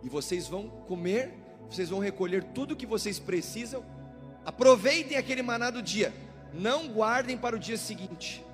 E 0.00 0.08
vocês 0.08 0.46
vão 0.46 0.68
comer, 0.86 1.34
vocês 1.70 1.88
vão 1.88 1.98
recolher 1.98 2.42
tudo 2.42 2.76
que 2.76 2.86
vocês 2.86 3.18
precisam. 3.18 3.84
Aproveitem 4.44 5.16
aquele 5.16 5.42
maná 5.42 5.70
do 5.70 5.82
dia, 5.82 6.12
não 6.52 6.88
guardem 6.88 7.36
para 7.36 7.54
o 7.54 7.58
dia 7.58 7.76
seguinte. 7.76 8.44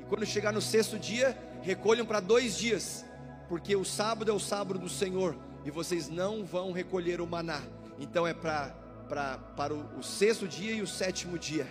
E 0.00 0.04
quando 0.04 0.26
chegar 0.26 0.52
no 0.52 0.60
sexto 0.60 0.98
dia, 0.98 1.36
recolham 1.62 2.04
para 2.04 2.20
dois 2.20 2.58
dias, 2.58 3.04
porque 3.48 3.76
o 3.76 3.84
sábado 3.84 4.30
é 4.30 4.34
o 4.34 4.40
sábado 4.40 4.78
do 4.78 4.88
Senhor 4.88 5.36
e 5.64 5.70
vocês 5.70 6.08
não 6.08 6.44
vão 6.44 6.72
recolher 6.72 7.20
o 7.20 7.26
maná. 7.26 7.62
Então 7.98 8.26
é 8.26 8.34
para 8.34 8.74
para, 9.08 9.38
para 9.38 9.72
o, 9.72 9.98
o 9.98 10.02
sexto 10.02 10.46
dia 10.46 10.72
e 10.72 10.82
o 10.82 10.86
sétimo 10.86 11.38
dia. 11.38 11.66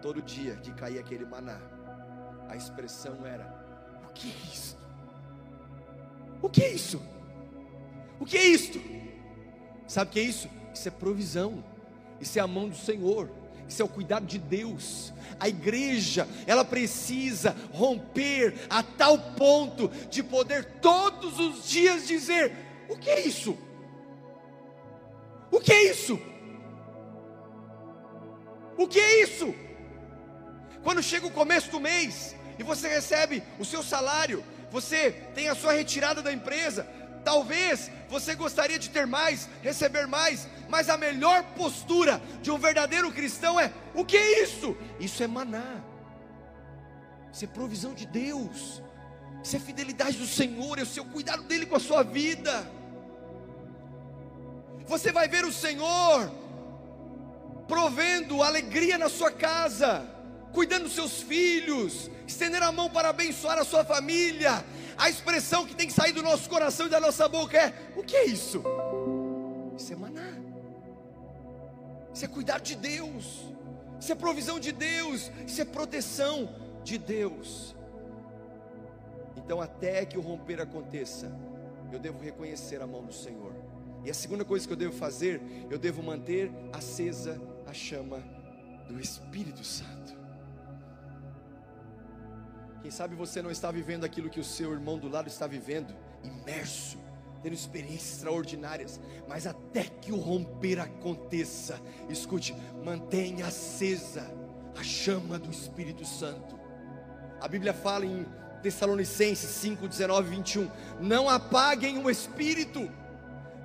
Todo 0.00 0.22
dia 0.22 0.54
que 0.56 0.72
caía 0.72 1.00
aquele 1.00 1.24
maná, 1.24 1.58
a 2.48 2.56
expressão 2.56 3.26
era: 3.26 3.44
O 4.08 4.12
que 4.12 4.28
é 4.28 4.52
isso? 4.52 4.78
O 6.40 6.48
que 6.48 6.62
é 6.62 6.72
isso? 6.72 7.02
O 8.20 8.26
que 8.26 8.36
é 8.36 8.46
isto? 8.46 8.80
Sabe 9.86 10.10
o 10.10 10.12
que 10.12 10.20
é 10.20 10.22
isso? 10.22 10.48
Isso 10.74 10.88
é 10.88 10.90
provisão, 10.90 11.64
isso 12.20 12.38
é 12.38 12.42
a 12.42 12.46
mão 12.46 12.68
do 12.68 12.76
Senhor, 12.76 13.30
isso 13.68 13.82
é 13.82 13.84
o 13.84 13.88
cuidado 13.88 14.26
de 14.26 14.38
Deus. 14.38 15.12
A 15.38 15.48
igreja, 15.48 16.26
ela 16.46 16.64
precisa 16.64 17.56
romper 17.72 18.54
a 18.68 18.82
tal 18.82 19.18
ponto 19.18 19.88
de 20.10 20.22
poder 20.22 20.64
todos 20.80 21.38
os 21.38 21.68
dias 21.68 22.06
dizer: 22.06 22.52
O 22.88 22.96
que 22.96 23.10
é 23.10 23.20
isso? 23.20 23.56
O 25.50 25.60
que 25.60 25.72
é 25.72 25.90
isso? 25.90 26.20
O 28.76 28.86
que 28.86 28.98
é 29.00 29.22
isso? 29.22 29.54
Quando 30.82 31.02
chega 31.02 31.26
o 31.26 31.30
começo 31.30 31.70
do 31.70 31.80
mês 31.80 32.34
e 32.58 32.62
você 32.62 32.88
recebe 32.88 33.42
o 33.58 33.64
seu 33.64 33.82
salário, 33.82 34.44
você 34.70 35.10
tem 35.34 35.48
a 35.48 35.54
sua 35.54 35.72
retirada 35.72 36.22
da 36.22 36.32
empresa, 36.32 36.86
talvez 37.28 37.90
você 38.08 38.34
gostaria 38.34 38.78
de 38.78 38.88
ter 38.88 39.06
mais, 39.06 39.48
receber 39.62 40.06
mais, 40.06 40.48
mas 40.68 40.88
a 40.88 40.96
melhor 40.96 41.42
postura 41.54 42.22
de 42.40 42.50
um 42.50 42.58
verdadeiro 42.58 43.12
cristão 43.12 43.60
é: 43.60 43.72
o 43.94 44.04
que 44.04 44.16
é 44.16 44.42
isso? 44.42 44.76
Isso 44.98 45.22
é 45.22 45.26
maná, 45.26 45.82
isso 47.32 47.44
é 47.44 47.48
provisão 47.48 47.92
de 47.92 48.06
Deus, 48.06 48.82
isso 49.44 49.56
é 49.56 49.58
fidelidade 49.58 50.16
do 50.16 50.26
Senhor, 50.26 50.78
é 50.78 50.82
o 50.82 50.86
seu 50.86 51.04
cuidado 51.04 51.42
dele 51.42 51.66
com 51.66 51.76
a 51.76 51.80
sua 51.80 52.02
vida 52.02 52.78
você 54.88 55.12
vai 55.12 55.28
ver 55.28 55.44
o 55.44 55.52
Senhor 55.52 56.32
provendo 57.68 58.42
alegria 58.42 58.96
na 58.96 59.10
sua 59.10 59.30
casa, 59.30 60.02
cuidando 60.54 60.84
dos 60.84 60.94
seus 60.94 61.20
filhos, 61.20 62.10
estender 62.26 62.62
a 62.62 62.72
mão 62.72 62.88
para 62.88 63.10
abençoar 63.10 63.58
a 63.58 63.64
sua 63.64 63.84
família. 63.84 64.64
A 64.98 65.08
expressão 65.08 65.64
que 65.64 65.76
tem 65.76 65.86
que 65.86 65.92
sair 65.92 66.12
do 66.12 66.22
nosso 66.22 66.50
coração 66.50 66.86
e 66.86 66.90
da 66.90 66.98
nossa 66.98 67.28
boca 67.28 67.56
é: 67.56 67.72
o 67.96 68.02
que 68.02 68.16
é 68.16 68.26
isso? 68.26 68.62
Isso 69.76 69.92
é 69.92 69.96
maná, 69.96 70.34
isso 72.12 72.24
é 72.24 72.28
cuidar 72.28 72.58
de 72.58 72.74
Deus, 72.74 73.44
isso 74.00 74.10
é 74.10 74.14
provisão 74.16 74.58
de 74.58 74.72
Deus, 74.72 75.30
isso 75.46 75.62
é 75.62 75.64
proteção 75.64 76.52
de 76.82 76.98
Deus. 76.98 77.76
Então, 79.36 79.60
até 79.60 80.04
que 80.04 80.18
o 80.18 80.20
romper 80.20 80.60
aconteça, 80.60 81.32
eu 81.92 82.00
devo 82.00 82.18
reconhecer 82.18 82.82
a 82.82 82.86
mão 82.86 83.04
do 83.04 83.14
Senhor. 83.14 83.54
E 84.04 84.10
a 84.10 84.14
segunda 84.14 84.44
coisa 84.44 84.66
que 84.66 84.72
eu 84.72 84.76
devo 84.76 84.92
fazer, 84.92 85.40
eu 85.70 85.78
devo 85.78 86.02
manter 86.02 86.50
acesa 86.72 87.40
a 87.66 87.72
chama 87.72 88.18
do 88.88 89.00
Espírito 89.00 89.64
Santo. 89.64 90.17
Quem 92.88 92.96
sabe 92.96 93.14
você 93.14 93.42
não 93.42 93.50
está 93.50 93.70
vivendo 93.70 94.04
aquilo 94.04 94.30
que 94.30 94.40
o 94.40 94.44
seu 94.44 94.72
irmão 94.72 94.98
do 94.98 95.10
lado 95.10 95.28
está 95.28 95.46
vivendo, 95.46 95.94
imerso, 96.24 96.96
tendo 97.42 97.52
experiências 97.52 98.14
extraordinárias, 98.14 98.98
mas 99.28 99.46
até 99.46 99.84
que 99.84 100.10
o 100.10 100.16
romper 100.16 100.80
aconteça, 100.80 101.78
escute, 102.08 102.56
mantenha 102.82 103.44
acesa 103.44 104.34
a 104.74 104.82
chama 104.82 105.38
do 105.38 105.50
Espírito 105.50 106.02
Santo. 106.06 106.58
A 107.38 107.46
Bíblia 107.46 107.74
fala 107.74 108.06
em 108.06 108.24
Tessalonicenses 108.62 109.50
5, 109.50 109.86
19 109.86 110.26
e 110.26 110.36
21: 110.36 110.70
Não 110.98 111.28
apaguem 111.28 111.98
o 111.98 112.08
Espírito 112.08 112.90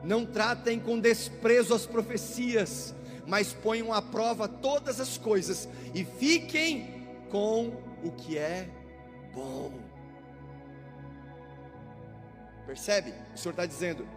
não 0.03 0.25
tratem 0.25 0.81
com 0.81 0.99
desprezo 0.99 1.73
as 1.73 1.85
profecias, 1.85 2.93
mas 3.25 3.53
ponham 3.53 3.93
à 3.93 4.01
prova 4.01 4.49
todas 4.49 4.99
as 4.99 5.17
coisas 5.17 5.69
e 5.93 6.03
fiquem 6.03 7.05
com 7.29 7.67
o 8.03 8.11
que 8.11 8.37
é 8.37 8.82
bom. 9.33 9.71
Percebe? 12.65 13.13
O 13.33 13.37
Senhor 13.37 13.51
está 13.51 13.65
dizendo: 13.65 14.07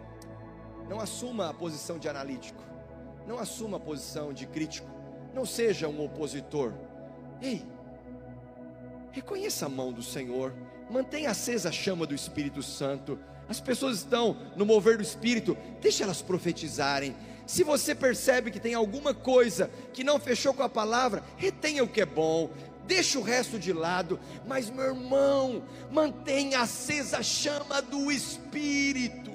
não 0.87 0.99
assuma 0.99 1.49
a 1.49 1.53
posição 1.53 1.97
de 1.97 2.07
analítico, 2.07 2.61
não 3.25 3.39
assuma 3.39 3.77
a 3.77 3.79
posição 3.79 4.33
de 4.33 4.45
crítico, 4.45 4.89
não 5.33 5.45
seja 5.45 5.87
um 5.87 6.03
opositor. 6.03 6.73
Ei, 7.41 7.65
reconheça 9.11 9.65
a 9.65 9.69
mão 9.69 9.91
do 9.91 10.01
Senhor, 10.01 10.53
mantenha 10.89 11.31
acesa 11.31 11.69
a 11.69 11.71
chama 11.71 12.05
do 12.05 12.15
Espírito 12.15 12.63
Santo 12.63 13.19
as 13.49 13.61
pessoas 13.61 13.97
estão 13.97 14.35
no 14.55 14.65
mover 14.65 14.97
do 14.97 15.03
Espírito, 15.03 15.57
deixa 15.81 16.03
elas 16.03 16.21
profetizarem. 16.21 17.15
Se 17.45 17.63
você 17.63 17.95
percebe 17.95 18.51
que 18.51 18.59
tem 18.59 18.73
alguma 18.73 19.13
coisa 19.13 19.71
que 19.93 20.03
não 20.03 20.19
fechou 20.19 20.53
com 20.53 20.63
a 20.63 20.69
palavra, 20.69 21.23
retenha 21.37 21.81
o 21.81 21.87
que 21.87 22.01
é 22.01 22.05
bom, 22.05 22.49
deixa 22.87 23.19
o 23.19 23.21
resto 23.21 23.59
de 23.59 23.73
lado, 23.73 24.19
mas 24.47 24.69
meu 24.69 24.85
irmão, 24.85 25.63
mantenha 25.91 26.61
acesa 26.61 27.19
a 27.19 27.23
chama 27.23 27.81
do 27.81 28.11
Espírito. 28.11 29.31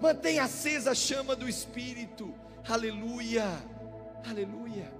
Mantenha 0.00 0.44
acesa 0.44 0.92
a 0.92 0.94
chama 0.94 1.36
do 1.36 1.48
Espírito. 1.48 2.32
Aleluia. 2.68 3.44
Aleluia. 4.24 4.90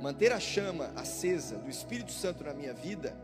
Manter 0.00 0.32
a 0.32 0.38
chama 0.38 0.92
acesa 0.94 1.56
do 1.56 1.68
Espírito 1.68 2.12
Santo 2.12 2.44
na 2.44 2.54
minha 2.54 2.72
vida 2.72 3.16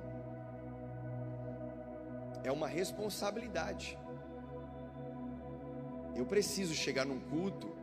é 2.43 2.51
uma 2.51 2.67
responsabilidade. 2.67 3.99
Eu 6.15 6.27
preciso 6.27 6.75
chegar 6.75 7.07
num 7.07 7.19
culto 7.19 7.75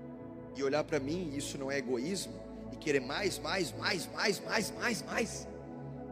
e 0.55 0.63
olhar 0.63 0.83
para 0.83 0.99
mim, 0.99 1.33
isso 1.35 1.57
não 1.57 1.71
é 1.71 1.77
egoísmo, 1.77 2.50
e 2.71 2.75
querer 2.75 3.01
mais, 3.01 3.37
mais, 3.39 3.71
mais, 3.73 4.07
mais, 4.07 4.39
mais, 4.39 4.71
mais, 4.71 5.01
mais. 5.03 5.47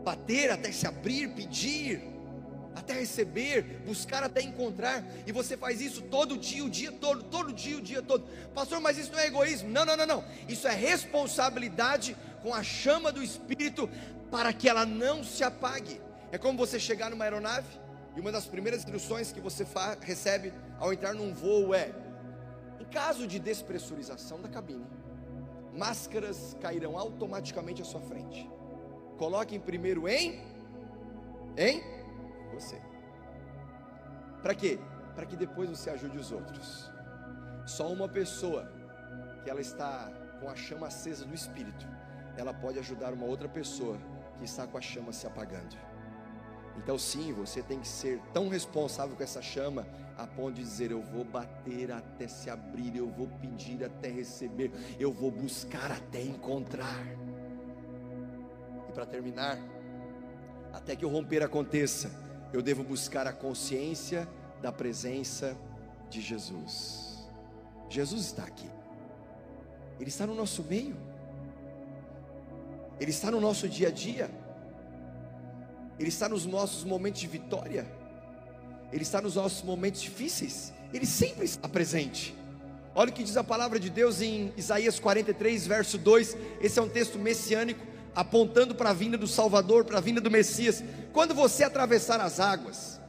Bater 0.03 0.51
até 0.51 0.72
se 0.72 0.88
abrir, 0.88 1.30
pedir, 1.30 2.01
até 2.76 2.93
receber, 2.93 3.82
buscar 3.86 4.24
até 4.24 4.41
encontrar, 4.41 5.03
e 5.26 5.32
você 5.32 5.57
faz 5.57 5.82
isso 5.82 6.01
todo 6.03 6.38
dia, 6.38 6.64
o 6.64 6.70
dia 6.70 6.91
todo, 6.91 7.24
todo 7.24 7.53
dia, 7.53 7.78
o 7.78 7.82
dia 7.82 8.01
todo. 8.01 8.26
Pastor, 8.53 8.80
mas 8.80 8.97
isso 8.97 9.12
não 9.12 9.20
é 9.20 9.28
egoísmo? 9.28 9.70
Não, 9.70 9.86
não, 9.86 9.97
não, 9.97 10.05
não. 10.05 10.24
Isso 10.47 10.68
é 10.68 10.74
responsabilidade 10.74 12.16
com 12.41 12.53
a 12.53 12.64
chama 12.64 13.12
do 13.12 13.22
Espírito 13.22 13.89
para 14.32 14.53
que 14.53 14.70
ela 14.70 14.86
não 14.86 15.24
se 15.24 15.43
apague. 15.43 15.99
É 16.32 16.38
como 16.38 16.57
você 16.57 16.80
chegar 16.80 17.10
numa 17.10 17.26
aeronave 17.26 17.68
e 18.16 18.20
uma 18.20 18.32
das 18.32 18.45
primeiras 18.45 18.82
instruções 18.82 19.32
que 19.32 19.39
você 19.39 19.66
recebe 20.01 20.53
ao 20.80 20.93
entrar 20.93 21.14
num 21.14 21.34
voo 21.34 21.74
é: 21.74 21.91
em 22.80 22.86
caso 22.86 23.28
de 23.28 23.39
despressurização 23.39 24.41
da 24.41 24.47
cabine, 24.47 24.86
máscaras 25.74 26.55
cairão 26.61 26.97
automaticamente 26.97 27.82
à 27.82 27.86
sua 27.86 28.01
frente. 28.01 28.49
Coloquem 29.17 29.59
primeiro 29.59 30.07
em 30.07 30.41
em 31.57 31.84
você. 32.53 32.82
Para 34.41 34.55
quê? 34.55 34.80
Para 35.15 35.26
que 35.26 35.36
depois 35.36 35.70
você 35.70 35.89
ajude 35.89 36.17
os 36.17 36.32
outros. 36.32 36.89
Só 37.65 37.91
uma 37.91 38.07
pessoa 38.07 38.72
que 39.43 39.49
ela 39.49 39.61
está 39.61 40.11
com 40.39 40.49
a 40.49 40.55
chama 40.55 40.88
acesa 40.88 41.26
do 41.26 41.36
espírito, 41.36 41.86
ela 42.38 42.53
pode 42.53 42.80
ajudar 42.80 43.13
uma 43.13 43.26
outra 43.26 43.49
pessoa 43.49 43.97
que 44.38 44.45
está 44.45 44.65
com 44.65 44.78
a 44.78 44.82
chama 44.82 45.11
se 45.11 45.28
apagando. 45.28 45.88
Então, 46.82 46.97
sim, 46.97 47.34
você 47.34 47.61
tem 47.61 47.80
que 47.82 47.88
ser 47.88 48.21
tão 48.34 48.47
responsável 48.47 49.13
com 49.15 49.21
essa 49.21 49.41
chama, 49.41 49.86
a 50.17 50.25
ponto 50.25 50.53
de 50.53 50.61
dizer: 50.61 50.91
Eu 50.91 51.01
vou 51.01 51.25
bater 51.25 51.91
até 51.91 52.25
se 52.25 52.49
abrir, 52.49 52.95
eu 52.95 53.09
vou 53.09 53.27
pedir 53.41 53.84
até 53.84 54.07
receber, 54.07 54.71
eu 54.97 55.11
vou 55.11 55.30
buscar 55.30 55.91
até 55.91 56.21
encontrar. 56.21 57.05
E 58.88 58.91
para 58.93 59.05
terminar, 59.05 59.59
até 60.71 60.95
que 60.95 61.05
o 61.05 61.09
romper 61.09 61.43
aconteça, 61.43 62.09
eu 62.53 62.61
devo 62.61 62.82
buscar 62.82 63.27
a 63.27 63.34
consciência 63.34 64.27
da 64.61 64.71
presença 64.71 65.57
de 66.09 66.21
Jesus. 66.21 67.27
Jesus 67.89 68.25
está 68.27 68.43
aqui, 68.43 68.69
Ele 69.99 70.09
está 70.09 70.25
no 70.25 70.34
nosso 70.34 70.63
meio, 70.63 70.95
Ele 73.01 73.11
está 73.11 73.30
no 73.30 73.41
nosso 73.41 73.67
dia 73.67 73.89
a 73.89 73.91
dia. 73.91 74.32
Ele 75.99 76.07
está 76.07 76.29
nos 76.29 76.45
nossos 76.45 76.85
momentos 76.85 77.19
de 77.19 77.27
vitória, 77.27 77.85
Ele 78.91 79.03
está 79.03 79.21
nos 79.21 79.35
nossos 79.35 79.61
momentos 79.61 80.01
difíceis, 80.01 80.73
Ele 80.93 81.05
sempre 81.05 81.43
está 81.43 81.67
presente. 81.67 82.33
Olha 82.95 83.11
o 83.11 83.13
que 83.13 83.23
diz 83.23 83.37
a 83.37 83.43
palavra 83.43 83.79
de 83.79 83.89
Deus 83.89 84.21
em 84.21 84.53
Isaías 84.57 84.99
43, 84.99 85.67
verso 85.67 85.97
2. 85.97 86.37
Esse 86.61 86.79
é 86.79 86.81
um 86.81 86.89
texto 86.89 87.19
messiânico, 87.19 87.85
apontando 88.15 88.73
para 88.73 88.89
a 88.89 88.93
vinda 88.93 89.17
do 89.17 89.27
Salvador, 89.27 89.85
para 89.85 89.97
a 89.97 90.01
vinda 90.01 90.19
do 90.19 90.31
Messias. 90.31 90.83
Quando 91.13 91.35
você 91.35 91.63
atravessar 91.63 92.19
as 92.19 92.39
águas, 92.39 92.99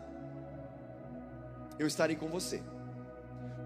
eu 1.78 1.86
estarei 1.86 2.16
com 2.16 2.28
você. 2.28 2.60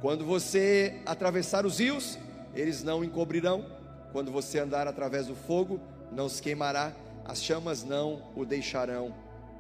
Quando 0.00 0.24
você 0.24 1.00
atravessar 1.04 1.66
os 1.66 1.78
rios, 1.78 2.18
eles 2.54 2.82
não 2.82 3.02
encobrirão. 3.02 3.66
Quando 4.12 4.30
você 4.30 4.60
andar 4.60 4.86
através 4.86 5.26
do 5.26 5.34
fogo, 5.34 5.80
não 6.12 6.28
se 6.28 6.40
queimará 6.40 6.92
as 7.24 7.42
chamas 7.42 7.82
não 7.82 8.22
o 8.34 8.44
deixarão 8.44 9.14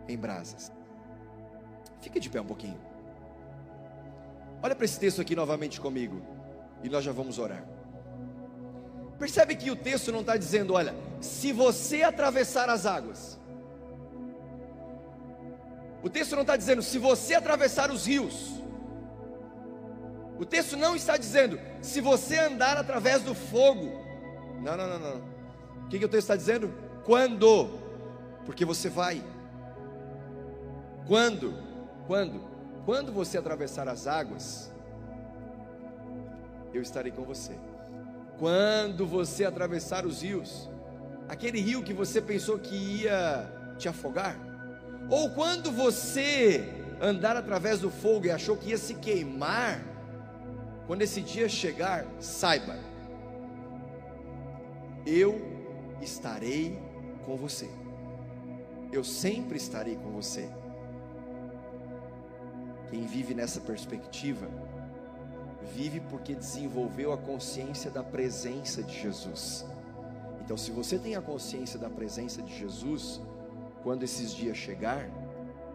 em 0.08 0.16
brasas. 0.16 0.70
Fica 2.00 2.20
de 2.20 2.28
pé 2.28 2.40
um 2.40 2.46
pouquinho. 2.46 2.78
Olha 4.62 4.74
para 4.74 4.84
esse 4.84 4.98
texto 4.98 5.20
aqui 5.20 5.34
novamente 5.34 5.80
comigo, 5.80 6.22
e 6.82 6.88
nós 6.88 7.04
já 7.04 7.12
vamos 7.12 7.38
orar. 7.38 7.64
Percebe 9.18 9.54
que 9.56 9.70
o 9.70 9.76
texto 9.76 10.12
não 10.12 10.20
está 10.20 10.36
dizendo, 10.36 10.74
olha, 10.74 10.94
se 11.20 11.52
você 11.52 12.02
atravessar 12.02 12.68
as 12.68 12.84
águas. 12.84 13.38
O 16.02 16.10
texto 16.10 16.34
não 16.34 16.42
está 16.42 16.56
dizendo, 16.56 16.82
se 16.82 16.98
você 16.98 17.34
atravessar 17.34 17.90
os 17.90 18.06
rios. 18.06 18.62
O 20.38 20.44
texto 20.44 20.76
não 20.76 20.96
está 20.96 21.16
dizendo, 21.16 21.58
se 21.80 22.00
você 22.00 22.38
andar 22.38 22.76
através 22.76 23.22
do 23.22 23.34
fogo. 23.34 24.04
Não, 24.60 24.76
não, 24.76 24.88
não, 24.88 24.98
não. 24.98 25.34
O 25.84 25.88
que, 25.88 25.98
que 25.98 26.04
o 26.04 26.08
texto 26.08 26.24
está 26.24 26.36
dizendo? 26.36 26.83
Quando? 27.04 27.68
Porque 28.46 28.64
você 28.64 28.88
vai. 28.88 29.22
Quando? 31.06 31.54
Quando? 32.06 32.40
Quando 32.84 33.12
você 33.12 33.38
atravessar 33.38 33.88
as 33.88 34.06
águas, 34.06 34.72
eu 36.72 36.82
estarei 36.82 37.12
com 37.12 37.22
você. 37.22 37.58
Quando 38.38 39.06
você 39.06 39.44
atravessar 39.44 40.04
os 40.04 40.22
rios, 40.22 40.68
aquele 41.28 41.60
rio 41.60 41.82
que 41.82 41.92
você 41.92 42.20
pensou 42.20 42.58
que 42.58 42.74
ia 42.74 43.50
te 43.78 43.88
afogar, 43.88 44.36
ou 45.08 45.30
quando 45.30 45.70
você 45.70 46.68
andar 47.00 47.36
através 47.36 47.80
do 47.80 47.90
fogo 47.90 48.26
e 48.26 48.30
achou 48.30 48.56
que 48.56 48.70
ia 48.70 48.78
se 48.78 48.94
queimar, 48.94 49.82
quando 50.86 51.02
esse 51.02 51.20
dia 51.20 51.48
chegar, 51.48 52.06
saiba, 52.18 52.76
eu 55.06 55.40
estarei 56.02 56.83
com 57.24 57.36
você. 57.36 57.68
Eu 58.92 59.02
sempre 59.02 59.56
estarei 59.56 59.96
com 59.96 60.10
você. 60.10 60.48
Quem 62.90 63.06
vive 63.06 63.34
nessa 63.34 63.60
perspectiva, 63.60 64.48
vive 65.74 66.00
porque 66.00 66.34
desenvolveu 66.34 67.12
a 67.12 67.18
consciência 67.18 67.90
da 67.90 68.02
presença 68.02 68.82
de 68.82 69.00
Jesus. 69.00 69.66
Então, 70.44 70.56
se 70.56 70.70
você 70.70 70.98
tem 70.98 71.16
a 71.16 71.22
consciência 71.22 71.78
da 71.78 71.88
presença 71.88 72.42
de 72.42 72.56
Jesus, 72.56 73.20
quando 73.82 74.02
esses 74.02 74.32
dias 74.32 74.56
chegar, 74.56 75.08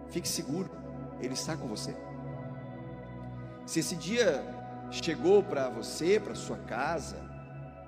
fique 0.10 0.28
seguro, 0.28 0.70
Ele 1.20 1.34
está 1.34 1.58
com 1.58 1.68
você. 1.68 1.96
Se 3.66 3.80
esse 3.80 3.96
dia 3.96 4.44
chegou 4.92 5.44
para 5.44 5.70
você, 5.70 6.20
para 6.20 6.36
sua 6.36 6.58
casa, 6.58 7.18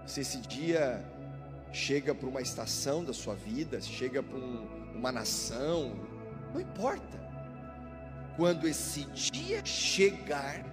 se 0.06 0.22
esse 0.22 0.40
dia 0.40 1.04
chega 1.72 2.14
para 2.14 2.28
uma 2.28 2.42
estação 2.42 3.04
da 3.04 3.14
sua 3.14 3.36
vida, 3.36 3.80
chega 3.82 4.22
para 4.22 4.38
um, 4.38 4.68
uma 4.96 5.12
nação, 5.12 5.94
não 6.54 6.60
importa. 6.60 7.20
Quando 8.36 8.68
esse 8.68 9.06
dia 9.06 9.64
chegar, 9.66 10.64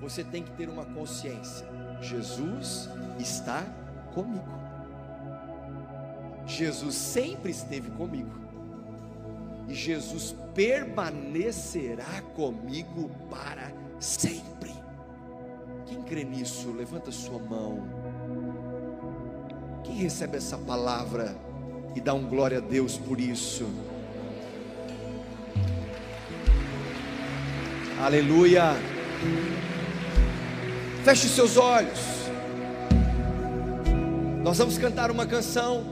você 0.00 0.22
tem 0.22 0.42
que 0.42 0.50
ter 0.52 0.68
uma 0.68 0.84
consciência: 0.84 1.66
Jesus 2.00 2.88
está 3.18 3.62
comigo. 4.14 4.58
Jesus 6.46 6.94
sempre 6.94 7.50
esteve 7.50 7.90
comigo. 7.90 8.48
E 9.68 9.74
Jesus 9.74 10.34
permanecerá 10.54 12.22
comigo 12.34 13.10
para 13.28 13.70
sempre. 14.00 14.72
Quem 15.84 16.02
crê 16.02 16.24
nisso, 16.24 16.72
levanta 16.72 17.12
sua 17.12 17.38
mão. 17.38 17.97
Recebe 19.98 20.36
essa 20.36 20.56
palavra 20.56 21.36
e 21.96 22.00
dá 22.00 22.14
um 22.14 22.24
glória 22.24 22.58
a 22.58 22.60
Deus 22.60 22.96
por 22.96 23.18
isso? 23.18 23.68
Aleluia. 28.00 28.76
Feche 31.02 31.26
os 31.26 31.32
seus 31.32 31.56
olhos. 31.56 31.98
Nós 34.44 34.56
vamos 34.58 34.78
cantar 34.78 35.10
uma 35.10 35.26
canção. 35.26 35.84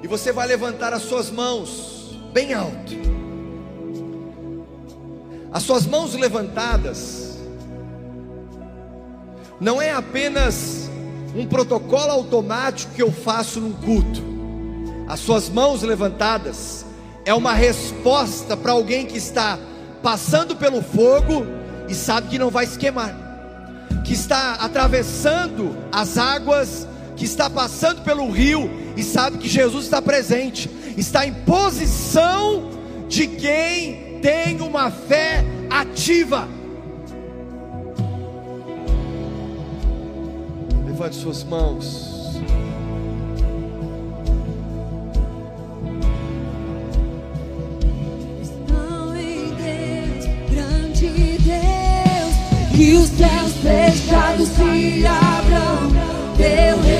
E 0.00 0.06
você 0.06 0.30
vai 0.30 0.46
levantar 0.46 0.92
as 0.92 1.02
suas 1.02 1.28
mãos 1.28 2.16
bem 2.32 2.54
alto. 2.54 2.94
As 5.52 5.64
suas 5.64 5.86
mãos 5.86 6.14
levantadas 6.14 7.36
não 9.60 9.82
é 9.82 9.90
apenas 9.92 10.79
um 11.34 11.46
protocolo 11.46 12.10
automático 12.10 12.94
que 12.94 13.02
eu 13.02 13.12
faço 13.12 13.60
num 13.60 13.72
culto. 13.72 14.22
As 15.08 15.20
suas 15.20 15.48
mãos 15.48 15.82
levantadas 15.82 16.84
é 17.24 17.34
uma 17.34 17.52
resposta 17.52 18.56
para 18.56 18.72
alguém 18.72 19.06
que 19.06 19.18
está 19.18 19.58
passando 20.02 20.56
pelo 20.56 20.82
fogo 20.82 21.46
e 21.88 21.94
sabe 21.94 22.28
que 22.28 22.38
não 22.38 22.50
vai 22.50 22.66
se 22.66 22.78
queimar, 22.78 23.14
que 24.04 24.12
está 24.12 24.54
atravessando 24.54 25.76
as 25.92 26.16
águas, 26.16 26.86
que 27.16 27.24
está 27.24 27.50
passando 27.50 28.02
pelo 28.02 28.30
rio 28.30 28.70
e 28.96 29.02
sabe 29.02 29.38
que 29.38 29.48
Jesus 29.48 29.84
está 29.84 30.00
presente, 30.00 30.70
está 30.96 31.26
em 31.26 31.32
posição 31.32 32.70
de 33.08 33.26
quem 33.26 34.20
tem 34.22 34.60
uma 34.60 34.90
fé 34.90 35.44
ativa. 35.68 36.48
Levante 41.00 41.16
suas 41.16 41.42
mãos. 41.44 42.36
Estão 48.42 49.16
em 49.16 49.54
Deus, 49.54 50.26
grande 50.50 51.38
Deus, 51.38 52.76
que 52.76 52.92
os 52.96 53.08
céus 53.08 53.52
fechados 53.62 54.48
se 54.48 55.06
abram, 55.06 55.88
teu 56.36 56.99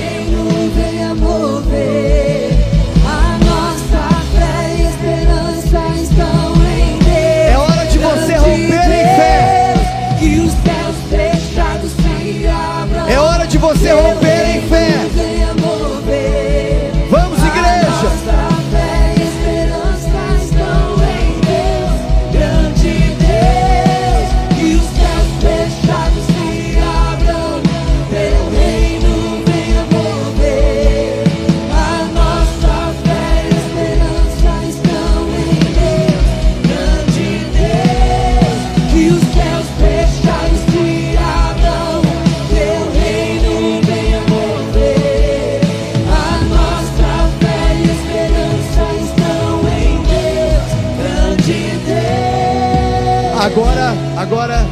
Agora, 53.53 53.93
agora, 54.17 54.67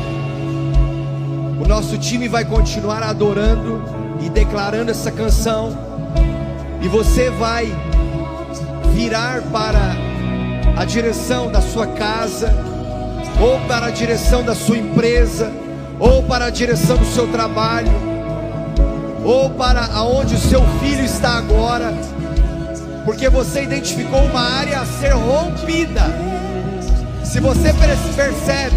o 1.61 1.67
nosso 1.67 1.99
time 1.99 2.29
vai 2.29 2.45
continuar 2.45 3.03
adorando 3.03 3.83
e 4.21 4.31
declarando 4.31 4.93
essa 4.93 5.11
canção, 5.11 5.77
e 6.81 6.87
você 6.87 7.29
vai 7.29 7.67
virar 8.95 9.43
para 9.51 9.97
a 10.77 10.85
direção 10.85 11.51
da 11.51 11.61
sua 11.61 11.89
casa, 11.89 12.55
ou 13.41 13.59
para 13.67 13.87
a 13.87 13.91
direção 13.91 14.45
da 14.45 14.55
sua 14.55 14.79
empresa, 14.79 15.51
ou 15.99 16.23
para 16.23 16.45
a 16.45 16.51
direção 16.51 16.97
do 16.97 17.07
seu 17.07 17.27
trabalho, 17.33 17.91
ou 19.25 19.51
para 19.51 19.87
aonde 19.87 20.37
o 20.37 20.41
seu 20.41 20.65
filho 20.79 21.05
está 21.05 21.37
agora, 21.37 21.93
porque 23.05 23.29
você 23.29 23.65
identificou 23.65 24.21
uma 24.21 24.41
área 24.41 24.79
a 24.79 24.87
ser 24.87 25.15
rompida. 25.15 26.38
Se 27.31 27.41
você 27.41 27.75
percebe, 28.17 28.75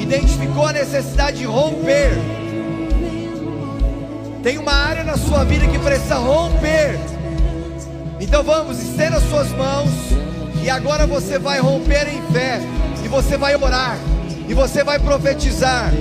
identificou 0.00 0.66
a 0.66 0.72
necessidade 0.72 1.38
de 1.38 1.44
romper, 1.44 2.12
tem 4.42 4.56
uma 4.56 4.72
área 4.72 5.04
na 5.04 5.18
sua 5.18 5.44
vida 5.44 5.66
que 5.66 5.78
precisa 5.78 6.16
romper. 6.16 6.98
Então 8.18 8.42
vamos, 8.42 8.82
estenda 8.82 9.18
as 9.18 9.22
suas 9.24 9.50
mãos. 9.50 9.90
E 10.64 10.70
agora 10.70 11.06
você 11.06 11.38
vai 11.38 11.60
romper 11.60 12.08
em 12.08 12.22
fé. 12.32 12.60
E 13.04 13.08
você 13.08 13.36
vai 13.36 13.54
orar. 13.54 13.98
E 14.48 14.54
você 14.54 14.82
vai 14.82 14.98
profetizar. 14.98 15.92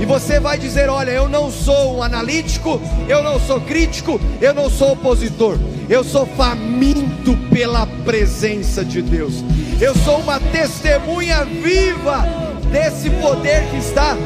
E 0.00 0.04
você 0.04 0.40
vai 0.40 0.58
dizer: 0.58 0.88
Olha, 0.88 1.10
eu 1.10 1.28
não 1.28 1.50
sou 1.50 1.96
um 1.96 2.02
analítico, 2.02 2.80
eu 3.08 3.22
não 3.22 3.38
sou 3.38 3.60
crítico, 3.60 4.20
eu 4.40 4.52
não 4.52 4.68
sou 4.68 4.92
opositor, 4.92 5.58
eu 5.88 6.02
sou 6.02 6.26
faminto 6.26 7.36
pela 7.50 7.86
presença 8.04 8.84
de 8.84 9.00
Deus, 9.00 9.44
eu 9.80 9.94
sou 9.96 10.18
uma 10.18 10.40
testemunha 10.40 11.44
viva 11.44 12.24
desse 12.72 13.08
poder 13.10 13.62
que 13.70 13.76
está 13.76 14.16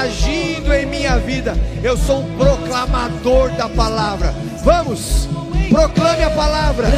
agindo 0.00 0.72
em 0.72 0.86
minha 0.86 1.18
vida, 1.18 1.54
eu 1.82 1.96
sou 1.96 2.20
um 2.20 2.36
proclamador 2.36 3.50
da 3.52 3.68
palavra. 3.68 4.34
Vamos, 4.64 5.28
proclame 5.68 6.22
a 6.22 6.30
palavra, 6.30 6.88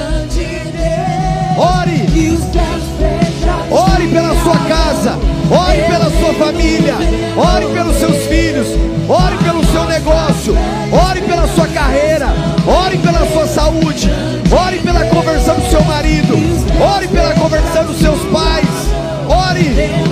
ore, 1.59 2.07
ore 3.71 4.09
pela 4.09 4.35
sua 4.43 4.57
casa, 4.69 5.19
ore 5.51 5.83
pela 5.83 6.11
sua 6.11 6.35
família, 6.35 6.95
ore 7.37 7.67
pelos 7.67 7.97
seus 7.97 8.17
filhos, 8.27 8.69
ore 9.09 9.37
pelo 9.39 9.65
seu 9.67 9.85
negócio, 9.85 10.55
ore 11.09 11.23
pela 11.23 11.47
sua 11.49 11.67
carreira, 11.69 12.29
ore 12.67 12.99
pela 12.99 13.27
sua 13.33 13.47
saúde, 13.47 14.11
ore 14.51 14.79
pela 14.79 15.05
conversão 15.07 15.55
do 15.55 15.71
seu 15.71 15.83
marido, 15.85 16.35
ore 16.95 17.09
pela 17.09 17.35
conversão 17.35 17.85
dos 17.85 17.99
seus 17.99 18.21
pais, 18.25 18.69
ore. 19.29 20.10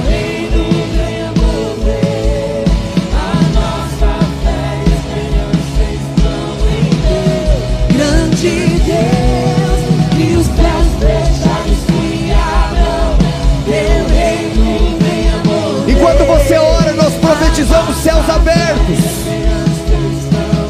Profetizamos 17.59 17.97
céus 17.97 18.31
abertos. 18.31 18.99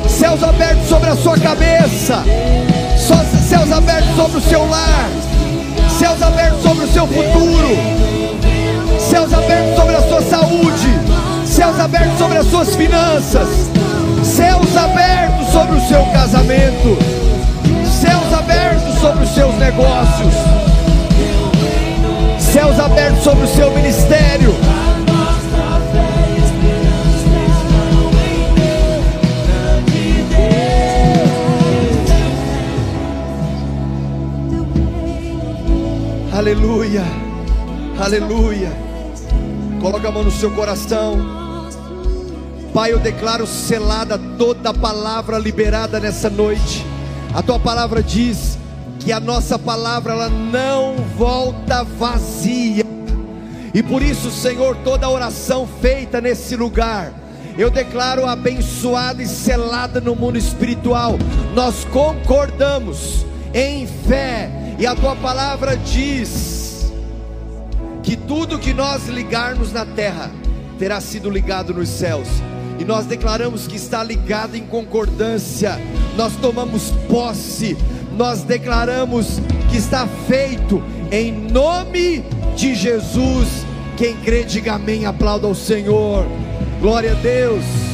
Céus 0.09 0.43
abertos 0.43 0.89
sobre 0.89 1.11
a 1.11 1.17
sua 1.17 1.39
cabeça. 1.39 2.25
Céus 3.47 3.73
abertos 3.73 4.17
sobre 4.17 4.39
o 4.39 4.41
seu 4.41 4.67
lar. 4.67 5.09
Céus 5.99 6.23
abertos 6.23 6.63
sobre 6.63 6.85
o 6.85 6.89
seu 6.89 7.07
futuro. 7.07 7.77
Céus 8.99 9.33
abertos 9.35 9.77
sobre 9.77 9.97
a 9.97 10.03
sua 10.03 10.23
saúde. 10.23 11.01
Céus 11.45 11.79
abertos 11.79 12.19
sobre 12.19 12.39
as 12.39 12.47
suas 12.47 12.75
finanças. 12.75 13.49
Céus 14.23 14.77
abertos 14.77 15.53
sobre 15.53 15.77
o 15.77 15.89
seu 15.89 16.05
casamento. 16.07 16.99
Céus 18.01 18.33
abertos 18.33 19.01
sobre 19.01 19.25
os 19.25 19.35
seus 19.35 19.55
negócios. 19.57 20.35
Céus 22.39 22.81
abertos 22.81 23.23
sobre 23.25 23.45
o 23.45 23.49
seu 23.49 23.71
ministério. 23.73 24.78
Aleluia, 36.49 37.05
aleluia. 38.01 38.73
Coloca 39.83 40.09
a 40.09 40.11
mão 40.11 40.25
no 40.25 40.31
seu 40.31 40.51
coração. 40.51 41.19
Pai, 42.73 42.91
eu 42.91 42.99
declaro 42.99 43.47
selada 43.47 44.19
toda 44.39 44.71
a 44.71 44.75
palavra 44.75 45.39
liberada 45.39 46.01
nessa 46.01 46.31
noite. 46.31 46.87
A 47.35 47.43
tua 47.43 47.59
palavra 47.59 48.03
diz 48.03 48.59
que 48.99 49.13
a 49.13 49.21
nossa 49.21 49.59
palavra 49.59 50.15
ela 50.15 50.31
não 50.31 50.95
volta 51.19 51.85
vazia. 51.85 52.87
E 53.75 53.83
por 53.83 54.03
isso, 54.03 54.31
Senhor, 54.31 54.75
toda 54.77 55.07
oração 55.07 55.69
feita 55.83 56.19
nesse 56.19 56.57
lugar, 56.57 57.13
eu 57.59 57.69
declaro 57.69 58.25
abençoada 58.25 59.23
e 59.23 59.27
selada 59.27 60.01
no 60.01 60.17
mundo 60.17 60.39
espiritual. 60.39 61.19
Nós 61.55 61.85
concordamos 61.85 63.27
em 63.53 63.87
fé, 63.87 64.51
e 64.79 64.87
a 64.87 64.95
tua 64.95 65.17
palavra 65.17 65.77
diz 65.77 66.93
que 68.03 68.17
tudo 68.17 68.59
que 68.59 68.73
nós 68.73 69.09
ligarmos 69.09 69.73
na 69.73 69.85
terra 69.85 70.31
terá 70.79 71.01
sido 71.01 71.29
ligado 71.29 71.75
nos 71.75 71.89
céus. 71.89 72.29
E 72.79 72.85
nós 72.85 73.05
declaramos 73.05 73.67
que 73.67 73.75
está 73.75 74.05
ligado 74.05 74.55
em 74.55 74.65
concordância. 74.65 75.81
Nós 76.17 76.37
tomamos 76.37 76.93
posse. 77.09 77.77
Nós 78.17 78.45
declaramos 78.45 79.41
que 79.69 79.77
está 79.77 80.07
feito 80.29 80.81
em 81.11 81.33
nome 81.33 82.25
de 82.55 82.77
Jesus. 82.77 83.67
Quem 83.97 84.17
crê, 84.19 84.45
diga 84.45 84.75
amém. 84.75 85.07
Aplauda 85.07 85.49
ao 85.49 85.57
Senhor. 85.57 86.25
Glória 86.81 87.13
a 87.13 87.15
Deus. 87.15 87.88